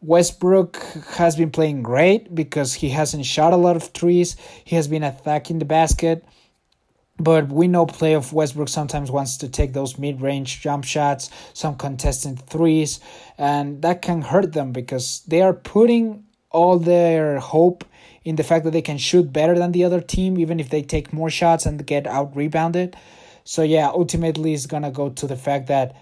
Westbrook 0.00 0.76
has 1.16 1.34
been 1.34 1.50
playing 1.50 1.82
great 1.82 2.32
because 2.34 2.74
he 2.74 2.90
hasn't 2.90 3.26
shot 3.26 3.52
a 3.52 3.56
lot 3.56 3.76
of 3.76 3.88
threes. 3.88 4.36
He 4.64 4.76
has 4.76 4.86
been 4.86 5.02
attacking 5.02 5.58
the 5.58 5.64
basket. 5.64 6.24
But 7.20 7.48
we 7.48 7.66
know 7.66 7.84
playoff 7.84 8.32
Westbrook 8.32 8.68
sometimes 8.68 9.10
wants 9.10 9.36
to 9.38 9.48
take 9.48 9.72
those 9.72 9.98
mid 9.98 10.20
range 10.20 10.60
jump 10.60 10.84
shots, 10.84 11.30
some 11.52 11.76
contested 11.76 12.40
threes, 12.40 13.00
and 13.36 13.82
that 13.82 14.02
can 14.02 14.22
hurt 14.22 14.52
them 14.52 14.72
because 14.72 15.22
they 15.26 15.42
are 15.42 15.52
putting 15.52 16.24
all 16.50 16.78
their 16.78 17.40
hope 17.40 17.84
in 18.24 18.36
the 18.36 18.44
fact 18.44 18.64
that 18.64 18.70
they 18.70 18.82
can 18.82 18.98
shoot 18.98 19.32
better 19.32 19.58
than 19.58 19.72
the 19.72 19.84
other 19.84 20.00
team, 20.00 20.38
even 20.38 20.60
if 20.60 20.70
they 20.70 20.82
take 20.82 21.12
more 21.12 21.30
shots 21.30 21.66
and 21.66 21.84
get 21.86 22.06
out 22.06 22.34
rebounded. 22.36 22.96
So 23.42 23.62
yeah, 23.62 23.88
ultimately 23.88 24.54
it's 24.54 24.66
gonna 24.66 24.90
go 24.90 25.08
to 25.08 25.26
the 25.26 25.36
fact 25.36 25.66
that 25.68 25.96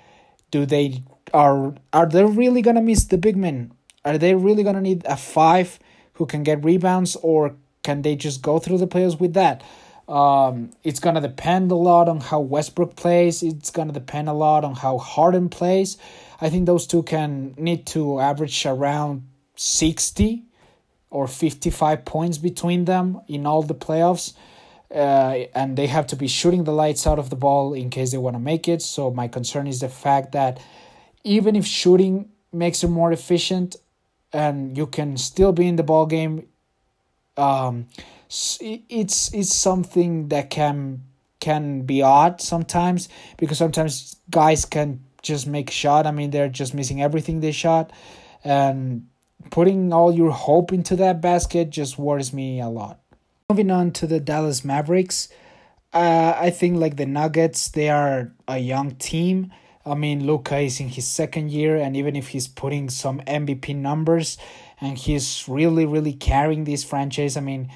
do 0.50 0.66
they 0.66 1.02
are 1.32 1.74
are 1.92 2.06
they 2.06 2.24
really 2.24 2.62
gonna 2.62 2.82
miss 2.82 3.04
the 3.04 3.18
big 3.18 3.36
men? 3.36 3.72
Are 4.04 4.18
they 4.18 4.34
really 4.34 4.62
gonna 4.62 4.80
need 4.80 5.02
a 5.06 5.16
five 5.16 5.78
who 6.14 6.26
can 6.26 6.42
get 6.42 6.64
rebounds, 6.64 7.16
or 7.16 7.56
can 7.82 8.02
they 8.02 8.16
just 8.16 8.42
go 8.42 8.58
through 8.58 8.78
the 8.78 8.86
playoffs 8.86 9.18
with 9.18 9.34
that? 9.34 9.62
Um, 10.08 10.70
it's 10.84 11.00
gonna 11.00 11.20
depend 11.20 11.70
a 11.72 11.74
lot 11.74 12.08
on 12.08 12.20
how 12.20 12.40
Westbrook 12.40 12.96
plays. 12.96 13.42
It's 13.42 13.70
gonna 13.70 13.92
depend 13.92 14.28
a 14.28 14.32
lot 14.32 14.64
on 14.64 14.74
how 14.74 14.98
Harden 14.98 15.48
plays. 15.48 15.96
I 16.40 16.50
think 16.50 16.66
those 16.66 16.86
two 16.86 17.02
can 17.02 17.54
need 17.58 17.86
to 17.88 18.20
average 18.20 18.66
around 18.66 19.22
sixty 19.56 20.44
or 21.10 21.26
fifty 21.26 21.70
five 21.70 22.04
points 22.04 22.38
between 22.38 22.84
them 22.84 23.20
in 23.26 23.46
all 23.46 23.62
the 23.62 23.74
playoffs. 23.74 24.34
Uh, 24.94 25.46
and 25.54 25.76
they 25.76 25.88
have 25.88 26.06
to 26.06 26.16
be 26.16 26.28
shooting 26.28 26.62
the 26.62 26.72
lights 26.72 27.06
out 27.06 27.18
of 27.18 27.28
the 27.28 27.36
ball 27.36 27.74
in 27.74 27.90
case 27.90 28.12
they 28.12 28.18
want 28.18 28.36
to 28.36 28.40
make 28.40 28.68
it. 28.68 28.80
So 28.80 29.10
my 29.10 29.26
concern 29.26 29.66
is 29.66 29.80
the 29.80 29.88
fact 29.88 30.30
that 30.32 30.60
even 31.24 31.56
if 31.56 31.66
shooting 31.66 32.30
makes 32.52 32.84
it 32.84 32.88
more 32.88 33.10
efficient, 33.10 33.74
and 34.32 34.76
you 34.78 34.86
can 34.86 35.16
still 35.16 35.50
be 35.50 35.66
in 35.66 35.74
the 35.74 35.82
ball 35.82 36.06
game, 36.06 36.46
um, 37.36 37.86
it's 38.28 39.32
it's 39.32 39.54
something 39.54 40.28
that 40.28 40.50
can 40.50 41.02
can 41.40 41.82
be 41.82 42.02
odd 42.02 42.40
sometimes 42.40 43.08
because 43.36 43.58
sometimes 43.58 44.16
guys 44.30 44.64
can 44.64 45.00
just 45.22 45.46
make 45.46 45.70
shot. 45.70 46.06
I 46.06 46.10
mean, 46.10 46.30
they're 46.30 46.48
just 46.48 46.74
missing 46.74 47.02
everything 47.02 47.40
they 47.40 47.52
shot, 47.52 47.92
and 48.44 49.08
putting 49.50 49.92
all 49.92 50.12
your 50.12 50.30
hope 50.30 50.72
into 50.72 50.96
that 50.96 51.20
basket 51.20 51.70
just 51.70 51.98
worries 51.98 52.32
me 52.32 52.60
a 52.60 52.68
lot. 52.68 53.00
Moving 53.50 53.70
on 53.70 53.92
to 53.92 54.06
the 54.06 54.18
Dallas 54.18 54.64
Mavericks, 54.64 55.28
uh, 55.92 56.34
I 56.36 56.50
think 56.50 56.78
like 56.78 56.96
the 56.96 57.06
Nuggets, 57.06 57.68
they 57.68 57.88
are 57.88 58.32
a 58.48 58.58
young 58.58 58.96
team. 58.96 59.52
I 59.84 59.94
mean, 59.94 60.26
Luka 60.26 60.58
is 60.58 60.80
in 60.80 60.88
his 60.88 61.06
second 61.06 61.52
year, 61.52 61.76
and 61.76 61.96
even 61.96 62.16
if 62.16 62.28
he's 62.28 62.48
putting 62.48 62.90
some 62.90 63.20
MVP 63.20 63.76
numbers, 63.76 64.36
and 64.80 64.98
he's 64.98 65.48
really, 65.48 65.86
really 65.86 66.12
carrying 66.12 66.64
this 66.64 66.84
franchise. 66.84 67.36
I 67.36 67.40
mean, 67.40 67.70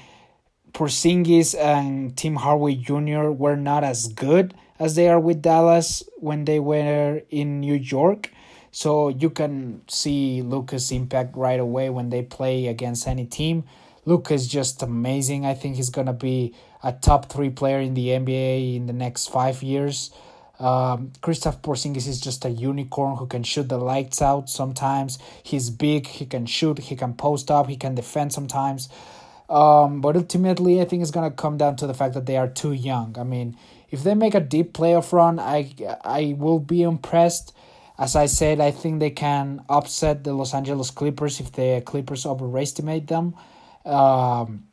Porzingis 0.73 1.57
and 1.57 2.15
Tim 2.15 2.35
Hardaway 2.35 2.75
Jr. 2.75 3.31
were 3.31 3.55
not 3.55 3.83
as 3.83 4.07
good 4.07 4.53
as 4.79 4.95
they 4.95 5.09
are 5.09 5.19
with 5.19 5.41
Dallas 5.41 6.03
when 6.17 6.45
they 6.45 6.59
were 6.59 7.21
in 7.29 7.59
New 7.59 7.75
York. 7.75 8.31
So 8.71 9.09
you 9.09 9.29
can 9.29 9.81
see 9.87 10.41
Luka's 10.41 10.91
impact 10.91 11.35
right 11.35 11.59
away 11.59 11.89
when 11.89 12.09
they 12.09 12.21
play 12.21 12.67
against 12.67 13.07
any 13.07 13.25
team. 13.25 13.65
Luka's 14.05 14.47
just 14.47 14.81
amazing. 14.81 15.45
I 15.45 15.53
think 15.53 15.75
he's 15.75 15.89
gonna 15.89 16.13
be 16.13 16.55
a 16.83 16.91
top 16.93 17.29
three 17.29 17.49
player 17.49 17.79
in 17.79 17.93
the 17.93 18.07
NBA 18.07 18.75
in 18.75 18.87
the 18.87 18.93
next 18.93 19.27
five 19.27 19.61
years. 19.61 20.11
Um, 20.59 21.11
Kristaps 21.21 21.59
Porzingis 21.61 22.07
is 22.07 22.21
just 22.21 22.45
a 22.45 22.49
unicorn 22.49 23.17
who 23.17 23.25
can 23.25 23.43
shoot 23.43 23.67
the 23.67 23.77
lights 23.77 24.21
out 24.21 24.49
sometimes. 24.49 25.17
He's 25.41 25.69
big, 25.69 26.07
he 26.07 26.25
can 26.25 26.45
shoot, 26.45 26.77
he 26.79 26.95
can 26.95 27.13
post 27.13 27.49
up, 27.49 27.67
he 27.67 27.75
can 27.75 27.95
defend 27.95 28.31
sometimes. 28.31 28.87
Um, 29.51 29.99
but 29.99 30.15
ultimately, 30.15 30.79
I 30.79 30.85
think 30.85 31.01
it's 31.01 31.11
gonna 31.11 31.29
come 31.29 31.57
down 31.57 31.75
to 31.75 31.85
the 31.85 31.93
fact 31.93 32.13
that 32.13 32.25
they 32.25 32.37
are 32.37 32.47
too 32.47 32.71
young. 32.71 33.17
I 33.19 33.23
mean, 33.23 33.57
if 33.89 34.01
they 34.01 34.15
make 34.15 34.33
a 34.33 34.39
deep 34.39 34.71
playoff 34.71 35.11
run, 35.11 35.39
I 35.39 35.75
I 36.05 36.35
will 36.37 36.59
be 36.59 36.83
impressed. 36.83 37.53
As 37.99 38.15
I 38.15 38.27
said, 38.27 38.61
I 38.61 38.71
think 38.71 39.01
they 39.01 39.09
can 39.09 39.61
upset 39.67 40.23
the 40.23 40.33
Los 40.33 40.53
Angeles 40.53 40.89
Clippers 40.89 41.41
if 41.41 41.51
the 41.51 41.83
Clippers 41.85 42.25
overestimate 42.25 43.07
them. 43.07 43.35
Um, 43.85 44.67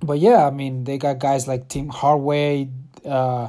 but 0.00 0.20
yeah, 0.20 0.46
I 0.46 0.50
mean, 0.50 0.84
they 0.84 0.98
got 0.98 1.18
guys 1.18 1.48
like 1.48 1.68
Tim 1.68 1.88
Hardaway, 1.88 2.70
uh, 3.04 3.48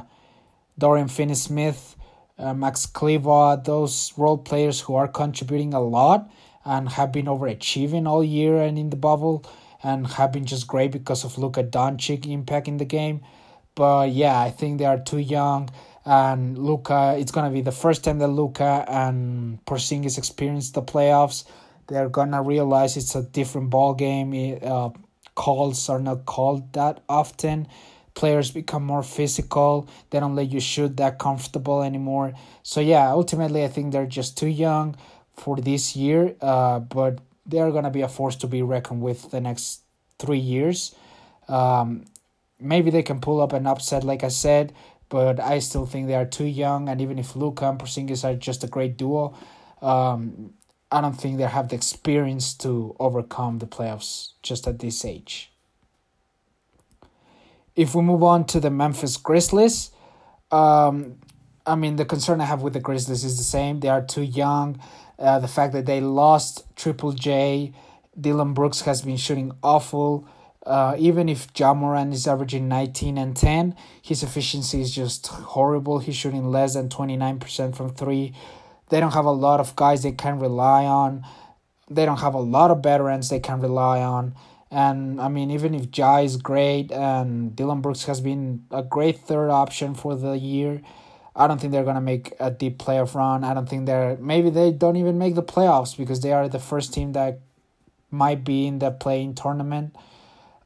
Dorian 0.76 1.08
Finney-Smith, 1.08 1.96
uh, 2.38 2.52
Max 2.52 2.84
Kleber, 2.84 3.62
those 3.64 4.12
role 4.18 4.38
players 4.38 4.80
who 4.80 4.94
are 4.94 5.08
contributing 5.08 5.72
a 5.72 5.80
lot 5.80 6.28
and 6.64 6.88
have 6.90 7.12
been 7.12 7.26
overachieving 7.26 8.06
all 8.06 8.24
year 8.24 8.60
and 8.60 8.78
in 8.78 8.90
the 8.90 8.96
bubble 8.96 9.44
and 9.84 10.06
have 10.06 10.32
been 10.32 10.46
just 10.46 10.66
great 10.66 10.90
because 10.90 11.24
of 11.24 11.38
Luka 11.38 11.62
Doncic 11.62 12.26
impact 12.26 12.66
in 12.66 12.78
the 12.78 12.86
game. 12.86 13.20
But 13.74 14.10
yeah, 14.10 14.40
I 14.40 14.50
think 14.50 14.78
they 14.78 14.86
are 14.86 14.98
too 14.98 15.18
young. 15.18 15.68
And 16.06 16.58
Luka, 16.58 17.14
it's 17.18 17.30
gonna 17.30 17.50
be 17.50 17.60
the 17.60 17.72
first 17.72 18.02
time 18.02 18.18
that 18.18 18.28
Luka 18.28 18.84
and 18.88 19.64
Porzingis 19.66 20.18
experience 20.18 20.70
the 20.70 20.82
playoffs. 20.82 21.44
They're 21.86 22.08
gonna 22.08 22.42
realize 22.42 22.96
it's 22.96 23.14
a 23.14 23.22
different 23.22 23.70
ball 23.70 23.94
game. 23.94 24.58
Uh, 24.62 24.90
calls 25.34 25.88
are 25.88 26.00
not 26.00 26.24
called 26.24 26.72
that 26.72 27.02
often. 27.08 27.68
Players 28.14 28.52
become 28.52 28.84
more 28.84 29.02
physical. 29.02 29.88
They 30.10 30.20
don't 30.20 30.36
let 30.36 30.50
you 30.50 30.60
shoot 30.60 30.96
that 30.98 31.18
comfortable 31.18 31.82
anymore. 31.82 32.32
So 32.62 32.80
yeah, 32.80 33.10
ultimately, 33.10 33.64
I 33.64 33.68
think 33.68 33.92
they're 33.92 34.06
just 34.06 34.38
too 34.38 34.46
young 34.46 34.96
for 35.36 35.56
this 35.56 35.96
year. 35.96 36.36
Uh, 36.40 36.78
but 36.78 37.18
they're 37.46 37.70
gonna 37.70 37.90
be 37.90 38.02
a 38.02 38.08
force 38.08 38.36
to 38.36 38.46
be 38.46 38.62
reckoned 38.62 39.02
with 39.02 39.30
the 39.30 39.40
next 39.40 39.80
three 40.18 40.38
years. 40.38 40.94
Um, 41.48 42.04
maybe 42.60 42.90
they 42.90 43.02
can 43.02 43.20
pull 43.20 43.40
up 43.40 43.52
an 43.52 43.66
upset, 43.66 44.04
like 44.04 44.24
I 44.24 44.28
said, 44.28 44.72
but 45.08 45.38
I 45.38 45.58
still 45.58 45.86
think 45.86 46.06
they 46.06 46.14
are 46.14 46.24
too 46.24 46.46
young. 46.46 46.88
And 46.88 47.00
even 47.00 47.18
if 47.18 47.36
Luka 47.36 47.68
and 47.68 47.78
Porzingis 47.78 48.24
are 48.24 48.34
just 48.34 48.64
a 48.64 48.66
great 48.66 48.96
duo, 48.96 49.36
um, 49.82 50.54
I 50.90 51.00
don't 51.00 51.14
think 51.14 51.38
they 51.38 51.44
have 51.44 51.68
the 51.68 51.76
experience 51.76 52.54
to 52.54 52.96
overcome 52.98 53.58
the 53.58 53.66
playoffs 53.66 54.32
just 54.42 54.66
at 54.66 54.78
this 54.78 55.04
age. 55.04 55.50
If 57.76 57.94
we 57.94 58.02
move 58.02 58.22
on 58.22 58.44
to 58.46 58.60
the 58.60 58.70
Memphis 58.70 59.16
Grizzlies, 59.16 59.90
um, 60.52 61.16
I 61.66 61.74
mean, 61.74 61.96
the 61.96 62.04
concern 62.04 62.40
I 62.40 62.44
have 62.44 62.62
with 62.62 62.74
the 62.74 62.80
Grizzlies 62.80 63.24
is 63.24 63.38
the 63.38 63.44
same. 63.44 63.80
They 63.80 63.88
are 63.88 64.02
too 64.02 64.22
young. 64.22 64.80
Uh, 65.18 65.38
the 65.38 65.48
fact 65.48 65.72
that 65.72 65.86
they 65.86 66.00
lost 66.00 66.64
Triple 66.76 67.12
J, 67.12 67.72
Dillon 68.18 68.54
Brooks 68.54 68.82
has 68.82 69.02
been 69.02 69.16
shooting 69.16 69.52
awful. 69.62 70.26
Uh, 70.66 70.96
even 70.98 71.28
if 71.28 71.48
Ja 71.56 71.74
Morant 71.74 72.14
is 72.14 72.26
averaging 72.26 72.68
19 72.68 73.18
and 73.18 73.36
10, 73.36 73.74
his 74.00 74.22
efficiency 74.22 74.80
is 74.80 74.94
just 74.94 75.26
horrible. 75.26 75.98
He's 75.98 76.16
shooting 76.16 76.48
less 76.50 76.74
than 76.74 76.88
29% 76.88 77.76
from 77.76 77.94
three. 77.94 78.32
They 78.88 79.00
don't 79.00 79.12
have 79.12 79.26
a 79.26 79.30
lot 79.30 79.60
of 79.60 79.76
guys 79.76 80.02
they 80.02 80.12
can 80.12 80.38
rely 80.38 80.84
on. 80.84 81.24
They 81.90 82.06
don't 82.06 82.20
have 82.20 82.34
a 82.34 82.40
lot 82.40 82.70
of 82.70 82.82
veterans 82.82 83.28
they 83.28 83.40
can 83.40 83.60
rely 83.60 84.00
on. 84.00 84.34
And 84.70 85.20
I 85.20 85.28
mean, 85.28 85.50
even 85.50 85.74
if 85.74 85.96
Ja 85.96 86.18
is 86.18 86.36
great 86.36 86.90
and 86.90 87.54
Dillon 87.54 87.80
Brooks 87.80 88.04
has 88.04 88.20
been 88.20 88.64
a 88.70 88.82
great 88.82 89.18
third 89.18 89.50
option 89.50 89.94
for 89.94 90.16
the 90.16 90.36
year, 90.36 90.80
I 91.36 91.46
don't 91.46 91.60
think 91.60 91.72
they're 91.72 91.84
gonna 91.84 92.00
make 92.00 92.34
a 92.38 92.50
deep 92.50 92.78
playoff 92.78 93.14
run. 93.14 93.42
I 93.42 93.54
don't 93.54 93.68
think 93.68 93.86
they're 93.86 94.16
maybe 94.18 94.50
they 94.50 94.70
don't 94.70 94.96
even 94.96 95.18
make 95.18 95.34
the 95.34 95.42
playoffs 95.42 95.96
because 95.96 96.20
they 96.20 96.32
are 96.32 96.48
the 96.48 96.60
first 96.60 96.94
team 96.94 97.12
that 97.12 97.40
might 98.10 98.44
be 98.44 98.66
in 98.66 98.78
the 98.78 98.90
play-in 98.90 99.34
tournament 99.34 99.96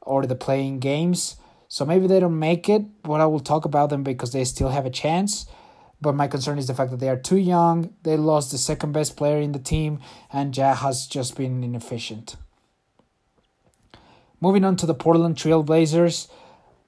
or 0.01 0.25
the 0.25 0.35
play-in 0.35 0.79
games. 0.79 1.37
So 1.67 1.85
maybe 1.85 2.07
they 2.07 2.19
don't 2.19 2.37
make 2.37 2.69
it, 2.69 2.83
but 3.03 3.21
I 3.21 3.25
will 3.25 3.39
talk 3.39 3.65
about 3.65 3.89
them 3.89 4.03
because 4.03 4.31
they 4.31 4.43
still 4.43 4.69
have 4.69 4.85
a 4.85 4.91
chance. 4.91 5.47
But 6.01 6.15
my 6.15 6.27
concern 6.27 6.57
is 6.57 6.67
the 6.67 6.73
fact 6.73 6.91
that 6.91 6.99
they 6.99 7.09
are 7.09 7.17
too 7.19 7.37
young. 7.37 7.93
They 8.03 8.15
lost 8.15 8.51
the 8.51 8.57
second 8.57 8.93
best 8.93 9.17
player 9.17 9.39
in 9.39 9.51
the 9.51 9.59
team, 9.59 9.99
and 10.31 10.55
Ja 10.55 10.73
has 10.73 11.05
just 11.07 11.35
been 11.35 11.63
inefficient. 11.63 12.37
Moving 14.39 14.63
on 14.63 14.77
to 14.77 14.85
the 14.85 14.93
Portland 14.93 15.35
Trailblazers. 15.35 16.29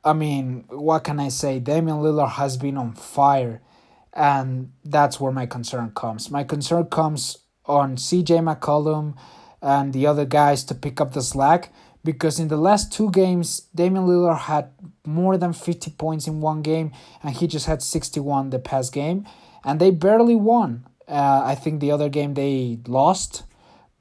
I 0.03 0.13
mean, 0.13 0.65
what 0.69 1.03
can 1.03 1.19
I 1.19 1.27
say? 1.27 1.59
Damian 1.59 1.97
Lillard 1.97 2.31
has 2.31 2.57
been 2.57 2.77
on 2.77 2.93
fire 2.93 3.61
and 4.13 4.71
that's 4.83 5.19
where 5.19 5.31
my 5.31 5.45
concern 5.45 5.91
comes. 5.95 6.29
My 6.29 6.43
concern 6.43 6.85
comes 6.85 7.37
on 7.65 7.95
CJ 7.95 8.41
McCollum 8.41 9.15
and 9.61 9.93
the 9.93 10.07
other 10.07 10.25
guys 10.25 10.63
to 10.65 10.75
pick 10.75 10.99
up 10.99 11.13
the 11.13 11.21
slack 11.21 11.71
because 12.03 12.39
in 12.39 12.47
the 12.47 12.57
last 12.57 12.91
two 12.91 13.11
games, 13.11 13.61
Damian 13.75 14.05
Lillard 14.05 14.39
had 14.39 14.71
more 15.05 15.37
than 15.37 15.53
50 15.53 15.91
points 15.91 16.27
in 16.27 16.41
one 16.41 16.61
game 16.61 16.91
and 17.23 17.35
he 17.35 17.47
just 17.47 17.67
had 17.67 17.81
61 17.81 18.49
the 18.49 18.59
past 18.59 18.91
game 18.91 19.25
and 19.63 19.79
they 19.79 19.91
barely 19.91 20.35
won. 20.35 20.85
Uh, 21.07 21.41
I 21.45 21.55
think 21.55 21.79
the 21.79 21.91
other 21.91 22.09
game 22.09 22.33
they 22.33 22.79
lost 22.87 23.43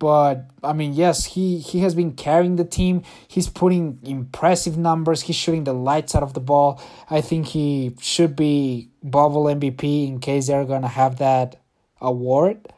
but 0.01 0.51
I 0.64 0.72
mean, 0.72 0.94
yes, 0.94 1.26
he 1.26 1.59
he 1.59 1.80
has 1.80 1.94
been 1.94 2.12
carrying 2.12 2.57
the 2.57 2.64
team. 2.64 3.03
He's 3.28 3.48
putting 3.48 4.01
impressive 4.03 4.76
numbers. 4.78 5.20
He's 5.20 5.36
shooting 5.36 5.64
the 5.64 5.74
lights 5.74 6.14
out 6.14 6.22
of 6.22 6.32
the 6.32 6.40
ball. 6.40 6.82
I 7.11 7.20
think 7.20 7.48
he 7.48 7.94
should 8.01 8.34
be 8.34 8.88
bubble 9.03 9.44
MVP 9.44 10.09
in 10.09 10.18
case 10.18 10.46
they're 10.46 10.64
gonna 10.64 10.88
have 10.88 11.18
that 11.18 11.61
award. 12.01 12.72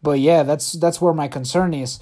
But 0.00 0.20
yeah, 0.20 0.44
that's 0.44 0.72
that's 0.72 1.00
where 1.00 1.12
my 1.12 1.26
concern 1.26 1.74
is. 1.74 1.98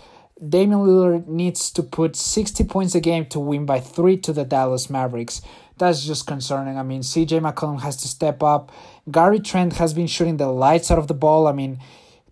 Damian 0.46 0.80
Lillard 0.80 1.26
needs 1.26 1.70
to 1.72 1.82
put 1.82 2.14
60 2.14 2.62
points 2.64 2.94
a 2.94 3.00
game 3.00 3.24
to 3.26 3.40
win 3.40 3.66
by 3.66 3.80
three 3.80 4.18
to 4.18 4.32
the 4.32 4.44
Dallas 4.44 4.88
Mavericks. 4.90 5.40
That's 5.78 6.04
just 6.04 6.26
concerning. 6.26 6.76
I 6.78 6.82
mean, 6.82 7.00
CJ 7.00 7.40
McCollum 7.40 7.80
has 7.80 7.96
to 7.98 8.08
step 8.08 8.42
up. 8.42 8.70
Gary 9.10 9.40
Trent 9.40 9.72
has 9.74 9.94
been 9.94 10.06
shooting 10.06 10.36
the 10.36 10.48
lights 10.48 10.90
out 10.90 10.98
of 10.98 11.08
the 11.08 11.14
ball. 11.14 11.48
I 11.48 11.52
mean, 11.52 11.80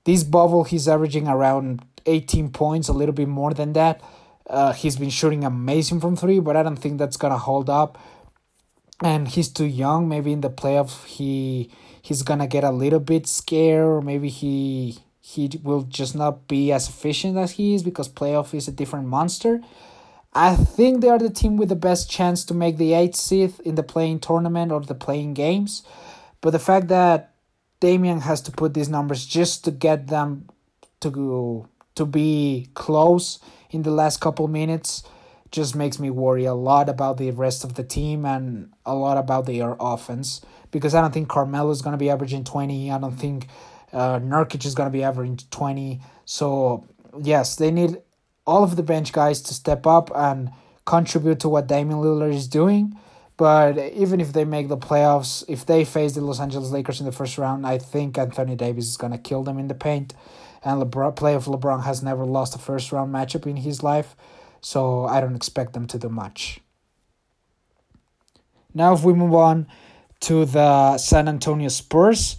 this 0.05 0.22
bubble, 0.22 0.64
he's 0.64 0.87
averaging 0.87 1.26
around 1.26 1.82
18 2.07 2.51
points, 2.51 2.89
a 2.89 2.93
little 2.93 3.15
bit 3.15 3.29
more 3.29 3.53
than 3.53 3.73
that. 3.75 4.01
Uh, 4.49 4.73
he's 4.73 4.97
been 4.97 5.11
shooting 5.11 5.45
amazing 5.45 6.01
from 6.01 6.17
three, 6.17 6.39
but 6.39 6.57
I 6.57 6.63
don't 6.63 6.77
think 6.77 6.99
that's 6.99 7.17
gonna 7.17 7.39
hold 7.39 7.69
up. 7.69 7.99
And 9.03 9.29
he's 9.29 9.49
too 9.49 9.67
young. 9.67 10.09
Maybe 10.09 10.33
in 10.33 10.41
the 10.41 10.51
playoff 10.51 11.05
he 11.05 11.71
he's 12.01 12.23
gonna 12.23 12.47
get 12.47 12.65
a 12.65 12.71
little 12.71 13.01
bit 13.01 13.27
scared, 13.27 13.85
or 13.85 14.01
maybe 14.01 14.29
he 14.29 14.99
he 15.21 15.51
will 15.63 15.83
just 15.83 16.15
not 16.15 16.47
be 16.47 16.73
as 16.73 16.89
efficient 16.89 17.37
as 17.37 17.53
he 17.53 17.75
is 17.75 17.83
because 17.83 18.09
playoff 18.09 18.55
is 18.55 18.69
a 18.69 18.73
different 18.73 19.09
monster. 19.09 19.61
I 20.33 20.55
think 20.55 21.01
they 21.01 21.09
are 21.09 21.19
the 21.19 21.31
team 21.31 21.57
with 21.57 21.71
the 21.71 21.77
best 21.77 22.11
chance 22.11 22.45
to 22.45 22.55
make 22.55 22.77
the 22.77 22.93
eighth 22.93 23.17
seed 23.17 23.55
in 23.65 23.75
the 23.75 23.83
play-in 23.83 24.21
tournament 24.21 24.71
or 24.71 24.83
the 24.83 24.95
play-in 24.95 25.35
games. 25.35 25.83
But 26.43 26.51
the 26.51 26.59
fact 26.59 26.89
that 26.89 27.33
Damian 27.81 28.21
has 28.21 28.41
to 28.43 28.53
put 28.53 28.75
these 28.75 28.89
numbers 28.89 29.25
just 29.25 29.65
to 29.65 29.71
get 29.71 30.09
them 30.09 30.49
to 31.01 31.11
go, 31.11 31.69
to 31.97 32.07
be 32.07 32.68
close 32.74 33.38
in 33.70 33.82
the 33.82 33.90
last 33.90 34.20
couple 34.20 34.49
minutes 34.49 35.03
just 35.51 35.74
makes 35.74 35.99
me 35.99 36.11
worry 36.11 36.44
a 36.44 36.55
lot 36.55 36.88
about 36.88 37.18
the 37.18 37.30
rest 37.30 37.64
of 37.64 37.74
the 37.74 37.82
team 37.84 38.24
and 38.24 38.72
a 38.84 38.94
lot 38.94 39.16
about 39.16 39.47
their 39.47 39.76
offense 39.80 40.40
because 40.70 40.94
I 40.94 41.01
don't 41.01 41.14
think 41.14 41.28
Carmelo 41.28 41.70
is 41.70 41.82
going 41.82 41.92
to 41.92 41.99
be 41.99 42.11
averaging 42.11 42.44
20. 42.44 42.90
I 42.90 42.99
don't 42.99 43.16
think 43.16 43.49
uh, 43.92 44.18
Nurkic 44.18 44.64
is 44.64 44.74
going 44.74 44.88
to 44.88 44.92
be 44.92 45.03
averaging 45.03 45.38
20. 45.51 46.01
So, 46.24 46.86
yes, 47.22 47.57
they 47.57 47.70
need 47.70 47.99
all 48.47 48.62
of 48.62 48.76
the 48.76 48.82
bench 48.82 49.12
guys 49.12 49.40
to 49.42 49.55
step 49.55 49.86
up 49.86 50.11
and 50.14 50.51
contribute 50.84 51.40
to 51.40 51.49
what 51.49 51.66
Damian 51.66 52.01
Lillard 52.01 52.34
is 52.34 52.49
doing. 52.49 52.99
But 53.36 53.78
even 53.92 54.20
if 54.20 54.32
they 54.32 54.44
make 54.44 54.68
the 54.68 54.78
playoffs, 54.78 55.44
if 55.47 55.66
they 55.66 55.84
face 55.84 56.14
the 56.14 56.22
Los 56.22 56.40
Angeles 56.40 56.70
Lakers 56.70 57.01
in 57.01 57.07
the 57.07 57.12
first 57.12 57.36
round, 57.36 57.66
I 57.66 57.78
think 57.78 58.16
Anthony 58.16 58.57
Davis 58.57 58.86
is 58.86 58.97
going 58.97 59.12
to 59.12 59.18
kill 59.18 59.42
them 59.42 59.59
in 59.59 59.68
the 59.68 59.74
paint. 59.74 60.14
And 60.67 60.83
LeBron, 60.83 61.14
playoff 61.14 61.47
LeBron 61.47 61.85
has 61.85 62.03
never 62.03 62.27
lost 62.27 62.57
a 62.57 62.59
first 62.59 62.91
round 62.91 63.14
matchup 63.14 63.47
in 63.47 63.57
his 63.57 63.85
life, 63.85 64.17
so 64.61 65.07
I 65.07 65.21
don't 65.21 65.37
expect 65.37 65.75
them 65.75 65.87
to 65.87 65.99
do 65.99 66.09
much. 66.09 66.59
Now, 68.75 68.93
if 68.93 69.05
we 69.05 69.12
move 69.12 69.33
on 69.33 69.69
to 70.23 70.45
the 70.45 70.99
San 70.99 71.29
Antonio 71.29 71.69
Spurs, 71.69 72.37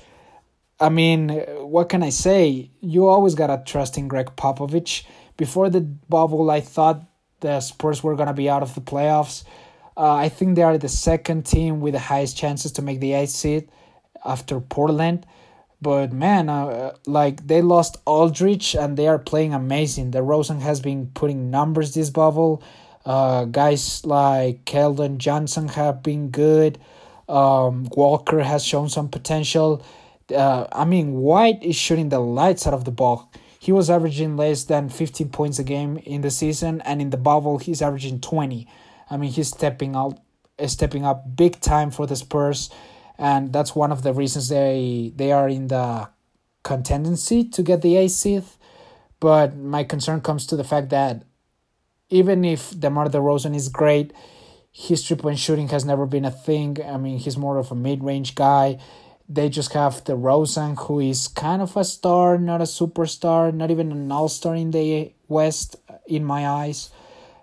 I 0.78 0.90
mean, 0.90 1.30
what 1.74 1.88
can 1.88 2.04
I 2.04 2.10
say? 2.10 2.70
You 2.82 3.08
always 3.08 3.34
gotta 3.34 3.64
trust 3.66 3.98
in 3.98 4.10
Gregg 4.10 4.36
Popovich 4.36 5.06
before 5.38 5.70
the 5.70 5.82
bubble, 5.82 6.52
I 6.52 6.62
thought 6.62 7.04
the 7.40 7.62
Spurs 7.62 8.04
were 8.04 8.18
to 8.18 8.34
be 8.34 8.50
out 8.50 8.64
of 8.64 8.76
the 8.76 8.82
playoffs. 8.82 9.44
Uh, 9.96 10.14
I 10.14 10.30
think 10.30 10.56
they 10.56 10.64
are 10.64 10.78
the 10.78 10.90
second 10.90 11.46
team 11.46 11.80
with 11.80 11.94
the 11.94 12.00
highest 12.00 12.36
chances 12.36 12.72
to 12.74 12.82
make 12.82 13.00
the 13.00 13.14
eighth 13.14 13.30
seed 13.30 13.70
after 14.26 14.60
Portland. 14.60 15.26
But 15.82 16.12
man, 16.12 16.50
uh, 16.50 16.96
like 17.06 17.48
they 17.48 17.62
lost 17.62 17.98
Aldridge 18.06 18.76
and 18.76 18.98
they 18.98 19.08
are 19.08 19.20
playing 19.20 19.54
amazing. 19.54 20.12
DeRozan 20.12 20.62
has 20.62 20.80
been 20.82 21.08
putting 21.14 21.52
numbers 21.52 21.94
this 21.94 22.10
bubble. 22.10 22.64
Uh, 23.06 23.46
guys 23.46 24.06
like 24.06 24.66
Keldon 24.66 25.18
Johnson 25.18 25.70
have 25.70 26.04
been 26.04 26.30
good. 26.30 26.80
Um, 27.30 27.88
Walker 27.96 28.42
has 28.42 28.66
shown 28.66 28.90
some 28.90 29.10
potential. 29.10 29.86
Uh, 30.34 30.68
I 30.72 30.86
mean, 30.86 31.14
White 31.14 31.64
is 31.64 31.76
shooting 31.76 32.10
the 32.10 32.20
lights 32.20 32.66
out 32.68 32.74
of 32.74 32.86
the 32.86 32.92
ball. 32.92 33.32
He 33.60 33.72
was 33.72 33.90
averaging 33.90 34.38
less 34.38 34.64
than 34.64 34.90
15 34.90 35.30
points 35.30 35.60
a 35.60 35.64
game 35.64 35.98
in 35.98 36.22
the 36.22 36.30
season, 36.32 36.82
and 36.82 37.02
in 37.02 37.10
the 37.10 37.18
bubble, 37.18 37.58
he's 37.60 37.82
averaging 37.82 38.22
20. 38.22 38.68
I 39.10 39.18
mean, 39.18 39.32
he's 39.32 39.50
stepping 39.50 39.96
out, 39.96 40.20
stepping 40.68 41.06
up 41.06 41.36
big 41.36 41.60
time 41.60 41.92
for 41.92 42.08
the 42.08 42.16
Spurs, 42.16 42.70
and 43.18 43.52
that's 43.52 43.76
one 43.76 43.92
of 43.92 44.04
the 44.04 44.14
reasons 44.14 44.50
they 44.50 45.12
they 45.16 45.32
are 45.32 45.50
in 45.50 45.68
the 45.68 46.10
contendency 46.64 47.44
to 47.44 47.64
get 47.64 47.82
the 47.82 47.98
eighth. 47.98 48.58
But 49.20 49.56
my 49.58 49.84
concern 49.84 50.22
comes 50.22 50.46
to 50.48 50.56
the 50.56 50.64
fact 50.64 50.90
that 50.90 51.24
even 52.10 52.46
if 52.46 52.80
DeMar 52.80 53.08
DeRozan 53.10 53.56
is 53.56 53.70
great, 53.70 54.14
his 54.72 55.06
three 55.08 55.18
point 55.18 55.40
shooting 55.40 55.70
has 55.70 55.86
never 55.86 56.06
been 56.06 56.26
a 56.26 56.32
thing. 56.32 56.78
I 56.86 56.98
mean, 56.98 57.18
he's 57.18 57.38
more 57.38 57.58
of 57.58 57.72
a 57.72 57.76
mid 57.76 58.04
range 58.04 58.36
guy. 58.36 58.80
They 59.28 59.50
just 59.50 59.74
have 59.74 60.04
the 60.06 60.16
DeRozan, 60.16 60.78
who 60.78 61.00
is 61.00 61.28
kind 61.28 61.62
of 61.62 61.76
a 61.76 61.84
star, 61.84 62.38
not 62.38 62.62
a 62.62 62.66
superstar, 62.66 63.54
not 63.54 63.72
even 63.72 63.92
an 63.92 64.12
all 64.12 64.30
star 64.30 64.56
in 64.56 64.72
the 64.72 65.12
West, 65.28 65.76
in 66.06 66.24
my 66.24 66.48
eyes. 66.48 66.92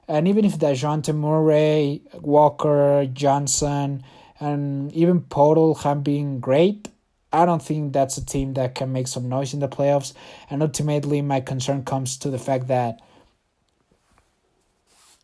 And 0.06 0.28
even 0.28 0.44
if 0.44 0.58
Dejounte 0.58 1.14
Murray, 1.14 2.02
Walker, 2.20 3.06
Johnson, 3.12 4.04
and 4.44 4.92
even 4.92 5.22
Poeltl 5.22 5.82
have 5.84 6.04
been 6.04 6.38
great, 6.38 6.88
I 7.32 7.46
don't 7.46 7.62
think 7.62 7.94
that's 7.94 8.18
a 8.18 8.24
team 8.24 8.52
that 8.54 8.74
can 8.74 8.92
make 8.92 9.08
some 9.08 9.26
noise 9.26 9.54
in 9.54 9.60
the 9.60 9.68
playoffs. 9.68 10.12
And 10.50 10.62
ultimately, 10.62 11.22
my 11.22 11.40
concern 11.40 11.82
comes 11.84 12.18
to 12.18 12.28
the 12.28 12.38
fact 12.38 12.68
that 12.68 13.00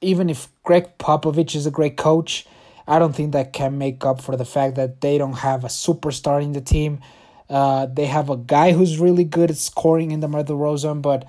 even 0.01 0.31
if 0.31 0.49
Gregg 0.62 0.97
Popovich 0.99 1.55
is 1.55 1.66
a 1.66 1.71
great 1.71 1.99
coach, 1.99 2.47
I 2.89 2.99
don't 2.99 3.14
think 3.14 3.33
that 3.33 3.53
can 3.53 3.77
make 3.77 4.07
up 4.07 4.23
for 4.23 4.37
the 4.37 4.47
fact 4.47 4.77
that 4.77 5.03
they 5.03 5.18
don't 5.18 5.35
have 5.49 5.64
a 5.64 5.68
superstar 5.68 6.43
in 6.43 6.53
the 6.53 6.62
team. 6.62 7.01
Uh, 7.51 7.85
they 7.85 8.07
have 8.07 8.31
a 8.31 8.39
guy 8.39 8.73
who's 8.73 8.99
really 8.99 9.25
good 9.25 9.51
at 9.51 9.59
scoring 9.59 10.12
in 10.12 10.21
the 10.21 10.29
DeMar 10.29 10.45
DeRozan, 10.45 11.03
but 11.03 11.29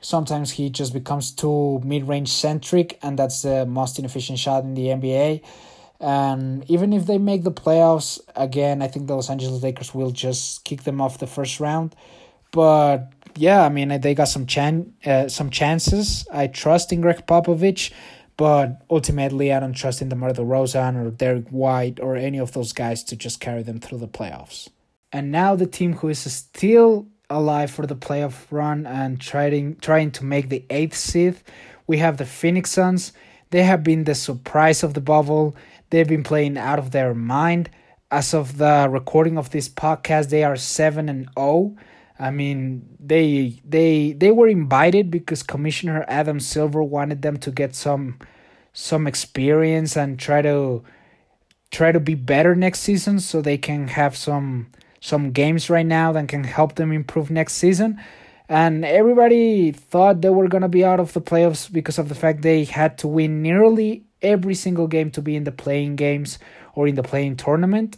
sometimes 0.00 0.50
he 0.50 0.70
just 0.70 0.92
becomes 0.92 1.30
too 1.30 1.80
mid-range 1.84 2.30
centric, 2.30 2.98
and 3.00 3.16
that's 3.16 3.42
the 3.42 3.64
most 3.64 3.96
inefficient 4.00 4.40
shot 4.40 4.64
in 4.64 4.74
the 4.74 4.86
NBA. 4.86 5.44
And 6.00 6.68
even 6.70 6.92
if 6.92 7.06
they 7.06 7.18
make 7.18 7.42
the 7.42 7.52
playoffs 7.52 8.20
again, 8.36 8.82
I 8.82 8.88
think 8.88 9.06
the 9.06 9.16
Los 9.16 9.30
Angeles 9.30 9.62
Lakers 9.62 9.94
will 9.94 10.12
just 10.12 10.64
kick 10.64 10.84
them 10.84 11.00
off 11.00 11.18
the 11.18 11.26
first 11.26 11.58
round. 11.58 11.96
But 12.52 13.12
yeah, 13.36 13.64
I 13.64 13.68
mean 13.68 14.00
they 14.00 14.14
got 14.14 14.28
some 14.28 14.46
chan 14.46 14.94
uh, 15.04 15.28
some 15.28 15.50
chances. 15.50 16.26
I 16.32 16.46
trust 16.46 16.92
in 16.92 17.00
Gregg 17.00 17.26
Popovich. 17.26 17.92
But 18.38 18.82
ultimately, 18.88 19.52
I 19.52 19.58
don't 19.58 19.72
trust 19.72 20.00
in 20.00 20.10
the 20.10 20.14
DeMar 20.14 20.30
DeRozan 20.30 20.94
or 20.94 21.10
Derrick 21.10 21.48
White 21.48 21.98
or 21.98 22.14
any 22.14 22.38
of 22.38 22.52
those 22.52 22.72
guys 22.72 23.02
to 23.04 23.16
just 23.16 23.40
carry 23.40 23.64
them 23.64 23.80
through 23.80 23.98
the 23.98 24.06
playoffs. 24.06 24.68
And 25.12 25.32
now 25.32 25.56
the 25.56 25.66
team 25.66 25.94
who 25.94 26.08
is 26.08 26.20
still 26.20 27.08
alive 27.28 27.70
for 27.70 27.84
the 27.84 27.96
playoff 27.96 28.46
run 28.52 28.86
and 28.86 29.20
trying 29.20 29.76
trying 29.80 30.12
to 30.12 30.24
make 30.24 30.50
the 30.50 30.64
eighth 30.70 30.96
seed, 30.96 31.34
we 31.88 31.98
have 31.98 32.16
the 32.16 32.24
Phoenix 32.24 32.70
Suns. 32.70 33.12
They 33.50 33.64
have 33.64 33.82
been 33.82 34.04
the 34.04 34.14
surprise 34.14 34.84
of 34.84 34.94
the 34.94 35.00
bubble. 35.00 35.56
They've 35.90 36.08
been 36.08 36.22
playing 36.22 36.58
out 36.58 36.78
of 36.78 36.90
their 36.90 37.14
mind. 37.14 37.70
As 38.10 38.32
of 38.32 38.58
the 38.58 38.88
recording 38.90 39.36
of 39.36 39.50
this 39.50 39.68
podcast, 39.68 40.30
they 40.30 40.44
are 40.44 40.56
seven 40.56 41.08
and 41.08 41.24
zero. 41.24 41.32
Oh. 41.36 41.76
I 42.18 42.30
mean, 42.30 42.96
they 42.98 43.60
they 43.64 44.12
they 44.12 44.30
were 44.32 44.48
invited 44.48 45.10
because 45.10 45.42
Commissioner 45.42 46.04
Adam 46.08 46.40
Silver 46.40 46.82
wanted 46.82 47.22
them 47.22 47.36
to 47.38 47.50
get 47.50 47.74
some 47.74 48.18
some 48.72 49.06
experience 49.06 49.96
and 49.96 50.18
try 50.18 50.42
to 50.42 50.82
try 51.70 51.92
to 51.92 52.00
be 52.00 52.14
better 52.14 52.54
next 52.54 52.80
season 52.80 53.20
so 53.20 53.40
they 53.40 53.58
can 53.58 53.88
have 53.88 54.16
some 54.16 54.72
some 55.00 55.30
games 55.30 55.70
right 55.70 55.86
now 55.86 56.12
that 56.12 56.28
can 56.28 56.44
help 56.44 56.74
them 56.74 56.92
improve 56.92 57.30
next 57.30 57.54
season. 57.54 58.00
And 58.48 58.84
everybody 58.84 59.70
thought 59.72 60.22
they 60.22 60.30
were 60.30 60.48
gonna 60.48 60.68
be 60.68 60.84
out 60.84 61.00
of 61.00 61.12
the 61.12 61.20
playoffs 61.20 61.70
because 61.70 61.98
of 61.98 62.08
the 62.08 62.14
fact 62.16 62.42
they 62.42 62.64
had 62.64 62.98
to 62.98 63.08
win 63.08 63.42
nearly 63.42 64.07
every 64.22 64.54
single 64.54 64.86
game 64.86 65.10
to 65.12 65.22
be 65.22 65.36
in 65.36 65.44
the 65.44 65.52
play-in 65.52 65.96
games 65.96 66.38
or 66.74 66.86
in 66.86 66.94
the 66.94 67.02
play-in 67.02 67.36
tournament. 67.36 67.96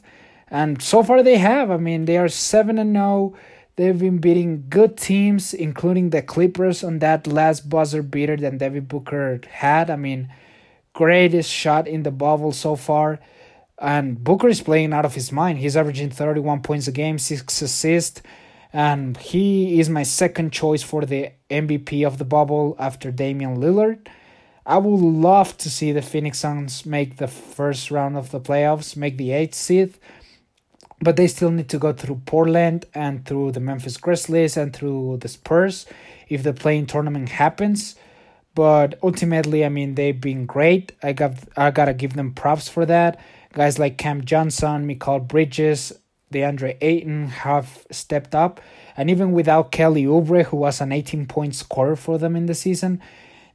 And 0.48 0.82
so 0.82 1.02
far 1.02 1.22
they 1.22 1.38
have. 1.38 1.70
I 1.70 1.76
mean, 1.76 2.04
they 2.04 2.18
are 2.18 2.28
7 2.28 2.78
and 2.78 2.94
0. 2.94 3.34
They've 3.76 3.98
been 3.98 4.18
beating 4.18 4.66
good 4.68 4.96
teams, 4.98 5.54
including 5.54 6.10
the 6.10 6.22
Clippers 6.22 6.84
on 6.84 6.98
that 6.98 7.26
last 7.26 7.68
buzzer 7.68 8.02
beater 8.02 8.36
that 8.36 8.58
Devin 8.58 8.84
Booker 8.84 9.40
had. 9.48 9.88
I 9.88 9.96
mean, 9.96 10.32
greatest 10.92 11.50
shot 11.50 11.86
in 11.86 12.02
the 12.02 12.10
bubble 12.10 12.52
so 12.52 12.76
far. 12.76 13.20
And 13.78 14.22
Booker 14.22 14.48
is 14.48 14.60
playing 14.60 14.92
out 14.92 15.06
of 15.06 15.14
his 15.14 15.32
mind. 15.32 15.58
He's 15.58 15.76
averaging 15.76 16.10
31 16.10 16.60
points 16.60 16.88
a 16.88 16.92
game, 16.92 17.18
six 17.18 17.62
assists, 17.62 18.20
and 18.72 19.16
he 19.16 19.80
is 19.80 19.88
my 19.88 20.02
second 20.02 20.52
choice 20.52 20.82
for 20.82 21.06
the 21.06 21.30
MVP 21.48 22.06
of 22.06 22.18
the 22.18 22.26
bubble 22.26 22.76
after 22.78 23.10
Damian 23.10 23.56
Lillard. 23.56 24.06
I 24.66 24.78
would 24.78 25.00
love 25.00 25.56
to 25.58 25.70
see 25.70 25.92
the 25.92 26.02
Phoenix 26.02 26.40
Suns 26.40 26.86
make 26.86 27.16
the 27.16 27.28
first 27.28 27.90
round 27.90 28.16
of 28.16 28.30
the 28.30 28.40
playoffs, 28.40 28.96
make 28.96 29.16
the 29.16 29.32
eighth 29.32 29.54
seed 29.54 29.94
but 31.02 31.16
they 31.16 31.26
still 31.26 31.50
need 31.50 31.68
to 31.70 31.78
go 31.78 31.92
through 31.92 32.20
Portland 32.26 32.86
and 32.94 33.24
through 33.24 33.52
the 33.52 33.60
Memphis 33.60 33.96
Grizzlies 33.96 34.56
and 34.56 34.72
through 34.72 35.18
the 35.18 35.28
Spurs 35.28 35.86
if 36.28 36.42
the 36.42 36.52
play-in 36.52 36.86
tournament 36.86 37.30
happens. 37.30 37.96
But 38.54 38.98
ultimately, 39.02 39.64
I 39.64 39.68
mean, 39.68 39.94
they've 39.94 40.20
been 40.20 40.44
great. 40.44 40.92
I 41.02 41.12
got 41.12 41.34
I 41.56 41.70
gotta 41.70 41.94
give 41.94 42.14
them 42.14 42.34
props 42.34 42.68
for 42.68 42.84
that. 42.86 43.18
Guys 43.52 43.78
like 43.78 43.96
Cam 43.96 44.24
Johnson, 44.24 44.86
Mikal 44.86 45.26
Bridges, 45.26 45.92
DeAndre 46.32 46.76
Ayton 46.80 47.28
have 47.28 47.86
stepped 47.90 48.34
up, 48.34 48.60
and 48.96 49.08
even 49.08 49.32
without 49.32 49.72
Kelly 49.72 50.04
Oubre, 50.04 50.44
who 50.44 50.58
was 50.58 50.80
an 50.80 50.92
18 50.92 51.26
point 51.26 51.54
scorer 51.54 51.96
for 51.96 52.18
them 52.18 52.36
in 52.36 52.46
the 52.46 52.54
season, 52.54 53.00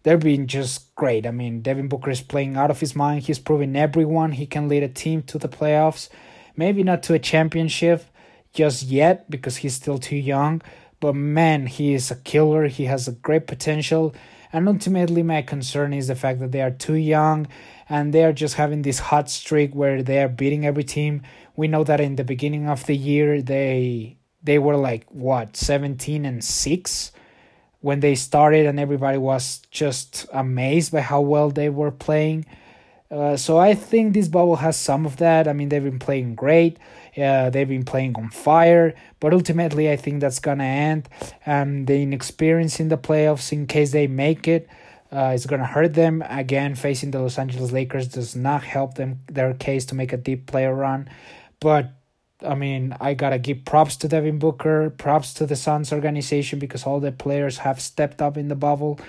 they've 0.05 0.19
been 0.19 0.45
just 0.45 0.93
great. 0.93 1.25
I 1.25 1.31
mean, 1.31 1.61
Devin 1.61 1.87
Booker 1.87 2.11
is 2.11 2.21
playing 2.21 2.55
out 2.55 2.69
of 2.69 2.79
his 2.79 2.95
mind. 2.95 3.23
He's 3.23 3.39
proving 3.39 3.75
everyone 3.75 4.33
he 4.33 4.45
can 4.45 4.69
lead 4.69 4.83
a 4.83 4.87
team 4.87 5.23
to 5.23 5.39
the 5.39 5.49
playoffs. 5.49 6.09
Maybe 6.55 6.83
not 6.83 7.01
to 7.03 7.15
a 7.15 7.19
championship 7.19 8.05
just 8.53 8.83
yet 8.83 9.29
because 9.29 9.57
he's 9.57 9.73
still 9.73 9.97
too 9.97 10.15
young, 10.15 10.61
but 11.01 11.13
man, 11.13 11.65
he 11.65 11.93
is 11.93 12.11
a 12.11 12.15
killer. 12.15 12.67
He 12.67 12.85
has 12.85 13.07
a 13.07 13.13
great 13.13 13.47
potential. 13.47 14.13
And 14.53 14.69
ultimately, 14.69 15.23
my 15.23 15.41
concern 15.41 15.91
is 15.91 16.07
the 16.07 16.15
fact 16.15 16.39
that 16.39 16.51
they 16.51 16.61
are 16.61 16.71
too 16.71 16.93
young 16.93 17.47
and 17.89 18.13
they 18.13 18.23
are 18.23 18.31
just 18.31 18.55
having 18.55 18.83
this 18.83 18.99
hot 18.99 19.29
streak 19.29 19.73
where 19.73 20.01
they 20.03 20.21
are 20.21 20.29
beating 20.29 20.65
every 20.65 20.85
team. 20.85 21.23
We 21.55 21.67
know 21.67 21.83
that 21.83 21.99
in 21.99 22.15
the 22.15 22.23
beginning 22.23 22.69
of 22.69 22.85
the 22.85 22.95
year, 22.95 23.41
they 23.41 24.17
they 24.41 24.59
were 24.59 24.77
like 24.77 25.05
what 25.09 25.57
17 25.57 26.23
and 26.23 26.43
6 26.43 27.11
when 27.85 27.99
they 27.99 28.15
started, 28.15 28.65
and 28.65 28.79
everybody 28.79 29.19
was 29.19 29.61
just 29.69 30.25
amazed 30.33 30.91
by 30.91 31.01
how 31.01 31.21
well 31.21 31.51
they 31.51 31.69
were 31.69 31.91
playing. 31.91 32.43
Uh, 33.11 33.37
so 33.37 33.59
I 33.59 33.75
think 33.75 34.15
this 34.15 34.27
bubble 34.27 34.55
has 34.55 34.75
some 34.75 35.05
of 35.05 35.17
that. 35.17 35.47
I 35.47 35.53
mean, 35.53 35.69
they've 35.69 35.83
been 35.83 35.99
playing 35.99 36.33
great. 36.33 36.79
Uh, 37.15 37.51
they've 37.51 37.69
been 37.69 37.85
playing 37.85 38.15
on 38.15 38.31
fire, 38.31 38.95
but 39.19 39.33
ultimately, 39.33 39.91
I 39.91 39.97
think 39.97 40.19
that's 40.19 40.39
gonna 40.39 40.63
end. 40.63 41.07
And 41.45 41.85
the 41.85 42.01
inexperience 42.01 42.79
in 42.79 42.89
the 42.89 42.97
playoffs, 42.97 43.53
in 43.53 43.67
case 43.67 43.91
they 43.91 44.07
make 44.07 44.47
it, 44.47 44.67
uh, 45.11 45.33
is 45.35 45.45
gonna 45.45 45.67
hurt 45.67 45.93
them. 45.93 46.23
Again, 46.27 46.73
facing 46.73 47.11
the 47.11 47.19
Los 47.19 47.37
Angeles 47.37 47.71
Lakers 47.71 48.07
does 48.07 48.35
not 48.35 48.63
help 48.63 48.95
them 48.95 49.19
their 49.31 49.53
case 49.53 49.85
to 49.85 49.95
make 49.95 50.11
a 50.11 50.17
deep 50.17 50.47
player 50.47 50.73
run. 50.73 51.07
But 51.59 51.91
I 52.45 52.55
mean, 52.55 52.95
I 52.99 53.13
gotta 53.13 53.39
give 53.39 53.65
props 53.65 53.97
to 53.97 54.07
Devin 54.07 54.39
Booker, 54.39 54.89
props 54.89 55.33
to 55.35 55.45
the 55.45 55.55
Suns 55.55 55.91
organization 55.91 56.59
because 56.59 56.85
all 56.85 56.99
the 56.99 57.11
players 57.11 57.59
have 57.59 57.81
stepped 57.81 58.21
up 58.21 58.37
in 58.37 58.47
the 58.47 58.55
bubble. 58.55 58.99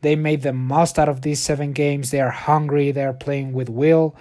They 0.00 0.16
made 0.16 0.42
the 0.42 0.52
most 0.52 0.98
out 0.98 1.08
of 1.08 1.22
these 1.22 1.40
seven 1.40 1.72
games. 1.72 2.10
They 2.10 2.20
are 2.20 2.30
hungry. 2.30 2.90
They 2.90 3.04
are 3.04 3.14
playing 3.14 3.52
with 3.52 3.68
will. 3.68 4.14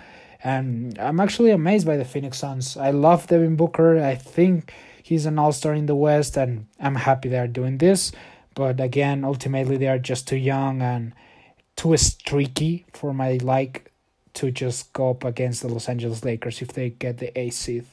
And 0.43 0.97
I'm 0.99 1.19
actually 1.19 1.51
amazed 1.51 1.85
by 1.85 1.97
the 1.97 2.05
Phoenix 2.05 2.37
Suns. 2.37 2.75
I 2.75 2.91
love 2.91 3.27
Devin 3.27 3.55
Booker. 3.55 3.97
I 4.03 4.15
think 4.15 4.73
he's 5.01 5.25
an 5.25 5.39
all 5.39 5.51
star 5.51 5.73
in 5.73 5.85
the 5.85 5.95
West, 5.95 6.37
and 6.37 6.67
I'm 6.79 6.95
happy 6.95 7.29
they 7.29 7.39
are 7.39 7.47
doing 7.47 7.77
this. 7.77 8.11
But 8.55 8.79
again, 8.79 9.23
ultimately, 9.23 9.77
they 9.77 9.87
are 9.87 9.99
just 9.99 10.27
too 10.27 10.37
young 10.37 10.81
and 10.81 11.13
too 11.75 11.95
streaky 11.97 12.85
for 12.93 13.13
my 13.13 13.39
like 13.41 13.91
to 14.35 14.51
just 14.51 14.93
go 14.93 15.11
up 15.11 15.23
against 15.23 15.61
the 15.61 15.67
Los 15.67 15.89
Angeles 15.89 16.23
Lakers 16.23 16.61
if 16.61 16.69
they 16.69 16.89
get 16.89 17.17
the 17.17 17.37
A 17.37 17.49
seed. 17.49 17.85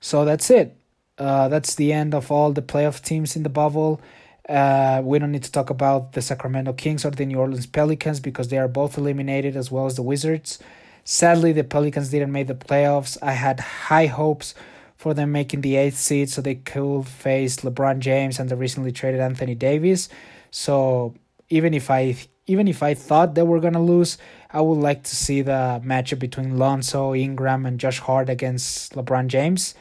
So 0.00 0.24
that's 0.24 0.50
it. 0.50 0.76
Uh, 1.18 1.48
that's 1.48 1.74
the 1.74 1.92
end 1.92 2.14
of 2.14 2.30
all 2.30 2.52
the 2.52 2.62
playoff 2.62 3.02
teams 3.02 3.36
in 3.36 3.42
the 3.42 3.48
bubble. 3.48 4.00
Uh, 4.48 5.00
we 5.04 5.18
don't 5.18 5.32
need 5.32 5.42
to 5.42 5.50
talk 5.50 5.70
about 5.70 6.12
the 6.12 6.22
Sacramento 6.22 6.72
Kings 6.74 7.04
or 7.04 7.10
the 7.10 7.26
New 7.26 7.38
Orleans 7.38 7.66
Pelicans 7.66 8.20
because 8.20 8.48
they 8.48 8.58
are 8.58 8.68
both 8.68 8.96
eliminated 8.96 9.56
as 9.56 9.70
well 9.70 9.86
as 9.86 9.96
the 9.96 10.02
Wizards. 10.02 10.58
Sadly, 11.04 11.52
the 11.52 11.64
Pelicans 11.64 12.10
didn't 12.10 12.32
make 12.32 12.46
the 12.46 12.54
playoffs. 12.54 13.16
I 13.22 13.32
had 13.32 13.60
high 13.60 14.06
hopes 14.06 14.54
for 14.96 15.14
them 15.14 15.32
making 15.32 15.60
the 15.60 15.76
eighth 15.76 15.96
seed 15.96 16.30
so 16.30 16.40
they 16.40 16.56
could 16.56 17.06
face 17.06 17.56
LeBron 17.58 17.98
James 17.98 18.38
and 18.38 18.48
the 18.48 18.56
recently 18.56 18.92
traded 18.92 19.20
Anthony 19.20 19.54
Davis. 19.54 20.08
So 20.50 21.14
even 21.48 21.74
if 21.74 21.90
I 21.90 22.16
even 22.46 22.68
if 22.68 22.82
I 22.82 22.94
thought 22.94 23.34
they 23.34 23.42
were 23.42 23.60
gonna 23.60 23.82
lose, 23.82 24.18
I 24.50 24.60
would 24.60 24.78
like 24.78 25.02
to 25.04 25.16
see 25.16 25.42
the 25.42 25.80
matchup 25.84 26.18
between 26.18 26.58
Lonzo, 26.58 27.14
Ingram, 27.14 27.66
and 27.66 27.80
Josh 27.80 28.00
Hart 28.00 28.28
against 28.28 28.94
LeBron 28.94 29.26
James. 29.26 29.74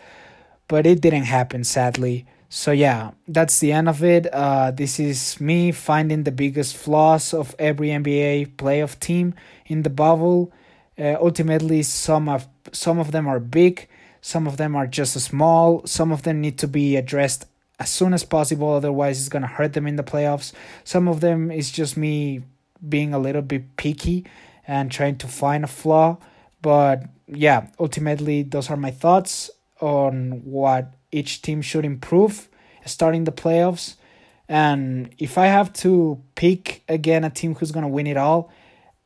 But 0.67 0.87
it 0.87 1.01
didn't 1.01 1.25
happen, 1.25 1.63
sadly. 1.63 2.25
So 2.49 2.71
yeah, 2.71 3.11
that's 3.27 3.59
the 3.59 3.71
end 3.71 3.89
of 3.89 4.03
it. 4.03 4.27
Uh, 4.33 4.71
this 4.71 4.99
is 4.99 5.39
me 5.41 5.71
finding 5.71 6.23
the 6.23 6.31
biggest 6.31 6.77
flaws 6.77 7.33
of 7.33 7.55
every 7.59 7.89
NBA 7.89 8.55
playoff 8.55 8.99
team 8.99 9.35
in 9.65 9.83
the 9.83 9.89
bubble. 9.89 10.51
Uh, 10.97 11.15
ultimately, 11.19 11.83
some 11.83 12.29
of 12.29 12.47
some 12.71 12.97
of 12.97 13.11
them 13.11 13.27
are 13.27 13.39
big, 13.39 13.87
some 14.21 14.47
of 14.47 14.57
them 14.57 14.75
are 14.75 14.87
just 14.87 15.19
small. 15.19 15.85
Some 15.85 16.11
of 16.11 16.23
them 16.23 16.41
need 16.41 16.57
to 16.57 16.67
be 16.67 16.95
addressed 16.95 17.45
as 17.79 17.89
soon 17.89 18.11
as 18.11 18.23
possible. 18.23 18.73
Otherwise, 18.73 19.19
it's 19.19 19.29
gonna 19.29 19.45
hurt 19.45 19.73
them 19.73 19.85
in 19.85 19.97
the 19.97 20.03
playoffs. 20.03 20.51
Some 20.83 21.07
of 21.07 21.19
them 21.19 21.51
is 21.51 21.69
just 21.71 21.95
me 21.95 22.41
being 22.89 23.13
a 23.13 23.19
little 23.19 23.41
bit 23.41 23.77
picky 23.77 24.25
and 24.67 24.91
trying 24.91 25.17
to 25.17 25.27
find 25.27 25.63
a 25.63 25.67
flaw. 25.67 26.17
But 26.61 27.03
yeah, 27.27 27.67
ultimately, 27.79 28.43
those 28.43 28.69
are 28.69 28.77
my 28.77 28.91
thoughts 28.91 29.49
on 29.81 30.41
what 30.43 30.93
each 31.11 31.41
team 31.41 31.61
should 31.61 31.85
improve 31.85 32.49
starting 32.85 33.23
the 33.23 33.31
playoffs. 33.31 33.95
And 34.47 35.09
if 35.17 35.37
I 35.37 35.47
have 35.47 35.73
to 35.73 36.21
pick 36.35 36.83
again 36.87 37.23
a 37.23 37.29
team 37.29 37.55
who's 37.55 37.71
gonna 37.71 37.87
win 37.87 38.07
it 38.07 38.17
all, 38.17 38.51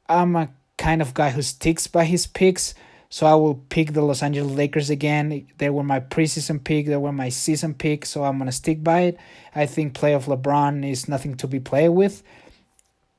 I'm 0.07 0.35
a 0.35 0.49
kind 0.77 1.01
of 1.01 1.13
guy 1.13 1.29
who 1.29 1.41
sticks 1.41 1.87
by 1.87 2.05
his 2.05 2.27
picks. 2.27 2.73
So 3.11 3.25
I 3.25 3.33
will 3.35 3.55
pick 3.55 3.93
the 3.93 4.01
Los 4.01 4.21
Angeles 4.21 4.55
Lakers 4.55 4.89
again. 4.89 5.47
They 5.57 5.69
were 5.69 5.83
my 5.83 5.99
preseason 5.99 6.63
pick. 6.63 6.85
They 6.85 6.97
were 6.97 7.11
my 7.11 7.29
season 7.29 7.73
pick. 7.73 8.05
So 8.05 8.23
I'm 8.23 8.37
gonna 8.37 8.51
stick 8.51 8.83
by 8.83 9.01
it. 9.01 9.17
I 9.55 9.65
think 9.65 9.93
playoff 9.93 10.25
LeBron 10.25 10.87
is 10.89 11.07
nothing 11.07 11.35
to 11.37 11.47
be 11.47 11.59
played 11.59 11.89
with. 11.89 12.21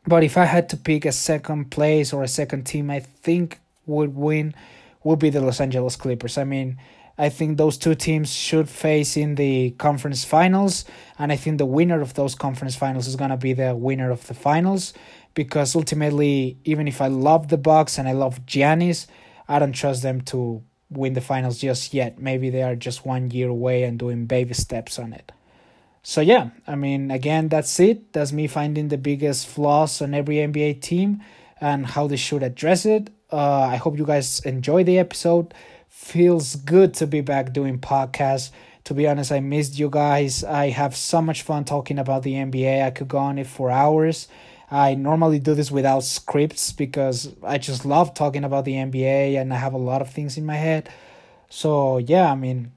But 0.06 0.24
if 0.24 0.36
I 0.36 0.44
had 0.44 0.68
to 0.70 0.76
pick 0.76 1.04
a 1.04 1.12
second 1.12 1.70
place 1.70 2.12
or 2.12 2.22
a 2.22 2.28
second 2.28 2.64
team, 2.64 2.90
I 2.90 3.00
think 3.00 3.60
would 3.86 4.14
win 4.14 4.54
would 5.04 5.18
be 5.18 5.30
the 5.30 5.40
Los 5.40 5.60
Angeles 5.60 5.96
Clippers. 5.96 6.36
I 6.36 6.44
mean, 6.44 6.78
I 7.18 7.28
think 7.28 7.58
those 7.58 7.76
two 7.76 7.94
teams 7.94 8.32
should 8.32 8.68
face 8.68 9.16
in 9.16 9.34
the 9.34 9.72
conference 9.72 10.24
finals, 10.24 10.84
and 11.18 11.30
I 11.30 11.36
think 11.36 11.58
the 11.58 11.66
winner 11.66 12.00
of 12.00 12.14
those 12.14 12.34
conference 12.34 12.76
finals 12.76 13.06
is 13.06 13.16
gonna 13.16 13.36
be 13.36 13.52
the 13.52 13.74
winner 13.74 14.10
of 14.10 14.26
the 14.26 14.34
finals, 14.34 14.94
because 15.34 15.76
ultimately, 15.76 16.56
even 16.64 16.88
if 16.88 17.00
I 17.00 17.08
love 17.08 17.48
the 17.48 17.58
Bucks 17.58 17.98
and 17.98 18.08
I 18.08 18.12
love 18.12 18.46
Giannis, 18.46 19.06
I 19.48 19.58
don't 19.58 19.72
trust 19.72 20.02
them 20.02 20.22
to 20.22 20.62
win 20.88 21.12
the 21.12 21.20
finals 21.20 21.58
just 21.58 21.92
yet. 21.92 22.18
Maybe 22.18 22.50
they 22.50 22.62
are 22.62 22.74
just 22.74 23.04
one 23.04 23.30
year 23.30 23.48
away 23.48 23.82
and 23.84 23.98
doing 23.98 24.26
baby 24.26 24.54
steps 24.54 24.98
on 24.98 25.12
it. 25.12 25.30
So 26.02 26.20
yeah, 26.20 26.50
I 26.66 26.76
mean, 26.76 27.10
again, 27.10 27.48
that's 27.48 27.78
it. 27.78 28.12
That's 28.12 28.32
me 28.32 28.46
finding 28.46 28.88
the 28.88 28.98
biggest 28.98 29.46
flaws 29.46 30.00
on 30.00 30.14
every 30.14 30.36
NBA 30.36 30.80
team 30.80 31.22
and 31.60 31.86
how 31.86 32.06
they 32.06 32.16
should 32.16 32.42
address 32.42 32.86
it. 32.86 33.10
Uh, 33.32 33.60
I 33.60 33.76
hope 33.76 33.98
you 33.98 34.06
guys 34.06 34.40
enjoy 34.40 34.82
the 34.82 34.98
episode 34.98 35.54
feels 35.90 36.56
good 36.56 36.94
to 36.94 37.06
be 37.06 37.20
back 37.20 37.52
doing 37.52 37.78
podcasts. 37.78 38.50
To 38.84 38.94
be 38.94 39.06
honest, 39.06 39.30
I 39.30 39.40
missed 39.40 39.78
you 39.78 39.90
guys. 39.90 40.42
I 40.42 40.70
have 40.70 40.96
so 40.96 41.20
much 41.20 41.42
fun 41.42 41.64
talking 41.64 41.98
about 41.98 42.22
the 42.22 42.32
NBA. 42.32 42.84
I 42.84 42.90
could 42.90 43.08
go 43.08 43.18
on 43.18 43.38
it 43.38 43.46
for 43.46 43.70
hours. 43.70 44.26
I 44.70 44.94
normally 44.94 45.40
do 45.40 45.54
this 45.54 45.70
without 45.70 46.04
scripts 46.04 46.72
because 46.72 47.34
I 47.42 47.58
just 47.58 47.84
love 47.84 48.14
talking 48.14 48.44
about 48.44 48.64
the 48.64 48.74
NBA 48.74 49.38
and 49.38 49.52
I 49.52 49.56
have 49.56 49.74
a 49.74 49.78
lot 49.78 50.00
of 50.00 50.10
things 50.10 50.38
in 50.38 50.46
my 50.46 50.54
head. 50.54 50.88
So, 51.50 51.98
yeah, 51.98 52.30
I 52.30 52.36
mean, 52.36 52.72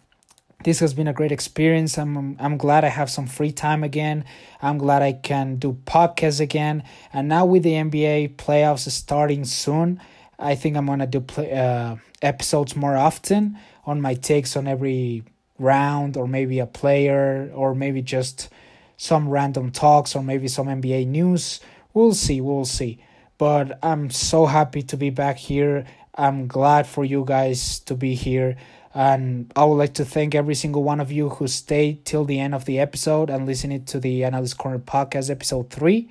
this 0.64 0.80
has 0.80 0.94
been 0.94 1.08
a 1.08 1.14
great 1.14 1.32
experience. 1.32 1.98
I'm 1.98 2.38
I'm 2.40 2.58
glad 2.58 2.84
I 2.84 2.90
have 2.90 3.10
some 3.10 3.28
free 3.28 3.52
time 3.52 3.84
again. 3.84 4.26
I'm 4.62 4.78
glad 4.78 5.02
I 5.02 5.14
can 5.14 5.58
do 5.58 5.78
podcasts 5.86 6.40
again. 6.40 6.84
And 7.12 7.28
now 7.28 7.46
with 7.46 7.64
the 7.64 7.74
NBA 7.74 8.36
playoffs 8.36 8.90
starting 8.90 9.46
soon, 9.46 10.00
I 10.40 10.56
think 10.56 10.78
I'm 10.78 10.86
gonna 10.86 11.08
do 11.08 11.22
play, 11.22 11.52
uh, 11.52 11.98
episodes 12.22 12.76
more 12.76 12.96
often 12.96 13.58
on 13.86 14.02
my 14.02 14.14
takes 14.14 14.56
on 14.56 14.68
every 14.68 15.24
round, 15.60 16.18
or 16.18 16.28
maybe 16.28 16.60
a 16.60 16.66
player, 16.66 17.52
or 17.54 17.76
maybe 17.76 18.02
just 18.02 18.50
some 18.98 19.30
random 19.30 19.72
talks, 19.72 20.16
or 20.16 20.24
maybe 20.24 20.48
some 20.48 20.68
NBA 20.68 21.06
news. 21.06 21.60
We'll 21.94 22.14
see. 22.14 22.42
We'll 22.42 22.66
see. 22.66 23.04
But 23.38 23.80
I'm 23.84 24.10
so 24.10 24.46
happy 24.46 24.82
to 24.84 24.98
be 24.98 25.10
back 25.10 25.38
here. 25.38 25.86
I'm 26.16 26.48
glad 26.48 26.88
for 26.88 27.04
you 27.04 27.24
guys 27.26 27.80
to 27.80 27.96
be 27.96 28.14
here. 28.14 28.56
And 28.94 29.52
I 29.56 29.66
would 29.66 29.76
like 29.76 29.96
to 29.96 30.06
thank 30.06 30.36
every 30.36 30.56
single 30.56 30.84
one 30.84 31.00
of 31.00 31.12
you 31.12 31.30
who 31.30 31.48
stayed 31.48 32.06
till 32.06 32.26
the 32.26 32.40
end 32.40 32.54
of 32.54 32.66
the 32.66 32.80
episode 32.80 33.30
and 33.30 33.46
listening 33.46 33.86
to 33.86 34.00
the 34.00 34.24
Analyst 34.24 34.58
Corner 34.58 34.78
podcast, 34.78 35.32
episode 35.32 35.72
three. 35.72 36.10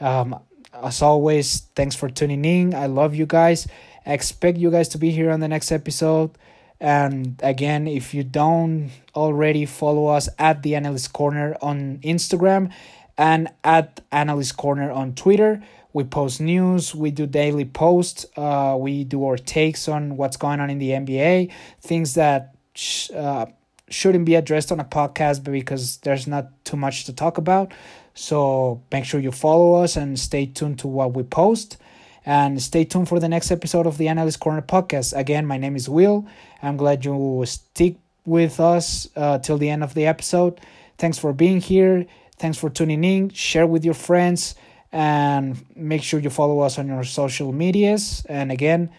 Um, 0.00 0.38
as 0.72 1.00
always, 1.02 1.60
thanks 1.74 1.96
for 1.96 2.10
tuning 2.10 2.44
in. 2.44 2.74
I 2.74 2.86
love 2.86 3.14
you 3.14 3.26
guys. 3.26 3.66
I 4.04 4.12
expect 4.12 4.58
you 4.58 4.70
guys 4.70 4.88
to 4.88 4.98
be 4.98 5.10
here 5.10 5.30
on 5.30 5.40
the 5.40 5.48
next 5.48 5.72
episode. 5.72 6.30
And 6.78 7.38
again, 7.42 7.86
if 7.86 8.14
you 8.14 8.22
don't 8.22 8.90
already 9.14 9.66
follow 9.66 10.06
us 10.06 10.28
at 10.38 10.62
the 10.62 10.74
Analyst 10.74 11.12
Corner 11.12 11.56
on 11.60 11.98
Instagram 11.98 12.72
and 13.18 13.48
at 13.64 14.00
Analyst 14.12 14.56
Corner 14.56 14.90
on 14.90 15.14
Twitter, 15.14 15.62
we 15.92 16.04
post 16.04 16.40
news, 16.40 16.94
we 16.94 17.10
do 17.10 17.26
daily 17.26 17.64
posts, 17.64 18.26
uh, 18.36 18.76
we 18.78 19.04
do 19.04 19.24
our 19.24 19.36
takes 19.36 19.88
on 19.88 20.16
what's 20.16 20.36
going 20.36 20.60
on 20.60 20.70
in 20.70 20.78
the 20.78 20.90
NBA, 20.90 21.50
things 21.80 22.14
that 22.14 22.54
sh- 22.74 23.10
uh, 23.10 23.46
shouldn't 23.88 24.24
be 24.24 24.36
addressed 24.36 24.70
on 24.70 24.78
a 24.80 24.84
podcast 24.84 25.42
because 25.42 25.98
there's 25.98 26.26
not 26.26 26.48
too 26.64 26.76
much 26.76 27.04
to 27.04 27.12
talk 27.12 27.38
about. 27.38 27.72
So 28.14 28.82
make 28.92 29.04
sure 29.04 29.20
you 29.20 29.32
follow 29.32 29.82
us 29.82 29.96
and 29.96 30.18
stay 30.18 30.46
tuned 30.46 30.78
to 30.80 30.88
what 30.88 31.14
we 31.14 31.22
post. 31.22 31.76
And 32.26 32.62
stay 32.62 32.84
tuned 32.84 33.08
for 33.08 33.18
the 33.18 33.28
next 33.28 33.50
episode 33.50 33.86
of 33.86 33.96
the 33.96 34.06
Analyst 34.08 34.40
Corner 34.40 34.60
podcast. 34.62 35.16
Again, 35.16 35.46
my 35.46 35.56
name 35.56 35.74
is 35.74 35.88
Will. 35.88 36.26
I'm 36.62 36.76
glad 36.76 37.04
you 37.04 37.42
stick 37.46 37.96
with 38.26 38.60
us 38.60 39.08
uh, 39.16 39.38
till 39.38 39.56
the 39.56 39.70
end 39.70 39.82
of 39.82 39.94
the 39.94 40.06
episode. 40.06 40.60
Thanks 40.98 41.18
for 41.18 41.32
being 41.32 41.60
here. 41.60 42.06
Thanks 42.36 42.58
for 42.58 42.68
tuning 42.68 43.02
in. 43.04 43.30
Share 43.30 43.66
with 43.66 43.84
your 43.84 43.94
friends 43.94 44.54
and 44.92 45.64
make 45.76 46.02
sure 46.02 46.20
you 46.20 46.30
follow 46.30 46.60
us 46.60 46.78
on 46.78 46.86
your 46.86 47.04
social 47.04 47.52
medias. 47.52 48.24
And 48.28 48.50
again, 48.50 48.90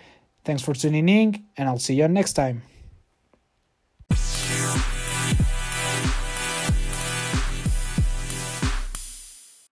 thanks 0.44 0.62
for 0.62 0.74
tuning 0.74 1.10
in, 1.10 1.44
and 1.58 1.68
I'll 1.68 1.80
see 1.80 1.96
you 1.96 2.08
next 2.08 2.34
time. 2.34 2.64